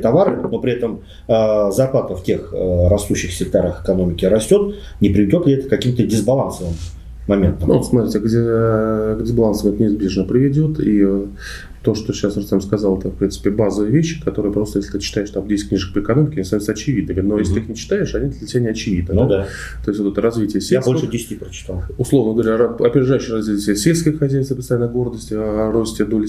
товары, 0.00 0.40
но 0.40 0.58
при 0.58 0.72
этом 0.72 1.00
а, 1.26 1.70
зарплата 1.70 2.14
в 2.14 2.22
тех 2.22 2.52
растущих 2.52 3.32
секторах 3.32 3.82
экономики 3.84 4.24
растет, 4.24 4.76
не 5.00 5.08
приведет 5.08 5.46
ли 5.46 5.54
это 5.54 5.66
к 5.66 5.70
каким-то 5.70 6.04
дисбалансовым 6.04 6.74
моментам? 7.26 7.68
Ну, 7.68 7.82
смотрите, 7.82 8.18
где, 8.20 8.38
к 8.38 9.22
дисбалансам 9.22 9.72
это 9.72 9.82
неизбежно 9.82 10.24
приведет. 10.24 10.78
И 10.80 11.04
то, 11.82 11.94
что 11.94 12.12
сейчас 12.12 12.36
Артем 12.36 12.60
сказал, 12.60 12.98
это, 12.98 13.08
в 13.08 13.14
принципе, 13.14 13.50
базовые 13.50 13.92
вещи, 13.92 14.22
которые 14.22 14.52
просто, 14.52 14.80
если 14.80 14.92
ты 14.92 14.98
читаешь 14.98 15.30
там 15.30 15.46
10 15.48 15.68
книжек 15.68 15.94
по 15.94 16.00
экономике, 16.00 16.34
они 16.36 16.44
становятся 16.44 16.72
очевидными. 16.72 17.20
Но 17.20 17.34
угу. 17.34 17.40
если 17.40 17.54
ты 17.54 17.60
их 17.60 17.68
не 17.68 17.76
читаешь, 17.76 18.14
они 18.14 18.30
для 18.30 18.46
тебя 18.46 18.60
не 18.60 18.68
очевидны. 18.68 19.14
Ну 19.14 19.28
да. 19.28 19.38
да. 19.38 19.48
То 19.84 19.90
есть 19.90 20.00
вот 20.00 20.12
это 20.12 20.20
развитие 20.20 20.60
сельского... 20.60 20.94
Я 20.94 21.00
больше 21.00 21.10
10 21.10 21.38
прочитал. 21.38 21.82
Условно 21.96 22.42
говоря, 22.42 22.66
опережающее 22.66 23.36
развитие 23.36 23.76
сельского 23.76 24.18
хозяйства, 24.18 24.54
постоянная 24.56 24.88
гордость 24.88 25.32
о 25.32 25.70
росте 25.72 26.04
доли 26.04 26.26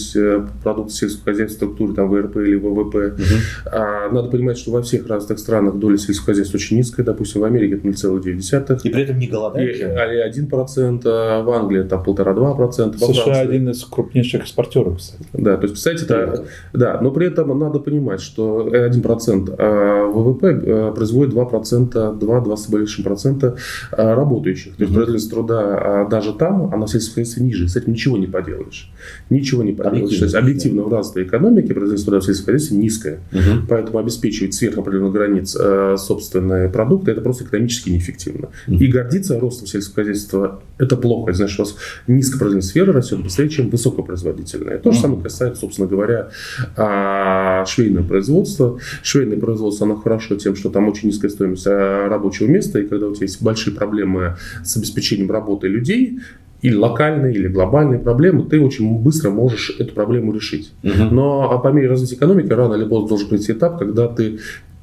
продуктов 0.63 0.95
сельского 0.95 1.25
хозяйства, 1.25 1.57
структуре 1.57 1.93
там 1.93 2.09
ВРП 2.09 2.37
или 2.37 2.55
ВВП. 2.55 3.07
Угу. 3.07 3.23
А, 3.65 4.09
надо 4.09 4.29
понимать, 4.29 4.57
что 4.57 4.71
во 4.71 4.81
всех 4.81 5.07
разных 5.07 5.39
странах 5.39 5.75
доля 5.75 5.97
сельского 5.97 6.27
хозяйства 6.27 6.57
очень 6.57 6.77
низкая. 6.77 7.05
Допустим, 7.05 7.41
в 7.41 7.43
Америке 7.43 7.75
это 7.75 7.87
0,9. 7.87 8.79
И 8.83 8.89
при 8.89 9.03
этом 9.03 9.19
не 9.19 9.27
голодает? 9.27 9.75
И, 9.77 9.83
а 9.83 10.29
1%, 10.29 11.01
а 11.05 11.43
в 11.43 11.49
Англии 11.51 11.83
там 11.83 12.03
1,5-2%. 12.03 12.97
США 12.97 13.39
один 13.41 13.69
из 13.69 13.83
крупнейших 13.83 14.41
экспортеров, 14.41 14.97
кстати. 14.97 15.23
Да, 15.41 15.57
то 15.57 15.63
есть, 15.63 15.73
представляете, 15.73 16.05
это, 16.05 16.45
да, 16.73 16.99
но 17.01 17.11
при 17.11 17.27
этом 17.27 17.57
надо 17.57 17.79
понимать, 17.79 18.21
что 18.21 18.67
1% 18.67 19.55
а 19.57 20.05
ВВП 20.05 20.61
а, 20.65 20.91
производит 20.91 21.33
2%, 21.33 22.19
2-2 22.19 22.57
с 22.57 22.69
большим 22.69 23.03
процента 23.03 23.55
работающих. 23.91 24.75
То 24.75 24.83
есть, 24.83 24.93
производительность 24.93 25.31
труда 25.31 26.07
даже 26.09 26.33
там, 26.33 26.73
она 26.73 26.85
в 26.85 26.89
сельском 26.89 27.15
хозяйстве 27.15 27.43
ниже. 27.43 27.67
С 27.67 27.75
этим 27.75 27.93
ничего 27.93 28.17
не 28.17 28.27
поделаешь. 28.27 28.91
Ничего 29.29 29.63
не 29.63 29.73
поделаешь. 29.73 30.03
Объективно, 30.03 30.19
то 30.19 30.25
есть, 30.25 30.35
объективно 30.35 30.83
в 30.83 30.93
развитой 30.93 31.23
экономике 31.23 31.73
производительность 31.73 32.05
труда 32.05 32.19
в 32.19 32.25
сельском 32.25 32.45
хозяйстве 32.45 32.77
низкая. 32.77 33.19
Угу. 33.31 33.67
Поэтому 33.67 33.97
обеспечивать 33.97 34.53
сверх 34.53 34.77
определенных 34.77 35.13
границ 35.13 35.57
собственные 35.97 36.69
продукты, 36.69 37.11
это 37.11 37.21
просто 37.21 37.45
экономически 37.45 37.89
неэффективно. 37.89 38.49
Угу. 38.67 38.75
И 38.75 38.87
гордиться 38.87 39.39
ростом 39.39 39.67
сельского 39.67 40.05
хозяйства– 40.05 40.61
это 40.77 40.97
плохо. 40.97 41.33
Значит, 41.33 41.59
у 41.59 41.63
вас 41.63 41.75
низкопроизводительная 42.07 42.61
сфера 42.61 42.93
растет 42.93 43.23
быстрее, 43.23 43.49
чем 43.49 43.69
высокопроизводительная. 43.69 44.77
То 44.77 44.91
же 44.91 44.99
самое 44.99 45.21
касается, 45.31 45.61
собственно 45.61 45.87
говоря, 45.87 46.29
а, 46.75 47.65
швейного 47.65 48.05
производства. 48.05 48.79
Швейное 49.01 49.37
производство, 49.37 49.85
оно 49.85 49.95
хорошо 49.95 50.35
тем, 50.35 50.55
что 50.55 50.69
там 50.69 50.87
очень 50.87 51.07
низкая 51.07 51.31
стоимость 51.31 51.65
а, 51.67 52.07
рабочего 52.09 52.47
места, 52.47 52.79
и 52.79 52.87
когда 52.87 53.07
у 53.07 53.15
тебя 53.15 53.25
есть 53.25 53.41
большие 53.41 53.75
проблемы 53.75 54.35
с 54.63 54.77
обеспечением 54.77 55.31
работы 55.31 55.67
людей, 55.67 56.19
или 56.61 56.75
локальные, 56.75 57.33
или 57.33 57.47
глобальные 57.47 57.99
проблемы, 57.99 58.43
ты 58.43 58.61
очень 58.61 58.99
быстро 58.99 59.31
можешь 59.31 59.75
эту 59.79 59.95
проблему 59.95 60.31
решить. 60.31 60.73
Угу. 60.83 61.05
Но 61.11 61.59
по 61.59 61.69
мере 61.69 61.89
развития 61.89 62.15
экономики 62.15 62.53
рано 62.53 62.75
или 62.75 62.85
поздно 62.85 63.09
должен 63.09 63.29
прийти 63.29 63.53
этап, 63.53 63.79
когда 63.79 64.07
ты 64.07 64.39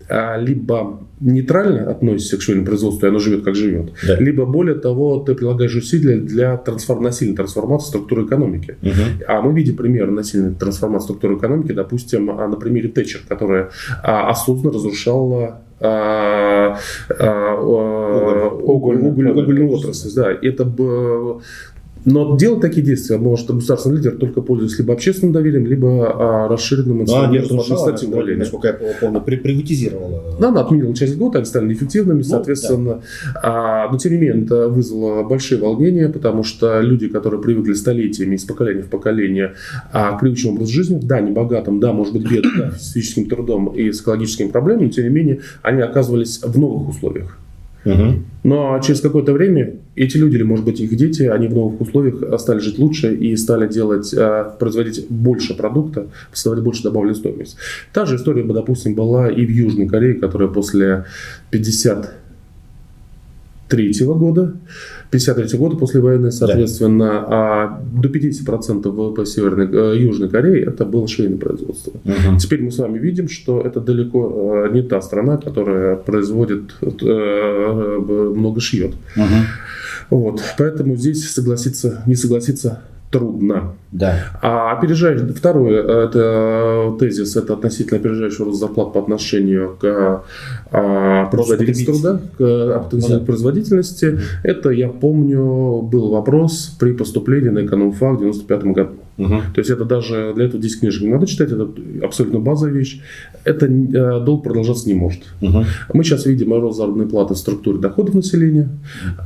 а, 0.09 0.37
либо 0.39 1.01
нейтрально 1.21 1.91
относишься 1.91 2.37
к 2.39 2.43
швейному 2.43 2.67
производству, 2.67 3.07
и 3.07 3.09
оно 3.09 3.19
живет 3.19 3.45
как 3.45 3.55
живет, 3.55 3.93
да. 4.07 4.17
либо 4.17 4.47
более 4.47 4.77
того, 4.77 5.19
ты 5.19 5.35
прилагаешь 5.35 5.75
усилия 5.75 6.17
для 6.17 6.57
трансформ... 6.57 7.03
насильной 7.03 7.37
трансформации 7.37 7.89
структуры 7.89 8.25
экономики. 8.25 8.77
Угу. 8.83 9.25
А 9.27 9.43
мы 9.43 9.53
видим 9.53 9.77
пример 9.77 10.11
насильной 10.11 10.55
трансформации 10.55 11.07
структуры 11.07 11.37
экономики, 11.37 11.73
допустим, 11.73 12.31
а, 12.31 12.47
на 12.49 12.57
примере 12.57 12.89
Тэтчер, 12.89 13.21
которая 13.29 13.71
а, 14.03 14.31
осознанно 14.31 14.75
разрушала 14.75 15.63
а, 15.81 16.79
а, 17.11 17.55
угольную, 17.55 19.13
уголь, 19.13 19.31
угольную 19.31 19.71
отрасль. 19.71 20.11
Да, 20.15 20.31
это 20.31 20.65
но 22.05 22.37
делать 22.37 22.61
такие 22.61 22.85
действия 22.85 23.19
может 23.19 23.51
государственный 23.51 23.97
лидер 23.97 24.17
только 24.17 24.41
пользуясь 24.41 24.79
либо 24.79 24.95
общественным 24.95 25.33
доверием, 25.33 25.67
либо 25.67 26.45
а, 26.45 26.49
расширенным 26.49 27.03
инструментом 27.03 27.61
административного 27.61 28.21
давления. 28.21 28.41
Насколько 28.41 28.69
я 28.69 28.95
помню, 29.01 29.21
при, 29.21 29.37
приватизировала. 29.37 30.37
Да, 30.41 30.49
она 30.49 30.61
отменила 30.63 30.95
часть 30.95 31.17
года, 31.17 31.39
они 31.39 31.47
стали 31.47 31.67
неэффективными, 31.67 32.19
ну, 32.19 32.25
соответственно. 32.25 33.03
Да. 33.35 33.41
А, 33.43 33.91
но 33.91 33.99
тем 33.99 34.13
не 34.13 34.19
менее, 34.19 34.45
это 34.45 34.69
вызвало 34.69 35.23
большие 35.25 35.61
волнения, 35.61 36.09
потому 36.09 36.43
что 36.43 36.81
люди, 36.81 37.09
которые 37.09 37.41
привыкли 37.41 37.75
столетиями 37.75 38.37
из 38.37 38.45
поколения 38.45 38.83
в 38.83 38.89
поколение 38.89 39.55
а, 39.93 40.17
к 40.17 40.21
привычному 40.21 40.57
образу 40.57 40.73
жизни, 40.73 41.01
да, 41.03 41.21
не 41.21 41.31
богатым, 41.31 41.81
да, 41.81 41.93
может 41.93 42.13
быть, 42.13 42.31
бедным, 42.31 42.53
да, 42.59 42.71
с 42.73 42.93
физическим 42.93 43.29
трудом 43.29 43.69
и 43.69 43.93
с 43.93 44.01
экологическими 44.01 44.49
проблемами, 44.49 44.87
но 44.87 44.91
тем 44.91 45.05
не 45.05 45.11
менее, 45.11 45.41
они 45.63 45.83
оказывались 45.83 46.41
в 46.43 46.59
новых 46.59 46.89
условиях. 46.89 47.39
Но 48.45 48.81
через 48.81 49.01
какое-то 49.01 49.33
время 49.33 49.75
эти 49.97 50.17
люди, 50.17 50.37
или, 50.37 50.45
может 50.45 50.65
быть, 50.65 50.81
их 50.81 50.97
дети, 50.97 51.23
они 51.23 51.49
в 51.49 51.55
новых 51.55 51.81
условиях 51.81 52.41
стали 52.41 52.61
жить 52.61 52.79
лучше 52.79 53.15
и 53.15 53.37
стали 53.37 53.69
делать, 53.69 54.15
э, 54.15 54.45
производить 54.59 55.07
больше 55.09 55.57
продукта, 55.57 56.07
создавать 56.33 56.63
больше 56.63 56.83
добавленной 56.85 57.17
стоимости. 57.17 57.57
Та 57.93 58.07
же 58.07 58.17
история, 58.17 58.45
допустим, 58.45 58.95
была 58.95 59.29
и 59.29 59.45
в 59.45 59.51
Южной 59.51 59.89
Корее, 59.89 60.15
которая 60.15 60.49
после 60.49 61.05
53 63.69 64.07
года 64.07 64.55
53 65.11 65.59
года 65.59 65.77
после 65.77 66.01
войны, 66.01 66.31
соответственно, 66.31 67.07
да. 67.07 67.27
а 67.29 67.83
до 67.93 68.09
50% 68.09 68.89
ВВП 68.89 69.25
Северной, 69.25 69.69
э, 69.73 69.99
Южной 69.99 70.29
Кореи 70.29 70.67
это 70.67 70.85
было 70.85 71.09
швейное 71.09 71.39
производство. 71.39 71.93
Угу. 72.05 72.39
Теперь 72.39 72.63
мы 72.63 72.71
с 72.71 72.79
вами 72.79 72.99
видим, 72.99 73.29
что 73.29 73.61
это 73.63 73.81
далеко 73.81 74.67
э, 74.67 74.73
не 74.73 74.83
та 74.83 75.01
страна, 75.01 75.39
которая 75.39 75.97
производит 75.97 76.75
э, 76.83 77.99
много 78.37 78.61
шьет. 78.61 78.95
Угу. 79.17 79.27
Вот, 80.11 80.43
поэтому 80.59 80.97
здесь 80.97 81.31
согласиться, 81.31 82.03
не 82.07 82.15
согласиться 82.15 82.83
трудно. 83.11 83.75
Да. 83.91 84.17
А 84.43 84.73
опережающий, 84.73 85.33
второй 85.33 85.75
это 85.77 86.95
тезис, 86.99 87.37
это 87.37 87.55
относительно 87.55 87.99
опережающего 87.99 88.47
рост 88.47 88.61
зарплат 88.61 88.93
по 88.93 89.01
отношению 89.01 89.77
к 89.81 90.25
а, 90.71 91.27
производительности 91.27 91.85
труда, 91.87 92.21
к 92.37 92.89
ну, 92.93 93.21
производительности. 93.25 94.21
Это, 94.43 94.71
я 94.71 94.89
помню, 94.89 95.81
был 95.83 96.11
вопрос 96.11 96.77
при 96.79 96.93
поступлении 96.93 97.49
на 97.49 97.65
экономфак 97.65 98.19
в 98.19 98.21
95 98.21 98.65
году. 98.65 98.95
Угу. 99.19 99.35
То 99.55 99.59
есть 99.59 99.71
это 99.71 99.85
даже 99.85 100.33
для 100.35 100.47
этого 100.47 100.63
10 100.63 100.81
книжек 100.81 101.03
не 101.03 101.09
надо 101.09 101.27
читать, 101.27 101.51
это 101.51 101.69
абсолютно 102.03 102.39
базовая 102.39 102.73
вещь. 102.73 103.01
Это 103.45 103.67
э, 103.67 104.25
долг 104.25 104.45
продолжаться 104.45 104.89
не 104.89 104.95
может. 104.95 105.23
Угу. 105.41 105.65
Мы 105.95 106.05
сейчас 106.05 106.27
видим 106.27 106.53
рост 106.53 106.79
заработной 106.79 107.07
платы 107.07 107.35
в 107.35 107.39
структуре 107.39 107.79
доходов 107.79 108.15
населения, 108.15 108.69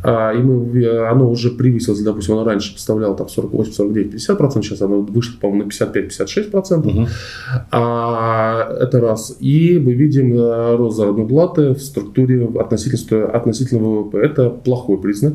а, 0.02 0.32
и 0.32 0.38
мы, 0.38 1.06
оно 1.08 1.30
уже 1.30 1.50
превысилось, 1.50 2.00
допустим, 2.00 2.34
оно 2.34 2.44
раньше 2.44 2.72
составляло 2.72 3.14
там 3.16 3.28
48, 3.28 3.72
49, 3.72 4.10
50 4.12 4.38
процентов, 4.38 4.66
сейчас 4.66 4.82
оно 4.82 5.00
вышло, 5.00 5.38
по-моему, 5.40 5.64
на 5.64 5.68
55-56 5.68 6.50
процентов. 6.50 6.94
Угу. 6.94 7.06
А, 7.70 8.76
это 8.80 9.00
раз. 9.00 9.36
И 9.40 9.78
мы 9.78 9.92
видим 9.92 10.34
э, 10.34 10.76
рост 10.76 10.96
заработной 10.96 11.26
платы 11.26 11.74
в 11.74 11.80
структуре 11.80 12.48
относительно, 12.58 13.26
относительно 13.26 13.82
ВВП. 13.82 14.18
Это 14.18 14.48
плохой 14.48 14.98
признак. 14.98 15.34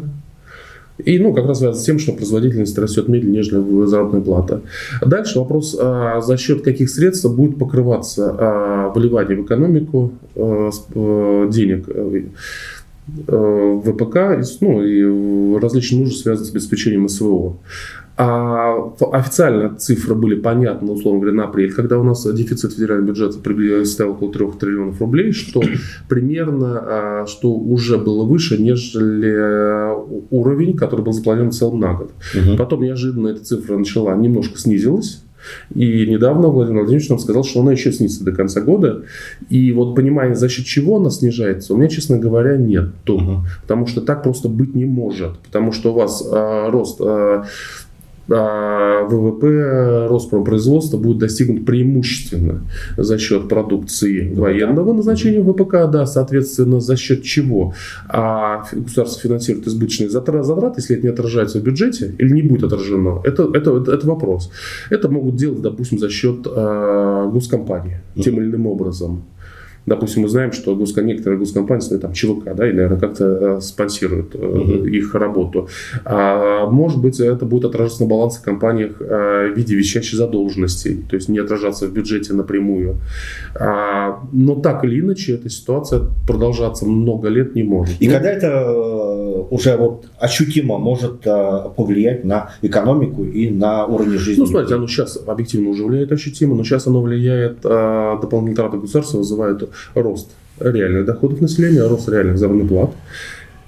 И, 1.03 1.19
ну, 1.19 1.33
как 1.33 1.45
раз 1.45 1.59
связано 1.59 1.79
с 1.79 1.85
тем, 1.85 1.99
что 1.99 2.13
производительность 2.13 2.77
растет 2.77 3.07
медленнее, 3.07 3.39
нежели 3.39 3.85
заработная 3.85 4.21
плата. 4.21 4.61
Дальше 5.05 5.39
вопрос, 5.39 5.77
а, 5.79 6.21
за 6.21 6.37
счет 6.37 6.63
каких 6.63 6.89
средств 6.89 7.29
будет 7.29 7.57
покрываться 7.57 8.35
а, 8.37 8.91
вливание 8.93 9.37
в 9.37 9.45
экономику 9.45 10.13
а, 10.35 10.69
а, 10.95 11.49
денег 11.49 11.85
э, 11.87 12.23
э, 13.27 13.81
ВПК 13.85 14.17
ну, 14.61 14.83
и 14.83 15.59
различные 15.59 16.03
нужды, 16.03 16.17
связанные 16.17 16.47
с 16.47 16.51
обеспечением 16.51 17.07
СВО. 17.09 17.57
А 18.17 18.73
официально 19.11 19.75
цифры 19.75 20.15
были 20.15 20.33
понятны, 20.33 20.91
условно 20.91 21.19
говоря, 21.19 21.37
на 21.37 21.43
апрель, 21.43 21.71
когда 21.71 21.99
у 21.99 22.03
нас 22.03 22.25
дефицит 22.33 22.73
федерального 22.73 23.09
бюджета 23.09 23.33
составил 23.85 24.13
около 24.13 24.33
3 24.33 24.47
триллионов 24.59 24.99
рублей, 24.99 25.31
что 25.33 25.61
примерно, 26.09 26.79
а, 26.81 27.25
что 27.27 27.53
уже 27.53 27.99
было 27.99 28.23
выше, 28.25 28.57
нежели 28.57 29.87
уровень, 30.31 30.75
который 30.75 31.01
был 31.05 31.13
запланирован 31.13 31.51
в 31.51 31.55
целом 31.55 31.79
на 31.79 31.93
год. 31.93 32.11
Угу. 32.33 32.57
Потом 32.57 32.81
неожиданно 32.81 33.27
эта 33.27 33.43
цифра 33.43 33.77
начала 33.77 34.15
немножко 34.15 34.57
снизилась. 34.57 35.21
И 35.73 36.05
недавно 36.07 36.49
Владимир 36.49 36.79
Владимирович 36.79 37.09
нам 37.09 37.19
сказал, 37.19 37.43
что 37.43 37.61
она 37.61 37.71
еще 37.71 37.91
снизится 37.91 38.23
до 38.23 38.31
конца 38.31 38.61
года. 38.61 39.03
И 39.49 39.71
вот 39.71 39.95
понимание, 39.95 40.35
за 40.35 40.49
счет 40.49 40.65
чего 40.65 40.97
она 40.97 41.09
снижается, 41.09 41.73
у 41.73 41.77
меня, 41.77 41.87
честно 41.87 42.17
говоря, 42.17 42.57
нет. 42.57 42.89
Угу. 43.07 43.43
Потому 43.61 43.87
что 43.87 44.01
так 44.01 44.23
просто 44.23 44.49
быть 44.49 44.75
не 44.75 44.85
может. 44.85 45.37
Потому 45.39 45.71
что 45.71 45.91
у 45.91 45.95
вас 45.95 46.27
а, 46.29 46.69
рост 46.69 46.99
а 46.99 47.45
ВВП 48.27 50.07
Роспромпроизводства 50.09 50.97
будет 50.97 51.19
достигнут 51.19 51.65
преимущественно 51.65 52.63
за 52.97 53.17
счет 53.17 53.47
продукции 53.47 54.33
военного 54.33 54.93
назначения 54.93 55.41
ВПК, 55.41 55.89
да, 55.89 56.05
соответственно, 56.05 56.79
за 56.79 56.97
счет 56.97 57.23
чего 57.23 57.73
а 58.09 58.63
государство 58.71 59.21
финансирует 59.21 59.67
избыточные 59.67 60.09
затраты, 60.09 60.81
если 60.81 60.97
это 60.97 61.05
не 61.05 61.13
отражается 61.13 61.59
в 61.59 61.63
бюджете 61.63 62.15
или 62.17 62.31
не 62.31 62.41
будет 62.41 62.63
отражено, 62.63 63.21
это, 63.23 63.49
это, 63.53 63.77
это, 63.77 63.91
это 63.91 64.07
вопрос. 64.07 64.51
Это 64.89 65.09
могут 65.09 65.35
делать, 65.35 65.61
допустим, 65.61 65.99
за 65.99 66.09
счет 66.09 66.45
а, 66.45 67.29
госкомпании, 67.29 68.01
тем 68.15 68.39
или 68.39 68.49
иным 68.49 68.67
образом. 68.67 69.25
Допустим, 69.87 70.23
мы 70.23 70.27
знаем, 70.27 70.51
что 70.51 70.75
госком, 70.75 71.05
некоторые 71.05 71.39
госкомпании, 71.39 71.97
там 71.97 72.11
ЧВК, 72.11 72.53
да, 72.53 72.69
и, 72.69 72.73
наверное, 72.73 72.99
как-то 72.99 73.25
э, 73.57 73.61
спонсируют 73.61 74.35
угу. 74.35 74.85
их 74.85 75.15
работу. 75.15 75.69
А, 76.03 76.67
может 76.67 77.01
быть, 77.01 77.21
это 77.21 77.45
будет 77.45 77.65
отражаться 77.65 78.03
на 78.03 78.09
балансе 78.09 78.41
компаниях 78.43 78.97
э, 78.99 79.51
в 79.53 79.57
виде 79.57 79.75
вещащей 79.75 80.17
задолженности, 80.17 80.97
то 81.09 81.15
есть 81.15 81.29
не 81.29 81.39
отражаться 81.39 81.87
в 81.87 81.93
бюджете 81.93 82.33
напрямую. 82.33 82.97
А, 83.55 84.19
но 84.33 84.55
так 84.55 84.83
или 84.83 84.99
иначе, 84.99 85.35
эта 85.35 85.49
ситуация 85.49 86.01
продолжаться 86.27 86.85
много 86.85 87.29
лет 87.29 87.55
не 87.55 87.63
может. 87.63 87.95
И 88.01 88.07
ну, 88.07 88.13
когда 88.13 88.29
это 88.29 88.73
уже 89.49 89.77
вот 89.77 90.05
ощутимо 90.19 90.77
может 90.77 91.21
повлиять 91.21 92.23
на 92.25 92.51
экономику 92.61 93.23
и 93.23 93.49
на 93.49 93.85
уровень 93.85 94.17
жизни. 94.17 94.41
Ну, 94.41 94.47
смотрите, 94.47 94.75
оно 94.75 94.87
сейчас 94.87 95.17
объективно 95.25 95.69
уже 95.69 95.83
влияет 95.83 96.11
ощутимо, 96.11 96.55
но 96.55 96.63
сейчас 96.63 96.87
оно 96.87 97.01
влияет, 97.01 97.61
дополнительные 97.61 98.55
траты 98.55 98.77
государства 98.77 99.17
вызывают 99.17 99.69
рост 99.95 100.29
реальных 100.59 101.05
доходов 101.05 101.41
населения, 101.41 101.87
рост 101.87 102.09
реальных 102.09 102.37
заработных 102.37 102.69
плат. 102.69 102.91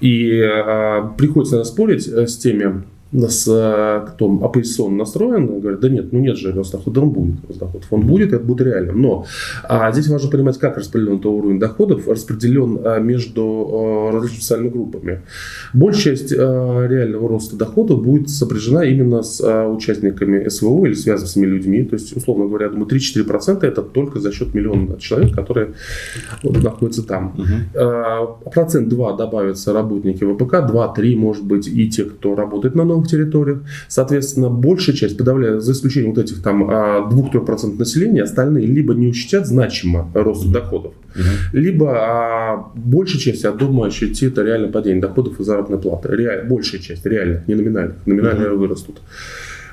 И 0.00 0.42
приходится 1.18 1.62
спорить 1.64 2.06
с 2.08 2.36
теми 2.36 2.82
с, 3.12 3.46
э, 3.48 4.06
кто 4.12 4.40
оппозиционно 4.42 4.98
настроен, 4.98 5.60
говорят, 5.60 5.80
да 5.80 5.88
нет, 5.88 6.12
ну 6.12 6.20
нет 6.20 6.36
же 6.36 6.52
Роснахуда, 6.52 7.00
он 7.00 7.10
будет 7.10 7.36
Роснаход. 7.48 7.84
Он 7.90 8.02
будет, 8.02 8.32
это 8.32 8.44
будет 8.44 8.66
реальным. 8.66 9.00
Но 9.00 9.26
а 9.64 9.90
здесь 9.92 10.08
важно 10.08 10.30
понимать, 10.30 10.58
как 10.58 10.76
распределен 10.76 11.14
этот 11.14 11.26
уровень 11.26 11.58
доходов, 11.58 12.08
распределен 12.08 12.80
а, 12.84 12.98
между 12.98 13.42
а, 13.42 14.12
различными 14.12 14.40
социальными 14.40 14.70
группами. 14.70 15.20
Большая 15.72 16.10
часть 16.10 16.32
а, 16.36 16.86
реального 16.86 17.28
роста 17.28 17.56
доходов 17.56 18.02
будет 18.02 18.28
сопряжена 18.30 18.84
именно 18.84 19.22
с 19.22 19.40
а, 19.40 19.68
участниками 19.68 20.48
СВО 20.48 20.86
или 20.86 20.94
связанными 20.94 21.50
людьми. 21.50 21.84
То 21.84 21.94
есть, 21.94 22.16
условно 22.16 22.46
говоря, 22.46 22.68
думаю, 22.68 22.86
3-4% 22.88 23.64
это 23.66 23.82
только 23.82 24.20
за 24.20 24.32
счет 24.32 24.54
миллиона 24.54 24.98
человек, 24.98 25.34
которые 25.34 25.74
вот, 26.42 26.62
находятся 26.62 27.02
там. 27.02 27.34
Угу. 27.36 27.82
А, 27.82 28.26
процент 28.52 28.88
2 28.88 29.16
добавятся 29.16 29.72
работники 29.72 30.24
ВПК, 30.24 30.54
2-3 30.70 31.16
может 31.16 31.44
быть 31.44 31.68
и 31.68 31.88
те, 31.90 32.04
кто 32.04 32.34
работает 32.34 32.74
на 32.74 32.84
новом 32.84 32.99
новых 33.00 33.10
территориях. 33.10 33.58
Соответственно, 33.88 34.48
большая 34.48 34.94
часть, 34.94 35.16
подавляя, 35.16 35.60
за 35.60 35.72
исключением 35.72 36.14
вот 36.14 36.22
этих 36.22 36.42
там 36.42 36.64
2-3% 36.64 37.74
а, 37.74 37.78
населения, 37.78 38.22
остальные 38.22 38.66
либо 38.66 38.94
не 38.94 39.10
ощутят 39.10 39.46
значимо 39.46 40.10
рост 40.14 40.46
mm-hmm. 40.46 40.52
доходов, 40.52 40.92
mm-hmm. 41.14 41.22
либо 41.52 41.92
а, 41.96 42.72
большая 42.74 43.20
часть, 43.20 43.44
я 43.44 43.52
думаю, 43.52 43.88
ощутит 43.88 44.38
реально 44.38 44.68
падение 44.68 45.00
доходов 45.00 45.40
и 45.40 45.44
заработной 45.44 45.78
платы. 45.78 46.08
Реаль, 46.14 46.46
большая 46.46 46.80
часть, 46.80 47.04
реально, 47.06 47.42
не 47.46 47.54
номинально. 47.54 47.94
Номинально 48.06 48.44
mm-hmm. 48.44 48.56
вырастут. 48.56 49.00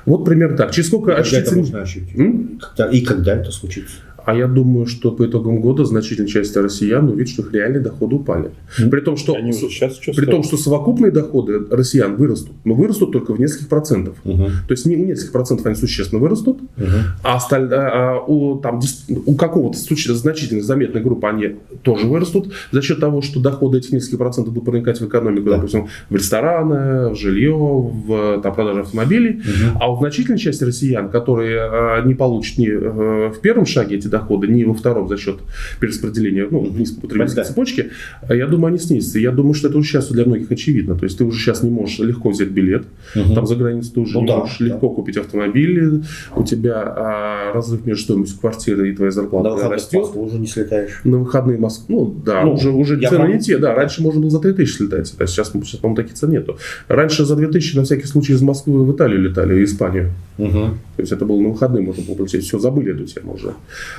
Вот 0.05 0.23
примерно 0.23 0.55
так. 0.55 0.71
Через 0.71 0.87
сколько 0.87 1.11
и 1.11 1.15
когда 1.15 1.37
это 1.37 1.55
можно 1.55 1.81
ощутить? 1.81 2.15
Когда, 2.15 2.91
и 2.91 3.01
когда 3.01 3.35
это 3.35 3.51
случится? 3.51 3.97
А 4.27 4.35
я 4.35 4.47
думаю, 4.47 4.87
что 4.87 5.11
по 5.11 5.25
итогам 5.25 5.61
года 5.61 5.85
значительная 5.85 6.27
часть 6.27 6.53
россиян 6.57 7.07
увидит, 7.07 7.29
что 7.29 7.43
их 7.43 7.53
реальные 7.53 7.79
доходы 7.79 8.17
упали. 8.17 8.51
При 8.91 8.99
том, 8.99 9.15
что, 9.15 9.35
Они 9.35 9.51
уже 9.51 9.69
сейчас 9.69 9.99
при 9.99 10.25
том, 10.25 10.43
что 10.43 10.57
совокупные 10.57 11.13
доходы 11.13 11.65
россиян 11.71 12.17
вырастут, 12.17 12.51
но 12.65 12.73
вырастут 12.73 13.13
только 13.13 13.33
в 13.33 13.39
нескольких 13.39 13.69
процентов. 13.69 14.17
Uh-huh. 14.25 14.49
То 14.67 14.71
есть 14.73 14.85
не 14.85 14.97
в 14.97 14.99
нескольких 14.99 15.31
процентов 15.31 15.65
они 15.65 15.75
существенно 15.75 16.19
вырастут, 16.19 16.59
uh-huh. 16.75 16.87
а, 17.23 17.37
осталь... 17.37 17.69
а 17.71 18.19
у, 18.19 18.57
там, 18.57 18.81
у 19.25 19.35
какого-то 19.35 19.77
значительно 19.77 20.61
заметной 20.61 21.01
группы 21.01 21.25
они 21.25 21.55
тоже 21.81 22.05
вырастут 22.05 22.51
за 22.73 22.81
счет 22.81 22.99
того, 22.99 23.21
что 23.21 23.39
доходы 23.39 23.77
этих 23.77 23.93
нескольких 23.93 24.17
процентов 24.17 24.53
будут 24.53 24.65
проникать 24.65 24.99
в 24.99 25.07
экономику, 25.07 25.45
да. 25.45 25.55
допустим, 25.55 25.87
в 26.09 26.15
рестораны, 26.15 27.11
в 27.11 27.15
жилье, 27.15 27.55
в 27.55 28.41
там, 28.41 28.53
продажу 28.53 28.81
автомобилей. 28.81 29.35
Uh-huh. 29.39 29.77
А 29.79 29.89
у 29.89 29.97
значительной 29.97 30.37
части 30.37 30.65
россиян, 30.65 31.07
которые 31.07 31.61
а, 31.61 32.01
не 32.01 32.13
получат 32.13 32.57
ни 32.57 32.67
а, 32.69 33.31
в 33.31 33.39
первом 33.39 33.65
шаге 33.65 33.95
эти 33.95 34.16
дохода, 34.19 34.47
не 34.47 34.63
во 34.65 34.73
втором 34.73 35.07
за 35.07 35.17
счет 35.17 35.37
перераспределения 35.79 36.47
ну, 36.49 36.61
вниз 36.61 36.91
по 36.91 37.01
потребительской 37.01 37.43
да. 37.43 37.49
цепочке, 37.49 37.89
а 38.27 38.35
я 38.35 38.47
думаю, 38.47 38.67
они 38.67 38.79
снизятся. 38.79 39.19
Я 39.19 39.31
думаю, 39.31 39.53
что 39.53 39.67
это 39.67 39.77
уже 39.77 39.89
сейчас 39.89 40.11
для 40.11 40.25
многих 40.25 40.51
очевидно. 40.51 40.95
То 40.95 41.05
есть 41.05 41.17
ты 41.17 41.23
уже 41.23 41.39
сейчас 41.39 41.63
не 41.63 41.69
можешь 41.69 41.99
легко 41.99 42.29
взять 42.29 42.49
билет, 42.49 42.85
угу. 43.15 43.33
там 43.33 43.47
за 43.47 43.55
границей 43.55 43.93
ты 43.93 43.99
уже 43.99 44.15
ну, 44.15 44.21
не 44.21 44.27
да, 44.27 44.37
можешь 44.37 44.57
да. 44.59 44.65
легко 44.65 44.89
купить 44.89 45.17
автомобиль, 45.17 46.03
у 46.35 46.43
тебя 46.43 46.83
а, 46.85 47.53
разрыв 47.53 47.85
между 47.85 48.03
стоимостью 48.03 48.39
квартиры 48.39 48.91
и 48.91 48.95
твоей 48.95 49.11
зарплаты 49.11 49.61
да, 49.61 49.69
растет. 49.69 50.09
Уже 50.13 50.37
не 50.37 50.47
слетаешь. 50.47 51.01
На 51.03 51.17
выходные 51.17 51.57
Москвы, 51.57 51.95
ну 51.95 52.15
да, 52.25 52.43
ну, 52.43 52.53
уже, 52.53 52.69
уже 52.71 52.99
цены 52.99 53.19
могу... 53.19 53.33
не 53.33 53.39
те. 53.39 53.57
Да, 53.57 53.73
раньше 53.73 54.01
можно 54.01 54.21
было 54.21 54.29
за 54.29 54.39
3000 54.39 54.71
слетать, 54.71 55.13
а 55.17 55.27
сейчас, 55.27 55.51
сейчас 55.51 55.79
по-моему, 55.79 55.95
таких 55.95 56.13
цен 56.13 56.31
нету. 56.31 56.57
Раньше 56.87 57.25
за 57.25 57.35
2000 57.35 57.77
на 57.77 57.83
всякий 57.83 58.07
случай 58.07 58.33
из 58.33 58.41
Москвы 58.41 58.83
в 58.83 58.91
Италию 58.95 59.21
летали, 59.21 59.53
в 59.53 59.63
Испанию. 59.63 60.11
Угу. 60.37 60.51
То 60.51 61.01
есть 61.01 61.11
это 61.11 61.25
было 61.25 61.39
на 61.41 61.49
выходные 61.49 61.83
можно 61.83 62.03
было 62.03 62.15
полететь. 62.15 62.43
Все, 62.43 62.59
забыли 62.59 62.93
эту 62.93 63.05
тему 63.05 63.33
уже. 63.33 63.53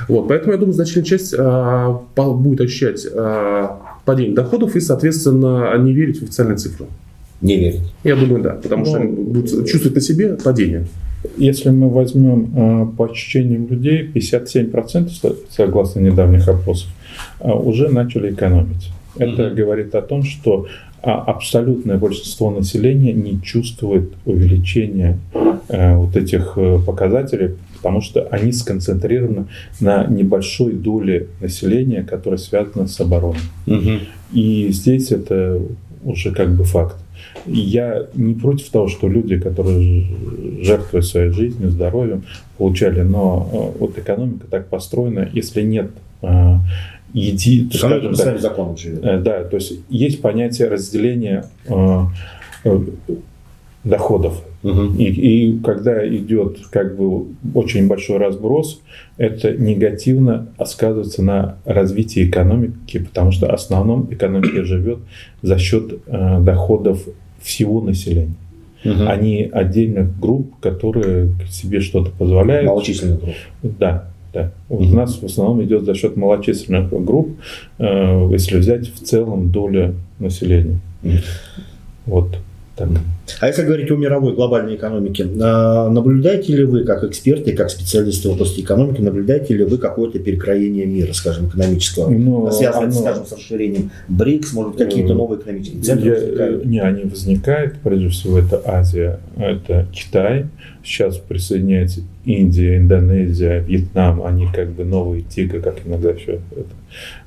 Вот, 0.08 0.26
поэтому 0.26 0.52
я 0.52 0.58
думаю, 0.58 0.74
значительная 0.74 1.04
часть 1.04 1.34
а, 1.38 2.00
будет 2.16 2.62
ощущать 2.62 3.06
а, 3.14 3.78
падение 4.04 4.34
доходов 4.34 4.74
и, 4.74 4.80
соответственно, 4.80 5.76
не 5.78 5.92
верить 5.92 6.20
в 6.20 6.24
официальные 6.24 6.56
цифры. 6.56 6.86
Не 7.42 7.56
верить. 7.56 7.92
Я 8.04 8.16
думаю, 8.16 8.42
да, 8.42 8.50
потому 8.50 8.84
ну, 8.84 8.90
что 8.90 8.98
они 9.00 9.12
будут 9.12 9.68
чувствовать 9.68 9.94
на 9.94 10.00
себе 10.00 10.34
падение. 10.42 10.86
Если 11.36 11.70
мы 11.70 11.90
возьмем 11.90 12.52
э, 12.54 12.96
по 12.96 13.06
ощущениям 13.06 13.66
людей, 13.68 14.08
57% 14.12 15.36
согласно 15.50 16.00
недавних 16.00 16.48
опросов 16.48 16.88
уже 17.40 17.88
начали 17.88 18.32
экономить. 18.32 18.90
Это 19.16 19.42
mm-hmm. 19.42 19.54
говорит 19.54 19.94
о 19.94 20.02
том, 20.02 20.22
что 20.22 20.66
абсолютное 21.02 21.98
большинство 21.98 22.50
населения 22.50 23.12
не 23.12 23.40
чувствует 23.42 24.12
увеличения 24.24 25.18
вот 25.68 26.16
этих 26.16 26.54
э, 26.56 26.78
показателей, 26.84 27.56
потому 27.78 28.00
что 28.00 28.26
они 28.30 28.52
сконцентрированы 28.52 29.46
на 29.80 30.04
небольшой 30.06 30.72
доле 30.72 31.28
населения, 31.40 32.02
которая 32.02 32.38
связана 32.38 32.86
с 32.86 33.00
обороной. 33.00 33.38
Угу. 33.66 33.90
И 34.32 34.68
здесь 34.70 35.10
это 35.10 35.60
уже 36.04 36.32
как 36.32 36.54
бы 36.54 36.64
факт. 36.64 36.96
Я 37.46 38.06
не 38.14 38.34
против 38.34 38.68
того, 38.68 38.88
что 38.88 39.08
люди, 39.08 39.38
которые 39.38 40.06
жертвуют 40.60 41.06
своей 41.06 41.30
жизнью, 41.30 41.70
здоровьем, 41.70 42.24
получали, 42.56 43.00
но 43.02 43.48
э, 43.52 43.78
вот 43.78 43.98
экономика 43.98 44.46
так 44.50 44.68
построена, 44.68 45.28
если 45.32 45.62
нет 45.62 45.90
э, 46.22 46.54
еди, 47.12 47.70
скажем 47.72 48.14
так, 48.14 48.78
живет. 48.78 49.04
Э, 49.04 49.18
да, 49.18 49.44
то 49.44 49.56
есть 49.56 49.80
есть 49.88 50.20
понятие 50.20 50.68
разделения 50.68 51.44
доходов. 53.84 54.42
Угу. 54.62 54.94
И, 54.98 55.04
и 55.04 55.58
когда 55.60 56.06
идет 56.08 56.58
как 56.70 56.96
бы 56.96 57.26
очень 57.54 57.86
большой 57.86 58.18
разброс, 58.18 58.80
это 59.16 59.52
негативно 59.52 60.48
сказывается 60.66 61.22
на 61.22 61.58
развитии 61.64 62.28
экономики, 62.28 62.98
потому 62.98 63.30
что 63.30 63.46
в 63.46 63.54
основном 63.54 64.08
экономика 64.10 64.64
живет 64.64 64.98
за 65.42 65.58
счет 65.58 66.00
э, 66.06 66.40
доходов 66.40 67.06
всего 67.40 67.80
населения. 67.80 68.34
Угу. 68.84 69.08
а 69.08 69.16
не 69.16 69.42
отдельных 69.42 70.20
групп, 70.20 70.54
которые 70.60 71.32
себе 71.50 71.80
что-то 71.80 72.12
позволяют. 72.12 72.68
Малочисленных 72.68 73.20
групп. 73.20 73.34
Да, 73.62 74.08
да. 74.32 74.52
Угу. 74.68 74.84
У 74.84 74.86
нас 74.94 75.20
в 75.20 75.24
основном 75.24 75.64
идет 75.64 75.82
за 75.82 75.94
счет 75.94 76.16
малочисленных 76.16 76.88
групп, 77.04 77.30
э, 77.78 78.28
если 78.30 78.56
взять 78.56 78.86
в 78.94 79.00
целом 79.02 79.50
доля 79.50 79.94
населения. 80.20 80.78
Угу. 81.02 81.12
Вот. 82.06 82.38
Так. 82.78 82.88
А 83.40 83.48
если 83.48 83.62
говорить 83.62 83.90
о 83.90 83.96
мировой 83.96 84.34
глобальной 84.34 84.76
экономике, 84.76 85.26
а, 85.40 85.90
наблюдаете 85.90 86.56
ли 86.56 86.64
вы, 86.64 86.84
как 86.84 87.04
эксперты, 87.04 87.52
как 87.52 87.70
специалисты 87.70 88.28
в 88.28 88.32
области 88.32 88.60
экономики, 88.60 89.00
наблюдаете 89.00 89.54
ли 89.54 89.64
вы 89.64 89.78
какое-то 89.78 90.18
перекроение 90.18 90.86
мира, 90.86 91.12
скажем, 91.12 91.48
экономического, 91.48 92.08
ну, 92.08 92.50
связанное, 92.50 92.88
оно... 92.88 93.00
скажем, 93.00 93.26
с 93.26 93.32
расширением 93.32 93.90
БРИКС, 94.08 94.52
может, 94.52 94.76
какие-то 94.76 95.14
новые 95.14 95.40
экономические 95.40 95.82
центры 95.82 96.08
Я, 96.08 96.14
возникают? 96.14 96.64
Не, 96.64 96.80
они 96.80 97.02
возникают, 97.02 97.74
прежде 97.82 98.08
всего, 98.08 98.38
это 98.38 98.62
Азия, 98.64 99.20
это 99.36 99.86
Китай, 99.92 100.46
сейчас 100.84 101.18
присоединяется 101.18 102.00
Индия, 102.24 102.78
Индонезия, 102.78 103.60
Вьетнам, 103.60 104.22
они 104.22 104.46
как 104.54 104.70
бы 104.70 104.84
новые 104.84 105.22
тигры, 105.22 105.60
как 105.60 105.86
иногда 105.86 106.10
еще 106.10 106.40
это 106.52 106.66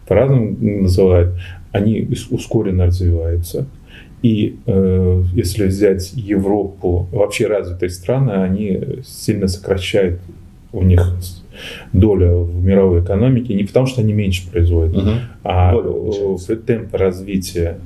по-разному 0.07 0.57
называют, 0.59 1.35
они 1.71 2.07
ускоренно 2.31 2.87
развиваются. 2.87 3.65
И 4.21 4.59
э, 4.65 5.23
если 5.33 5.65
взять 5.65 6.13
Европу, 6.13 7.07
вообще 7.11 7.47
развитые 7.47 7.89
страны, 7.89 8.31
они 8.31 8.81
сильно 9.03 9.47
сокращают 9.47 10.19
у 10.73 10.83
них 10.83 11.01
доля 11.93 12.31
в 12.31 12.63
мировой 12.63 13.01
экономике 13.01 13.53
не 13.53 13.63
потому, 13.63 13.85
что 13.85 14.01
они 14.01 14.13
меньше 14.13 14.49
производят, 14.49 14.95
угу. 14.95 15.09
а 15.43 15.75
темп 16.65 16.93
развития 16.95 17.77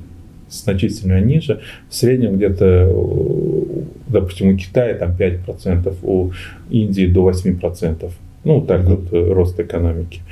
значительно 0.48 1.20
ниже. 1.20 1.60
В 1.88 1.94
среднем 1.94 2.36
где-то, 2.36 2.88
допустим, 4.06 4.54
у 4.54 4.56
Китая 4.56 4.94
там 4.94 5.12
5%, 5.16 5.94
у 6.02 6.30
Индии 6.70 7.06
до 7.06 7.28
8%. 7.28 8.10
Ну, 8.44 8.60
так 8.60 8.82
угу. 8.82 8.90
вот 8.90 9.12
э, 9.12 9.32
рост 9.32 9.58
экономики 9.58 10.22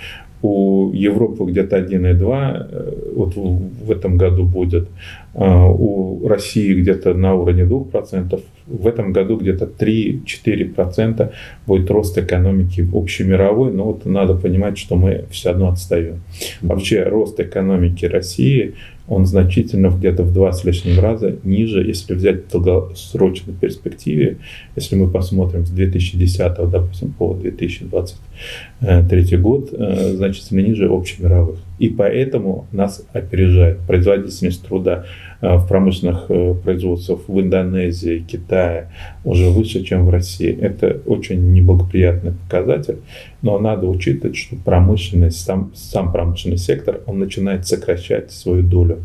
у 0.44 0.92
Европы 0.92 1.44
где-то 1.46 1.78
1,2 1.78 2.68
э, 2.70 3.12
вот 3.16 3.34
в 3.34 3.90
этом 3.90 4.18
году 4.18 4.44
будет, 4.44 4.88
а 5.32 5.66
у 5.66 6.28
России 6.28 6.74
где-то 6.74 7.14
на 7.14 7.34
уровне 7.34 7.62
2%, 7.62 8.40
в 8.66 8.86
этом 8.86 9.12
году 9.12 9.38
где-то 9.38 9.64
3-4% 9.64 11.32
будет 11.66 11.90
рост 11.90 12.18
экономики 12.18 12.86
общемировой, 12.92 13.72
но 13.72 13.84
вот 13.84 14.04
надо 14.04 14.34
понимать, 14.34 14.76
что 14.76 14.96
мы 14.96 15.24
все 15.30 15.48
равно 15.48 15.68
отстаем. 15.68 16.20
Вообще 16.60 17.04
рост 17.04 17.40
экономики 17.40 18.04
России 18.04 18.74
он 19.06 19.26
значительно 19.26 19.88
где-то 19.88 20.22
в 20.22 20.32
два 20.32 20.52
с 20.52 20.64
лишним 20.64 20.98
раза 20.98 21.36
ниже, 21.44 21.86
если 21.86 22.14
взять 22.14 22.46
в 22.46 22.50
долгосрочной 22.50 23.54
перспективе, 23.54 24.38
если 24.76 24.96
мы 24.96 25.10
посмотрим 25.10 25.66
с 25.66 25.70
2010, 25.70 26.70
допустим, 26.70 27.12
по 27.12 27.34
2023 28.80 29.36
год, 29.38 29.70
э, 29.72 30.12
значительно 30.14 30.60
ниже 30.60 30.88
общемировых. 30.88 31.58
И 31.78 31.88
поэтому 31.88 32.66
нас 32.70 33.04
опережает 33.12 33.80
производительность 33.80 34.64
труда 34.66 35.06
э, 35.40 35.56
в 35.56 35.66
промышленных 35.66 36.26
э, 36.28 36.54
производствах 36.62 37.20
в 37.26 37.40
Индонезии, 37.40 38.24
Китае 38.30 38.90
уже 39.24 39.48
выше, 39.50 39.82
чем 39.82 40.06
в 40.06 40.10
России. 40.10 40.56
Это 40.60 41.00
очень 41.06 41.52
неблагоприятный 41.52 42.32
показатель, 42.32 42.98
но 43.42 43.58
надо 43.58 43.86
учитывать, 43.88 44.36
что 44.36 44.56
промышленность, 44.56 45.44
сам, 45.44 45.72
сам 45.74 46.12
промышленный 46.12 46.58
сектор, 46.58 47.00
он 47.06 47.18
начинает 47.18 47.66
сокращать 47.66 48.30
свою 48.30 48.62
долю, 48.62 48.98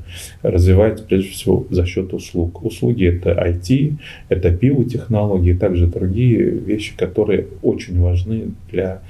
развивается 0.44 1.04
прежде 1.04 1.32
всего 1.32 1.66
за 1.72 1.86
счет 1.86 2.14
услуг. 2.14 2.64
Услуги 2.64 3.08
это 3.08 3.32
IT, 3.32 3.96
это 4.30 4.52
биотехнологии, 4.52 5.54
также 5.54 5.88
другие 5.88 6.44
вещи, 6.44 6.96
которые 6.96 7.48
очень 7.64 8.00
важны 8.00 8.52
для 8.72 9.02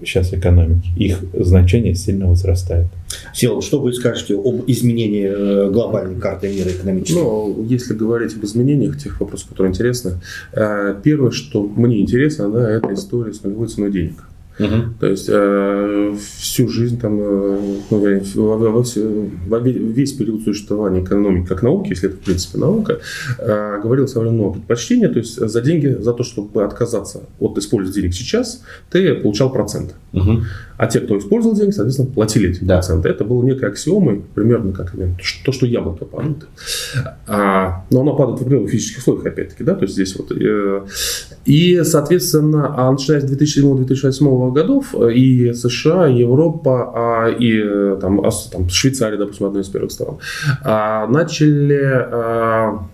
сейчас 0.00 0.32
экономики. 0.32 0.88
Их 0.96 1.18
значение 1.32 1.94
сильно 1.94 2.28
возрастает. 2.28 2.86
Сел, 3.32 3.62
что 3.62 3.80
вы 3.80 3.92
скажете 3.92 4.34
об 4.34 4.64
изменении 4.66 5.26
э, 5.26 5.70
глобальной 5.70 6.20
карты 6.20 6.48
мира 6.48 6.68
экономической? 6.70 7.14
Ну, 7.14 7.64
если 7.68 7.94
говорить 7.94 8.34
об 8.34 8.44
изменениях, 8.44 8.98
тех 8.98 9.20
вопросов, 9.20 9.48
которые 9.48 9.70
интересны, 9.70 10.20
э, 10.52 10.94
первое, 11.02 11.30
что 11.30 11.62
мне 11.62 12.00
интересно, 12.00 12.50
да, 12.50 12.70
это 12.70 12.94
история 12.94 13.32
с 13.32 13.42
нулевой 13.42 13.68
ценой 13.68 13.90
денег. 13.90 14.24
Угу. 14.58 14.94
То 15.00 15.06
есть 15.06 15.28
э, 15.28 16.16
всю 16.38 16.68
жизнь, 16.68 17.00
там, 17.00 17.18
э, 17.20 17.58
ну, 17.90 18.20
во, 18.34 18.56
во, 18.56 18.84
во, 19.46 19.58
весь 19.58 20.12
период 20.12 20.42
существования 20.42 21.02
экономики 21.02 21.46
как 21.46 21.62
науки, 21.62 21.90
если 21.90 22.08
это 22.08 22.18
в 22.18 22.20
принципе 22.20 22.58
наука, 22.58 22.98
э, 23.38 23.80
говорилось 23.82 24.16
о 24.16 24.20
много 24.20 24.54
предпочтения, 24.54 25.08
то 25.08 25.18
есть 25.18 25.36
за 25.36 25.60
деньги, 25.60 25.96
за 26.00 26.12
то, 26.12 26.24
чтобы 26.24 26.64
отказаться 26.64 27.22
от 27.38 27.56
использования 27.58 28.02
денег 28.02 28.14
сейчас, 28.14 28.62
ты 28.90 29.14
получал 29.14 29.52
процент. 29.52 29.94
Угу. 30.12 30.42
А 30.78 30.86
те, 30.86 31.00
кто 31.00 31.18
использовал 31.18 31.56
деньги, 31.56 31.72
соответственно, 31.72 32.08
платили 32.08 32.50
эти 32.50 32.62
да. 32.62 32.76
проценты. 32.76 33.08
Это 33.08 33.24
было 33.24 33.42
некой 33.42 33.68
аксиомой, 33.68 34.22
примерно 34.34 34.72
как 34.72 34.94
то, 35.44 35.52
что 35.52 35.66
яблоко 35.66 36.04
падает. 36.04 36.46
А, 37.26 37.84
но 37.90 38.02
оно 38.02 38.16
падает 38.16 38.38
в 38.38 38.42
определенных 38.42 38.70
физических 38.70 39.00
условиях, 39.00 39.26
опять-таки, 39.26 39.64
да, 39.64 39.74
то 39.74 39.82
есть 39.82 39.94
здесь 39.94 40.16
вот. 40.16 40.30
Э, 40.30 40.82
и, 41.44 41.82
соответственно, 41.82 42.74
а 42.76 42.92
начиная 42.92 43.20
с 43.20 43.24
2007-2008 43.24 44.52
годов 44.52 44.94
э, 44.94 45.12
и 45.14 45.52
США, 45.52 46.08
и 46.08 46.18
Европа, 46.18 46.92
а, 46.94 47.28
и 47.28 47.60
э, 47.60 47.98
там, 48.00 48.22
там, 48.52 48.68
Швейцария, 48.68 49.18
допустим, 49.18 49.46
одной 49.46 49.62
из 49.62 49.68
первых 49.68 49.90
стран, 49.90 50.18
а, 50.62 51.08
начали 51.08 51.82
а, 51.82 52.86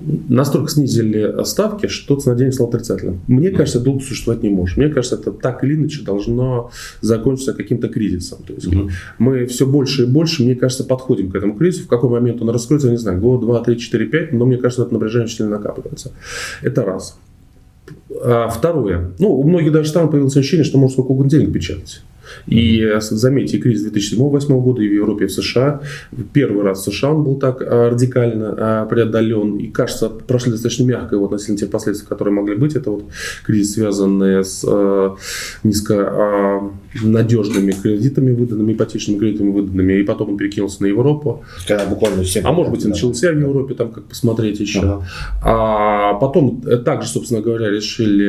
настолько 0.00 0.70
снизили 0.70 1.44
ставки, 1.44 1.86
что 1.86 2.16
цена 2.16 2.34
денег 2.34 2.54
стала 2.54 2.68
отрицательным. 2.68 3.20
Мне 3.26 3.50
кажется, 3.50 3.80
долго 3.80 4.00
существовать 4.00 4.42
не 4.42 4.48
может. 4.48 4.76
Мне 4.76 4.88
кажется, 4.88 5.16
это 5.16 5.32
так 5.32 5.64
или 5.64 5.74
иначе 5.74 6.02
должно 6.02 6.70
закончиться 7.00 7.52
каким-то 7.52 7.88
кризисом. 7.88 8.38
То 8.46 8.52
есть 8.52 8.68
мы 9.18 9.46
все 9.46 9.66
больше 9.66 10.04
и 10.04 10.06
больше, 10.06 10.44
мне 10.44 10.54
кажется, 10.54 10.84
подходим 10.84 11.30
к 11.30 11.34
этому 11.34 11.54
кризису. 11.54 11.84
В 11.84 11.88
какой 11.88 12.10
момент 12.10 12.40
он 12.40 12.50
раскроется, 12.50 12.88
я 12.88 12.92
не 12.92 12.98
знаю, 12.98 13.20
год, 13.20 13.40
два, 13.40 13.62
три, 13.62 13.78
четыре, 13.78 14.06
пять, 14.06 14.32
но 14.32 14.46
мне 14.46 14.56
кажется, 14.56 14.82
это 14.82 14.92
напряжение 14.94 15.28
сильно 15.28 15.56
накапливается. 15.56 16.12
Это 16.62 16.84
раз. 16.84 17.18
А 18.22 18.48
второе. 18.48 19.12
Ну, 19.18 19.30
у 19.30 19.48
многих 19.48 19.72
даже 19.72 19.88
стран 19.88 20.10
появилось 20.10 20.36
ощущение, 20.36 20.64
что 20.64 20.78
можно 20.78 20.94
сколько 20.94 21.12
угодно 21.12 21.30
денег 21.30 21.52
печатать. 21.52 22.02
И 22.46 22.80
э, 22.82 23.00
заметьте, 23.00 23.58
кризис 23.58 23.90
2007-2008 23.92 24.60
года 24.60 24.82
и 24.82 24.88
в 24.88 24.92
Европе, 24.92 25.24
и 25.24 25.28
в 25.28 25.32
США. 25.32 25.80
Первый 26.32 26.64
раз 26.64 26.86
в 26.86 26.92
США 26.92 27.12
он 27.12 27.24
был 27.24 27.36
так 27.36 27.62
э, 27.62 27.88
радикально 27.88 28.54
э, 28.56 28.86
преодолен. 28.88 29.56
И, 29.56 29.68
кажется, 29.68 30.08
прошли 30.08 30.52
достаточно 30.52 30.84
мягко 30.84 31.16
его 31.16 31.26
относительно 31.26 31.58
тех 31.58 31.70
последствий, 31.70 32.06
которые 32.08 32.34
могли 32.34 32.56
быть. 32.56 32.74
Это 32.76 32.90
вот 32.90 33.04
кризис, 33.44 33.74
связанный 33.74 34.44
с 34.44 34.64
низко 35.62 36.70
надежными 37.02 37.72
кредитами 37.72 38.32
выданными, 38.32 38.72
ипотечными 38.72 39.18
кредитами 39.18 39.50
выданными. 39.50 39.94
И 39.94 40.02
потом 40.02 40.30
он 40.30 40.36
перекинулся 40.36 40.82
на 40.82 40.86
Европу. 40.86 41.44
Когда 41.66 41.86
буквально 41.86 42.22
всем 42.22 42.46
а 42.46 42.52
может 42.52 42.72
быть, 42.72 42.84
и 42.84 42.88
начался 42.88 43.30
в 43.32 43.38
Европе, 43.38 43.74
там 43.74 43.90
как 43.90 44.04
посмотреть 44.04 44.60
еще. 44.60 44.80
Ага. 44.80 45.06
А 45.42 46.14
потом 46.14 46.62
также, 46.84 47.08
собственно 47.08 47.40
говоря, 47.40 47.70
решили 47.70 48.28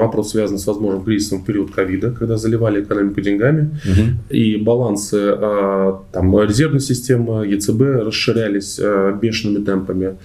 вопрос, 0.00 0.30
связанный 0.30 0.58
с 0.58 0.66
возможным 0.66 1.04
кризисом 1.04 1.40
в 1.40 1.44
период 1.44 1.70
ковида, 1.70 2.12
когда 2.12 2.36
заливали 2.36 2.82
экономику 2.82 3.20
деньгами 3.20 3.37
деньгами, 3.38 3.78
угу. 3.84 4.34
и 4.34 4.56
балансы 4.56 5.16
а, 5.16 6.02
там, 6.12 6.38
резервной 6.42 6.80
системы 6.80 7.46
ЕЦБ 7.46 7.80
расширялись 8.06 8.78
а, 8.82 9.12
бешеными 9.12 9.64
темпами. 9.64 10.16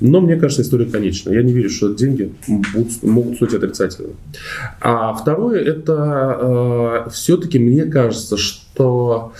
Но 0.00 0.20
мне 0.20 0.36
кажется, 0.36 0.62
история 0.62 0.86
конечна. 0.86 1.30
Я 1.30 1.42
не 1.42 1.52
верю, 1.52 1.70
что 1.70 1.94
деньги 1.94 2.32
будут, 2.48 3.02
могут 3.02 3.36
стоить 3.36 3.54
отрицательно. 3.54 4.10
А 4.80 5.12
второе, 5.14 5.60
это 5.60 5.94
а, 5.96 7.08
все-таки 7.10 7.58
мне 7.58 7.84
кажется, 7.84 8.36
что 8.36 9.32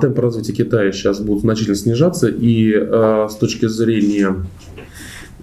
темпы 0.00 0.22
развития 0.22 0.52
Китая 0.52 0.92
сейчас 0.92 1.20
будут 1.20 1.42
значительно 1.42 1.76
снижаться, 1.76 2.28
и 2.28 2.72
с 2.72 3.34
точки 3.34 3.66
зрения 3.66 4.46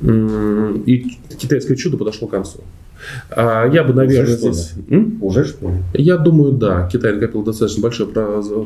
и 0.01 1.17
китайское 1.37 1.75
чудо 1.77 1.97
подошло 1.97 2.27
к 2.27 2.31
концу. 2.31 2.61
А, 3.29 3.67
я 3.67 3.83
бы, 3.83 3.93
наверное, 3.93 4.23
Уже 4.23 4.37
здесь... 4.37 4.73
Уже 5.21 5.45
что 5.45 5.69
ли? 5.69 5.75
Я 5.93 6.17
думаю, 6.17 6.53
да. 6.53 6.89
Китай 6.91 7.13
накопил 7.13 7.43
достаточно 7.43 7.81
большое 7.81 8.09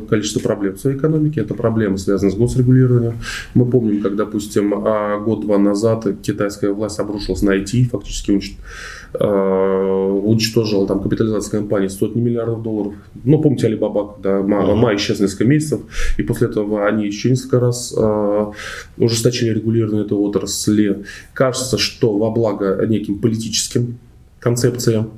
количество 0.09 0.39
проблем 0.39 0.75
в 0.75 0.79
своей 0.79 0.97
экономике. 0.97 1.41
Это 1.41 1.53
проблемы, 1.53 1.97
связанные 1.97 2.31
с 2.31 2.35
госрегулированием. 2.35 3.13
Мы 3.53 3.65
помним, 3.65 4.01
как, 4.01 4.15
допустим, 4.15 4.73
а, 4.75 5.19
год-два 5.19 5.57
назад 5.57 6.05
китайская 6.21 6.69
власть 6.69 6.99
обрушилась 6.99 7.41
на 7.41 7.51
IT, 7.57 7.89
фактически 7.89 8.31
а, 9.13 10.07
уничтожила 10.27 10.87
там 10.87 11.01
капитализация 11.01 11.59
компании 11.59 11.87
сотни 11.87 12.21
миллиардов 12.21 12.61
долларов. 12.61 12.93
Ну, 13.23 13.41
помните 13.41 13.67
Алибаба, 13.67 14.13
когда 14.13 14.39
uh-huh. 14.39 14.75
май 14.75 14.95
исчез 14.97 15.19
несколько 15.19 15.45
месяцев, 15.45 15.81
и 16.17 16.23
после 16.23 16.47
этого 16.47 16.85
они 16.85 17.05
еще 17.05 17.29
несколько 17.29 17.59
раз 17.59 17.93
э, 17.97 18.45
ужесточили 18.97 19.53
регулирование 19.53 20.05
этой 20.05 20.17
отрасли. 20.17 21.05
Кажется, 21.33 21.77
что 21.77 22.17
во 22.17 22.31
благо 22.31 22.85
неким 22.87 23.19
политическим 23.19 23.97
концепциям, 24.39 25.11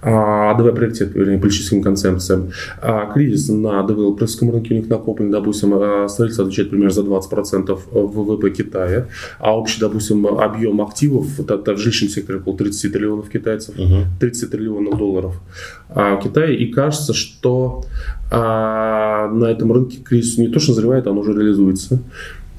а, 0.00 0.54
давай 0.54 0.72
приоритет, 0.72 1.14
вернее, 1.14 1.38
политическим 1.38 1.82
концепциям. 1.82 2.50
А, 2.80 3.12
кризис 3.12 3.48
на 3.48 3.86
девелоперском 3.86 4.50
рынке 4.50 4.74
у 4.74 4.78
них 4.78 4.88
накоплен, 4.88 5.30
допустим, 5.30 5.72
а, 5.74 6.08
строительство 6.08 6.44
отвечает 6.44 6.70
примерно 6.70 6.90
за 6.90 7.02
20% 7.02 7.86
ВВП 7.92 8.50
Китая, 8.50 9.06
а 9.38 9.56
общий, 9.56 9.80
допустим, 9.80 10.26
объем 10.26 10.80
активов 10.80 11.38
это 11.38 11.74
в 11.74 11.78
жилищном 11.78 12.10
секторе 12.10 12.38
около 12.40 12.56
30 12.56 12.92
триллионов 12.92 13.28
китайцев, 13.28 13.76
uh 13.76 14.04
30 14.18 14.50
триллионов 14.50 14.98
долларов 14.98 15.40
в 15.88 16.20
Китае, 16.22 16.56
и 16.56 16.72
кажется, 16.72 17.12
что 17.12 17.84
на 18.30 19.46
этом 19.50 19.72
рынке 19.72 19.98
кризис 19.98 20.38
не 20.38 20.48
то 20.48 20.58
что 20.58 20.72
назревает, 20.72 21.06
он 21.06 21.18
уже 21.18 21.32
реализуется. 21.32 22.00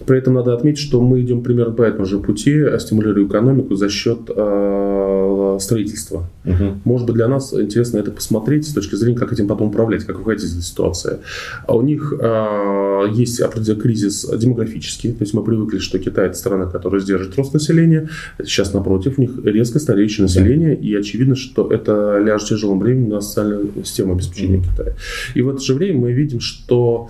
При 0.05 0.17
этом 0.17 0.33
надо 0.33 0.53
отметить, 0.53 0.79
что 0.79 1.01
мы 1.01 1.21
идем 1.21 1.41
примерно 1.41 1.73
по 1.73 1.83
этому 1.83 2.05
же 2.05 2.19
пути, 2.19 2.63
стимулируя 2.79 3.25
экономику 3.25 3.75
за 3.75 3.89
счет 3.89 4.19
э, 4.29 5.57
строительства. 5.59 6.29
Угу. 6.45 6.81
Может 6.83 7.07
быть, 7.07 7.15
для 7.15 7.27
нас 7.27 7.53
интересно 7.53 7.97
это 7.97 8.11
посмотреть 8.11 8.67
с 8.67 8.73
точки 8.73 8.95
зрения, 8.95 9.17
как 9.17 9.31
этим 9.33 9.47
потом 9.47 9.69
управлять, 9.69 10.03
как 10.03 10.19
выходить 10.19 10.43
из 10.43 10.53
этой 10.53 10.63
ситуации. 10.63 11.19
А 11.67 11.75
у 11.75 11.81
них 11.81 12.13
э, 12.19 13.05
есть 13.13 13.39
определенный 13.39 13.81
кризис 13.81 14.25
демографический, 14.37 15.11
то 15.11 15.21
есть 15.21 15.33
мы 15.33 15.43
привыкли, 15.43 15.79
что 15.79 15.99
Китай 15.99 16.27
это 16.27 16.37
страна, 16.37 16.65
которая 16.65 17.01
сдержит 17.01 17.35
рост 17.35 17.53
населения. 17.53 18.09
Сейчас, 18.43 18.73
напротив, 18.73 19.15
у 19.17 19.21
них 19.21 19.31
резко 19.43 19.79
стареющее 19.79 20.23
население, 20.23 20.75
и 20.75 20.95
очевидно, 20.95 21.35
что 21.35 21.71
это 21.71 22.19
ляжет 22.19 22.49
тяжелым 22.49 22.79
бременем 22.79 23.09
на 23.09 23.21
социальную 23.21 23.69
систему 23.83 24.13
обеспечения 24.13 24.61
Китая. 24.61 24.93
И 25.35 25.41
в 25.41 25.49
это 25.49 25.59
же 25.59 25.73
время 25.73 25.99
мы 25.99 26.11
видим, 26.11 26.39
что 26.39 27.09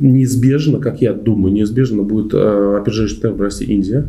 неизбежно, 0.00 0.78
как 0.78 1.00
я 1.02 1.12
думаю, 1.12 1.52
неизбежно 1.52 2.02
будет 2.02 2.32
а, 2.34 2.78
опережающий 2.80 3.20
темп 3.20 3.40
расти 3.40 3.64
Индия, 3.64 4.06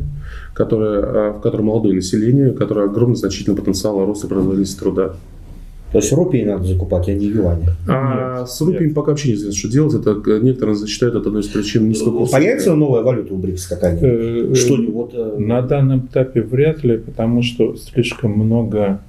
которая, 0.54 1.02
а, 1.02 1.34
в 1.34 1.42
которой 1.42 1.62
молодое 1.64 1.94
население, 1.94 2.52
которое 2.52 2.86
огромный 2.86 3.18
значительный 3.18 3.58
потенциал 3.58 4.06
роста 4.06 4.28
производительности 4.28 4.80
труда. 4.80 5.14
То 5.92 5.98
есть 5.98 6.12
рупии 6.14 6.44
надо 6.44 6.64
закупать, 6.64 7.10
а 7.10 7.14
не 7.14 7.26
юани. 7.26 7.66
А 7.88 8.40
нет, 8.40 8.50
с 8.50 8.62
рупиями 8.62 8.94
пока 8.94 9.12
вообще 9.12 9.30
неизвестно, 9.30 9.60
что 9.60 9.70
делать. 9.70 9.94
Это 9.94 10.40
некоторые 10.40 10.88
считают 10.88 11.16
это 11.16 11.28
одной 11.28 11.42
из 11.42 11.48
причин 11.48 11.90
низкого 11.90 12.20
курса. 12.20 12.32
Появится 12.32 12.76
новая 12.76 13.02
валюта 13.02 13.34
у 13.34 13.38
БРИКС 13.38 13.68
какая-нибудь? 13.68 14.04
Э, 14.04 14.56
что 14.56 14.78
вот, 14.90 15.12
э, 15.14 15.36
На 15.38 15.62
данном 15.62 16.06
этапе 16.06 16.44
вряд 16.44 16.86
ли, 16.86 16.98
потому 16.98 17.44
что 17.44 17.76
слишком 17.76 18.32
много 18.32 19.02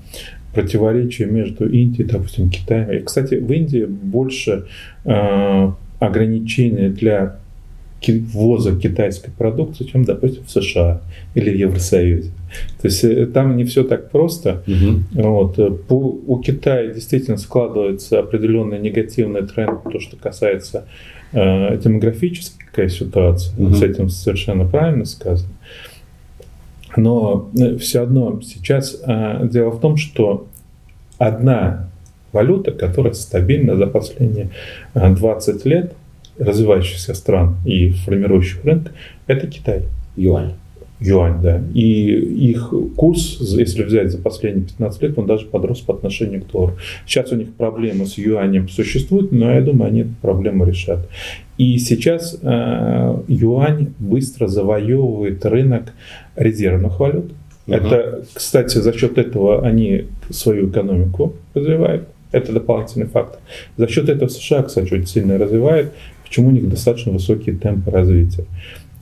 противоречия 0.54 1.26
между 1.26 1.68
Индией, 1.68 2.08
допустим, 2.08 2.50
Китаем. 2.50 2.90
И, 2.90 3.00
кстати, 3.00 3.34
в 3.36 3.50
Индии 3.52 3.84
больше 3.84 4.66
э, 5.04 5.70
ограничений 5.98 6.88
для 6.88 7.36
ввоза 8.08 8.74
китайской 8.74 9.30
продукции, 9.30 9.84
чем, 9.84 10.04
допустим, 10.04 10.42
в 10.44 10.50
США 10.50 11.00
или 11.34 11.56
Евросоюзе. 11.56 12.30
То 12.80 12.88
есть 12.88 13.04
э, 13.04 13.26
там 13.26 13.56
не 13.56 13.64
все 13.64 13.84
так 13.84 14.10
просто. 14.10 14.62
Угу. 14.66 15.22
Вот. 15.22 15.86
По, 15.86 15.94
у 15.94 16.38
Китая 16.40 16.92
действительно 16.92 17.36
складывается 17.36 18.18
определенный 18.18 18.80
негативный 18.80 19.42
тренд, 19.46 19.82
то, 19.84 20.00
что 20.00 20.16
касается 20.16 20.86
э, 21.32 21.78
демографической 21.78 22.90
ситуации. 22.90 23.52
Угу. 23.56 23.74
С 23.74 23.82
этим 23.82 24.08
совершенно 24.08 24.64
правильно 24.64 25.04
сказано. 25.04 25.52
Но 26.96 27.50
э, 27.58 27.76
все 27.76 28.02
одно 28.02 28.40
сейчас 28.42 29.00
э, 29.04 29.48
дело 29.50 29.70
в 29.70 29.80
том, 29.80 29.96
что 29.96 30.46
одна 31.18 31.88
валюта, 32.32 32.72
которая 32.72 33.12
стабильна 33.12 33.76
за 33.76 33.86
последние 33.86 34.50
20 34.94 35.64
лет 35.66 35.94
развивающихся 36.38 37.14
стран 37.14 37.56
и 37.64 37.90
формирующих 37.90 38.64
рынок, 38.64 38.92
это 39.26 39.46
Китай. 39.46 39.84
Юань. 40.16 40.54
Юань, 41.02 41.40
да. 41.42 41.62
И 41.74 42.14
их 42.50 42.72
курс, 42.96 43.38
если 43.40 43.82
взять 43.82 44.10
за 44.10 44.18
последние 44.18 44.66
15 44.66 45.02
лет, 45.02 45.18
он 45.18 45.26
даже 45.26 45.46
подрос 45.46 45.80
по 45.80 45.94
отношению 45.94 46.42
к 46.42 46.46
доллару. 46.46 46.76
Сейчас 47.06 47.32
у 47.32 47.36
них 47.36 47.52
проблемы 47.54 48.06
с 48.06 48.18
юанем 48.18 48.68
существуют, 48.68 49.32
но 49.32 49.52
я 49.52 49.60
думаю, 49.60 49.88
они 49.88 50.00
эту 50.02 50.14
проблему 50.20 50.64
решат. 50.64 51.08
И 51.58 51.78
сейчас 51.78 52.38
э, 52.40 53.16
юань 53.28 53.92
быстро 53.98 54.46
завоевывает 54.46 55.44
рынок 55.44 55.92
резервных 56.36 56.98
валют. 56.98 57.32
Угу. 57.66 57.74
Это, 57.74 58.24
кстати, 58.32 58.78
за 58.78 58.92
счет 58.92 59.18
этого 59.18 59.66
они 59.66 60.06
свою 60.30 60.70
экономику 60.70 61.34
развивают. 61.54 62.08
Это 62.32 62.52
дополнительный 62.52 63.06
фактор. 63.06 63.40
За 63.76 63.86
счет 63.88 64.08
этого 64.08 64.28
США, 64.28 64.62
кстати, 64.62 64.92
очень 64.92 65.06
сильно 65.06 65.36
развивает, 65.36 65.92
почему 66.24 66.48
у 66.48 66.50
них 66.52 66.68
достаточно 66.68 67.12
высокие 67.12 67.54
темпы 67.54 67.90
развития. 67.90 68.46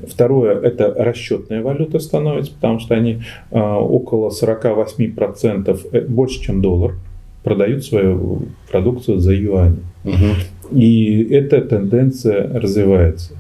Второе– 0.07 0.61
это 0.63 0.95
расчетная 0.97 1.63
валюта 1.63 1.99
становится, 1.99 2.53
потому 2.53 2.79
что 2.81 2.95
они 2.95 3.23
а, 3.51 3.79
около 3.79 4.31
48%, 4.31 5.81
э, 5.93 6.01
больше, 6.03 6.41
чем 6.41 6.63
доллар, 6.63 6.95
продают 7.43 7.85
свою 7.85 8.43
продукцию 8.71 9.19
за 9.19 9.35
юани. 9.35 9.79
Угу. 10.05 10.79
И 10.79 11.25
эта 11.31 11.61
тенденция 11.63 12.49
развивается. 12.59 13.35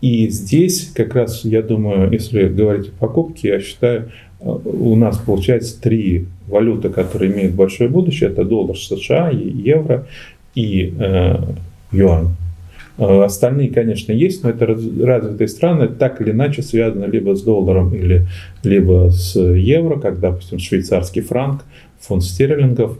И 0.00 0.28
здесь 0.28 0.90
как 0.94 1.14
раз, 1.14 1.44
я 1.44 1.62
думаю, 1.62 2.12
если 2.12 2.48
говорить 2.48 2.88
о 2.88 3.00
покупке, 3.00 3.48
я 3.48 3.60
считаю, 3.60 4.10
а, 4.40 4.50
у 4.50 4.96
нас 4.96 5.18
получается 5.18 5.80
три 5.80 6.26
валюты, 6.46 6.90
которые 6.90 7.32
имеют 7.32 7.54
большое 7.54 7.88
будущее. 7.88 8.30
Это 8.30 8.44
доллар 8.44 8.76
США, 8.76 9.30
евро 9.30 10.06
и 10.54 10.94
э, 10.98 11.36
юань. 11.90 12.28
Э, 12.96 13.24
остальные, 13.24 13.70
конечно, 13.70 14.12
есть, 14.12 14.44
но 14.44 14.50
это 14.50 14.66
развитые 14.66 15.48
страны 15.48 15.88
так 15.88 16.20
или 16.20 16.30
иначе 16.30 16.62
связаны 16.62 17.06
либо 17.06 17.34
с 17.34 17.42
долларом, 17.42 17.94
или, 17.94 18.26
либо 18.62 19.10
с 19.10 19.38
евро, 19.38 19.98
как, 19.98 20.20
допустим, 20.20 20.58
швейцарский 20.58 21.22
франк, 21.22 21.64
фунт 22.00 22.22
стерлингов. 22.22 22.98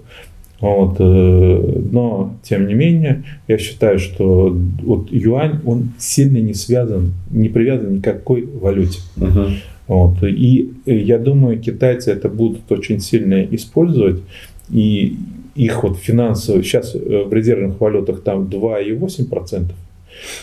Вот. 0.61 0.97
Э, 0.99 1.83
но, 1.93 2.35
тем 2.43 2.67
не 2.67 2.75
менее, 2.75 3.25
я 3.47 3.59
считаю, 3.59 3.99
что 3.99 4.57
вот 4.83 5.13
юань, 5.13 5.61
он 5.65 5.91
сильно 5.99 6.39
не 6.39 6.55
связан, 6.55 7.13
не 7.31 7.49
привязан 7.49 7.97
ни 7.97 8.01
к 8.01 8.05
какой 8.05 8.47
валюте. 8.47 9.01
Uh-huh. 9.17 9.51
Вот. 9.87 10.23
И 10.23 10.73
я 10.87 11.19
думаю, 11.19 11.61
китайцы 11.61 12.11
это 12.11 12.29
будут 12.29 12.71
очень 12.73 13.01
сильно 13.01 13.45
использовать. 13.45 14.23
И 14.71 15.17
их 15.55 15.83
вот 15.83 15.99
финансовые, 15.99 16.65
сейчас 16.65 16.95
э, 16.95 17.25
в 17.25 17.33
резервных 17.33 17.81
валютах 17.81 18.23
там 18.23 18.45
2,8%, 18.45 19.61
вот. 19.61 19.71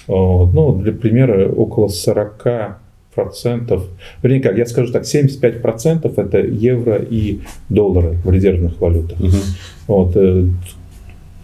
Ну, 0.07 0.79
для 0.81 0.91
примера, 0.93 1.49
около 1.49 1.87
40 1.87 2.79
процентов, 3.13 3.87
вернее 4.23 4.39
как, 4.39 4.57
я 4.57 4.65
скажу 4.65 4.91
так, 4.91 5.05
75 5.05 5.61
процентов 5.61 6.17
это 6.17 6.39
евро 6.39 6.95
и 6.95 7.39
доллары 7.69 8.17
в 8.23 8.31
резервных 8.31 8.79
валютах. 8.79 9.19
Угу. 9.19 9.37
Вот. 9.87 10.15
Э, 10.15 10.47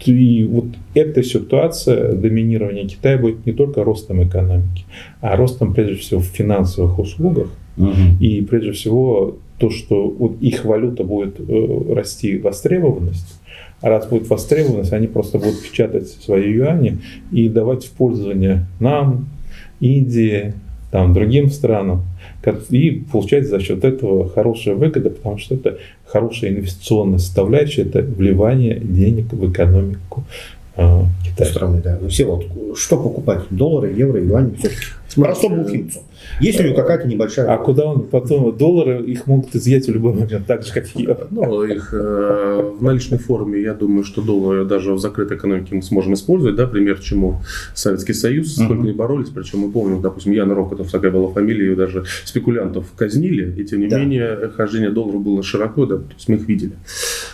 и 0.04 0.44
вот 0.44 0.66
эта 0.94 1.22
ситуация 1.22 2.12
доминирования 2.12 2.86
Китая 2.86 3.18
будет 3.18 3.44
не 3.44 3.52
только 3.52 3.84
ростом 3.84 4.22
экономики, 4.22 4.84
а 5.20 5.36
ростом 5.36 5.74
прежде 5.74 5.96
всего 5.96 6.20
в 6.20 6.26
финансовых 6.26 6.98
услугах. 6.98 7.48
Угу. 7.76 8.20
И 8.20 8.40
прежде 8.42 8.72
всего 8.72 9.36
то, 9.58 9.70
что 9.70 10.34
их 10.40 10.64
валюта 10.64 11.04
будет 11.04 11.38
э, 11.40 11.94
расти 11.94 12.38
востребованность, 12.38 13.38
а 13.80 13.88
раз 13.88 14.08
будет 14.08 14.28
востребованность, 14.28 14.92
они 14.92 15.06
просто 15.06 15.38
будут 15.38 15.62
печатать 15.62 16.08
свои 16.08 16.52
юани 16.52 16.98
и 17.30 17.48
давать 17.48 17.84
в 17.84 17.90
пользование 17.90 18.66
нам, 18.80 19.28
Индии, 19.80 20.54
там, 20.90 21.14
другим 21.14 21.50
странам. 21.50 22.02
И 22.70 23.04
получать 23.12 23.46
за 23.46 23.60
счет 23.60 23.84
этого 23.84 24.28
хорошая 24.28 24.74
выгода, 24.74 25.10
потому 25.10 25.38
что 25.38 25.54
это 25.54 25.78
хорошая 26.06 26.50
инвестиционная 26.50 27.18
составляющая, 27.18 27.82
это 27.82 28.00
вливание 28.00 28.80
денег 28.80 29.32
в 29.32 29.50
экономику 29.50 30.24
э. 30.76 31.02
Страны, 31.44 31.80
да. 31.82 31.98
Ну, 32.00 32.08
все 32.08 32.24
вот, 32.24 32.46
что 32.76 32.96
покупать? 32.96 33.42
Доллары, 33.50 33.92
евро, 33.92 34.20
юани, 34.20 34.54
все-таки. 34.56 34.86
Простому 35.14 35.64
уфимцу. 35.64 36.00
Есть 36.40 36.60
у 36.60 36.62
него 36.62 36.74
какая-то 36.74 37.08
небольшая... 37.08 37.52
А 37.52 37.58
куда 37.58 37.86
он 37.86 38.06
потом... 38.06 38.56
Доллары 38.56 39.02
их 39.04 39.26
могут 39.26 39.54
изъять 39.54 39.86
в 39.86 39.92
любой 39.92 40.12
момент, 40.12 40.46
так 40.46 40.64
же, 40.64 40.72
как 40.72 40.86
и. 40.94 41.08
Ну, 41.30 41.62
их 41.64 41.92
э, 41.92 42.72
в 42.78 42.82
наличной 42.82 43.18
форме, 43.18 43.60
я 43.60 43.74
думаю, 43.74 44.04
что 44.04 44.22
доллары 44.22 44.64
даже 44.64 44.92
в 44.92 44.98
закрытой 44.98 45.36
экономике 45.36 45.74
мы 45.74 45.82
сможем 45.82 46.14
использовать, 46.14 46.56
да, 46.56 46.66
пример 46.66 46.98
чему 47.00 47.40
Советский 47.74 48.14
Союз, 48.14 48.54
сколько 48.54 48.74
uh-huh. 48.74 48.86
не 48.86 48.92
боролись, 48.92 49.28
причем 49.28 49.60
мы 49.60 49.70
помним, 49.70 50.00
допустим, 50.00 50.32
Яна 50.32 50.54
Рокотов, 50.54 50.90
такая 50.90 51.10
была 51.10 51.32
фамилия, 51.32 51.70
ее 51.70 51.76
даже 51.76 52.04
спекулянтов 52.24 52.86
казнили, 52.96 53.60
и 53.60 53.64
тем 53.64 53.80
не 53.80 53.88
да. 53.88 53.98
менее 53.98 54.50
хождение 54.56 54.90
долларов 54.90 55.22
было 55.22 55.42
широко, 55.42 55.86
да, 55.86 55.96
то 55.96 56.14
есть 56.14 56.28
мы 56.28 56.36
их 56.36 56.48
видели. 56.48 56.72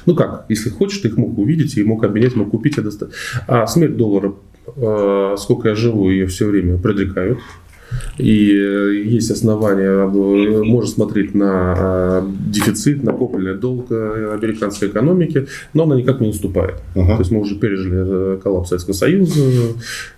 Ну 0.07 0.14
как, 0.14 0.47
если 0.49 0.70
хочешь, 0.70 0.99
ты 0.99 1.09
их 1.09 1.16
мог 1.16 1.39
увидеть 1.39 1.77
и 1.77 1.83
мог 1.83 2.05
обменять, 2.05 2.37
мог 2.37 2.51
купить, 2.51 2.79
а, 2.79 3.62
а 3.62 3.66
смерть 3.66 3.97
доллара, 3.97 4.35
э, 4.77 5.37
сколько 5.39 5.68
я 5.68 5.75
живу, 5.75 6.11
ее 6.11 6.27
все 6.27 6.47
время 6.47 6.79
предрекают. 6.79 7.39
И 8.18 8.53
э, 8.53 9.03
есть 9.05 9.30
основания, 9.30 9.84
э, 9.84 10.62
можно 10.62 10.90
смотреть 10.90 11.34
на 11.34 11.74
э, 11.76 12.22
дефицит, 12.47 13.03
накопленный 13.03 13.55
долг 13.55 13.90
американской 13.90 14.88
экономики, 14.88 15.47
но 15.72 15.84
она 15.84 15.97
никак 15.97 16.20
не 16.20 16.28
наступает. 16.28 16.76
Uh-huh. 16.95 17.07
То 17.07 17.18
есть 17.18 17.30
мы 17.30 17.40
уже 17.40 17.57
пережили 17.57 18.38
коллапс 18.40 18.68
Советского 18.68 18.95
Союза, 18.95 19.40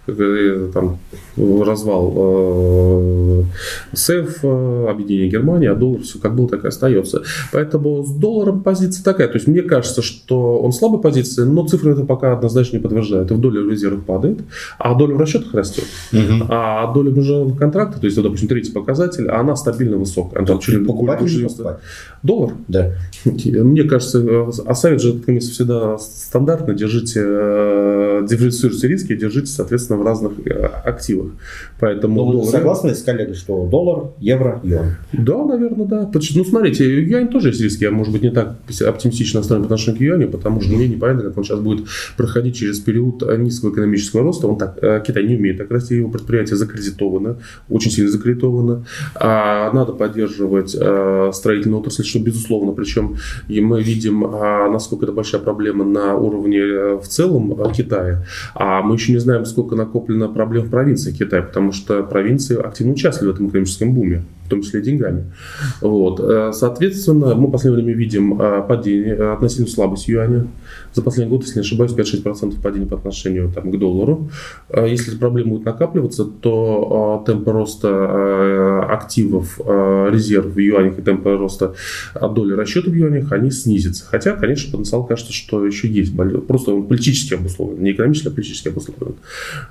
там, 0.07 0.99
развал 1.37 3.45
СЭФ, 3.93 4.45
объединение 4.45 5.31
Германии, 5.31 5.69
а 5.69 5.75
доллар 5.75 6.03
все 6.03 6.19
как 6.19 6.37
был, 6.37 6.49
так 6.49 6.65
и 6.65 6.69
остается. 6.69 7.23
Поэтому 7.53 8.05
с 8.05 8.11
долларом 8.11 8.63
позиция 8.63 9.03
такая. 9.03 9.29
То 9.29 9.35
есть 9.35 9.49
мне 9.49 9.63
кажется, 9.63 10.03
что 10.03 10.59
он 10.59 10.73
слабой 10.73 11.01
позиции, 11.01 11.43
но 11.43 11.67
цифры 11.67 11.93
это 11.93 12.05
пока 12.05 12.33
однозначно 12.33 12.77
не 12.77 12.83
подтверждают. 12.83 13.31
И 13.31 13.35
в 13.35 13.41
доле 13.41 13.61
в 13.61 13.71
резервах 13.71 14.05
падает, 14.05 14.41
а 14.79 14.95
доля 14.95 15.15
в 15.15 15.21
расчетах 15.21 15.55
растет. 15.55 15.85
Uh-huh. 16.13 16.47
А 16.49 16.93
доля 16.93 17.11
международных 17.11 17.59
контракта, 17.67 18.01
то 18.01 18.07
есть, 18.07 18.21
допустим, 18.21 18.49
третий 18.49 18.73
показатель, 18.73 19.29
она 19.29 19.57
стабильно 19.57 19.97
высокая. 19.97 20.43
Она 20.43 20.59
чуть 20.59 20.87
покупать 20.87 21.23
или 21.23 21.47
покупать? 21.47 21.79
Доллар? 22.27 22.55
Да. 22.69 22.93
Мне 23.25 23.85
кажется, 23.85 24.49
а 24.67 24.75
совет 24.75 25.01
же 25.01 25.19
комиссия 25.19 25.53
всегда 25.53 25.97
стандартно. 25.99 26.75
Держите, 26.75 27.23
э, 27.25 28.27
диверсифицируйте 28.29 28.89
риски, 28.89 29.17
держите, 29.17 29.47
соответственно, 29.47 30.01
в 30.01 30.05
разных 30.05 30.33
э, 30.45 30.51
активах. 30.85 31.33
Поэтому 31.79 32.25
ну, 32.25 32.33
доллар... 32.33 32.49
согласны 32.49 32.95
с 32.95 33.03
коллегой, 33.03 33.35
что 33.35 33.67
доллар, 33.67 34.11
евро, 34.19 34.61
юань? 34.65 34.95
Да, 35.13 35.45
наверное, 35.45 35.87
да. 35.87 36.11
Ну, 36.13 36.45
смотрите, 36.45 37.03
юань 37.03 37.29
тоже 37.29 37.49
есть 37.49 37.61
риски. 37.61 37.85
Я, 37.85 37.91
может 37.91 38.13
быть, 38.13 38.23
не 38.23 38.31
так 38.31 38.57
оптимистично 38.87 39.41
настроен 39.41 39.63
по 39.63 39.67
отношению 39.67 39.99
к 39.99 40.03
юаню, 40.03 40.29
потому 40.29 40.61
что 40.61 40.73
мне 40.73 40.89
непонятно, 40.89 41.25
как 41.25 41.39
он 41.39 41.45
сейчас 41.45 41.61
будет 41.61 41.87
проходить 42.17 42.57
через 42.57 42.81
период 42.81 43.23
низкого 43.39 43.73
экономического 43.73 44.23
роста. 44.23 44.49
Он 44.49 44.59
так, 44.59 44.79
э, 44.83 45.03
Китай 45.07 45.25
не 45.25 45.37
умеет 45.37 45.59
так 45.59 45.71
расти, 45.71 45.97
его 45.97 46.11
предприятие 46.11 46.57
закредитовано 46.57 47.37
очень 47.69 47.91
сильно 47.91 48.11
закредитовано. 48.11 48.85
А 49.15 49.73
надо 49.73 49.93
поддерживать 49.93 50.71
строительную 50.71 51.81
отрасль, 51.81 52.05
что 52.17 52.25
безусловно. 52.25 52.73
Причем 52.73 53.17
и 53.49 53.61
мы 53.61 53.83
видим, 53.83 54.25
а, 54.25 54.69
насколько 54.71 55.05
это 55.05 55.13
большая 55.13 55.41
проблема 55.41 55.85
на 55.85 56.15
уровне 56.17 56.59
э, 56.59 56.99
в 57.03 57.07
целом 57.07 57.55
а, 57.61 57.73
Китая. 57.73 58.25
А 58.55 58.83
мы 58.83 58.95
еще 58.95 59.13
не 59.13 59.19
знаем, 59.19 59.45
сколько 59.45 59.77
накоплено 59.77 60.29
проблем 60.29 60.65
в 60.65 60.71
провинции 60.71 61.13
Китая, 61.13 61.43
потому 61.43 61.73
что 61.73 62.03
провинции 62.03 62.59
активно 62.59 62.93
участвовали 62.93 63.33
в 63.33 63.35
этом 63.35 63.49
экономическом 63.49 63.93
буме 63.93 64.23
в 64.47 64.49
том 64.49 64.63
числе 64.63 64.83
деньгами. 64.83 65.33
Вот. 65.81 66.21
Э, 66.21 66.53
соответственно, 66.53 67.35
мы 67.35 67.49
в 67.49 67.51
последнее 67.51 67.85
время 67.85 67.99
видим 67.99 68.39
падение, 68.69 69.33
относительно 69.33 69.69
слабость 69.69 70.09
юаня. 70.09 70.47
За 70.95 71.03
последний 71.03 71.31
год, 71.31 71.43
если 71.43 71.59
не 71.59 71.61
ошибаюсь, 71.61 71.93
5-6% 71.93 72.61
падения 72.63 72.87
по 72.87 72.97
отношению 72.97 73.53
там, 73.53 73.71
к 73.71 73.79
доллару. 73.79 74.31
Если 74.75 75.17
проблемы 75.17 75.51
будут 75.51 75.67
накапливаться, 75.67 76.25
то 76.25 77.23
темпы 77.27 77.53
роста 77.53 77.89
э, 77.89 78.93
активов, 78.93 79.61
э, 79.65 80.09
резерв 80.13 80.47
в 80.47 80.59
юанях 80.59 80.99
и 80.99 81.03
темпы 81.03 81.37
роста 81.37 81.75
доли 82.15 82.55
расчета 82.55 82.91
в 82.91 82.95
юанях, 82.95 83.33
они 83.33 83.51
снизятся. 83.51 84.05
Хотя, 84.07 84.33
конечно, 84.33 84.73
потенциал 84.73 85.05
кажется, 85.05 85.33
что 85.33 85.65
еще 85.67 85.89
есть. 85.89 86.17
Просто 86.47 86.73
он 86.73 86.87
политически 86.87 87.35
обусловлен. 87.35 87.83
Не 87.83 87.93
экономически, 87.93 88.29
а 88.29 88.31
политически 88.31 88.69
обусловлен. 88.69 89.17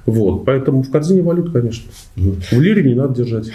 Вот. 0.06 0.46
Поэтому 0.46 0.84
в 0.84 0.92
корзине 0.92 1.22
валют, 1.22 1.52
конечно. 1.52 1.90
В 2.16 2.60
лире 2.60 2.84
не 2.84 2.96
надо 2.96 3.16
держать. 3.16 3.52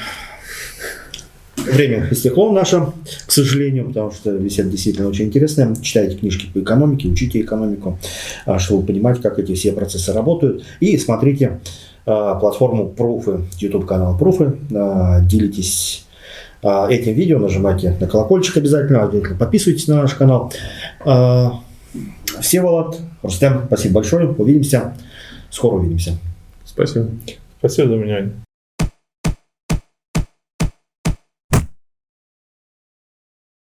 Время 1.67 2.09
истекло 2.11 2.53
наше, 2.53 2.87
к 3.27 3.31
сожалению, 3.31 3.87
потому 3.87 4.11
что 4.11 4.37
беседа 4.37 4.71
действительно 4.71 5.09
очень 5.09 5.27
интересная. 5.27 5.75
Читайте 5.77 6.17
книжки 6.17 6.47
по 6.53 6.61
экономике, 6.61 7.09
учите 7.09 7.41
экономику, 7.41 7.99
а, 8.47 8.59
чтобы 8.59 8.87
понимать, 8.87 9.21
как 9.21 9.39
эти 9.39 9.55
все 9.55 9.73
процессы 9.73 10.13
работают. 10.13 10.65
И 10.81 10.97
смотрите 10.97 11.61
а, 12.07 12.35
платформу 12.37 12.89
Пруфы, 12.89 13.41
YouTube 13.59 13.87
канал 13.87 14.17
Пруфы. 14.19 14.57
А, 14.75 15.21
делитесь 15.21 16.07
этим 16.63 17.15
видео, 17.15 17.39
нажимайте 17.39 17.97
на 18.01 18.07
колокольчик 18.07 18.59
обязательно, 18.59 19.05
обязательно 19.05 19.39
подписывайтесь 19.39 19.89
на 19.89 20.03
наш 20.03 20.13
канал. 20.13 20.53
Всеволод, 22.41 22.99
Рустем, 23.23 23.63
спасибо 23.67 23.95
большое. 23.95 24.29
Увидимся. 24.29 24.95
Скоро 25.49 25.77
увидимся. 25.77 26.19
Спасибо. 26.67 27.09
Спасибо 27.59 27.89
за 27.89 27.95
внимание. 27.95 28.33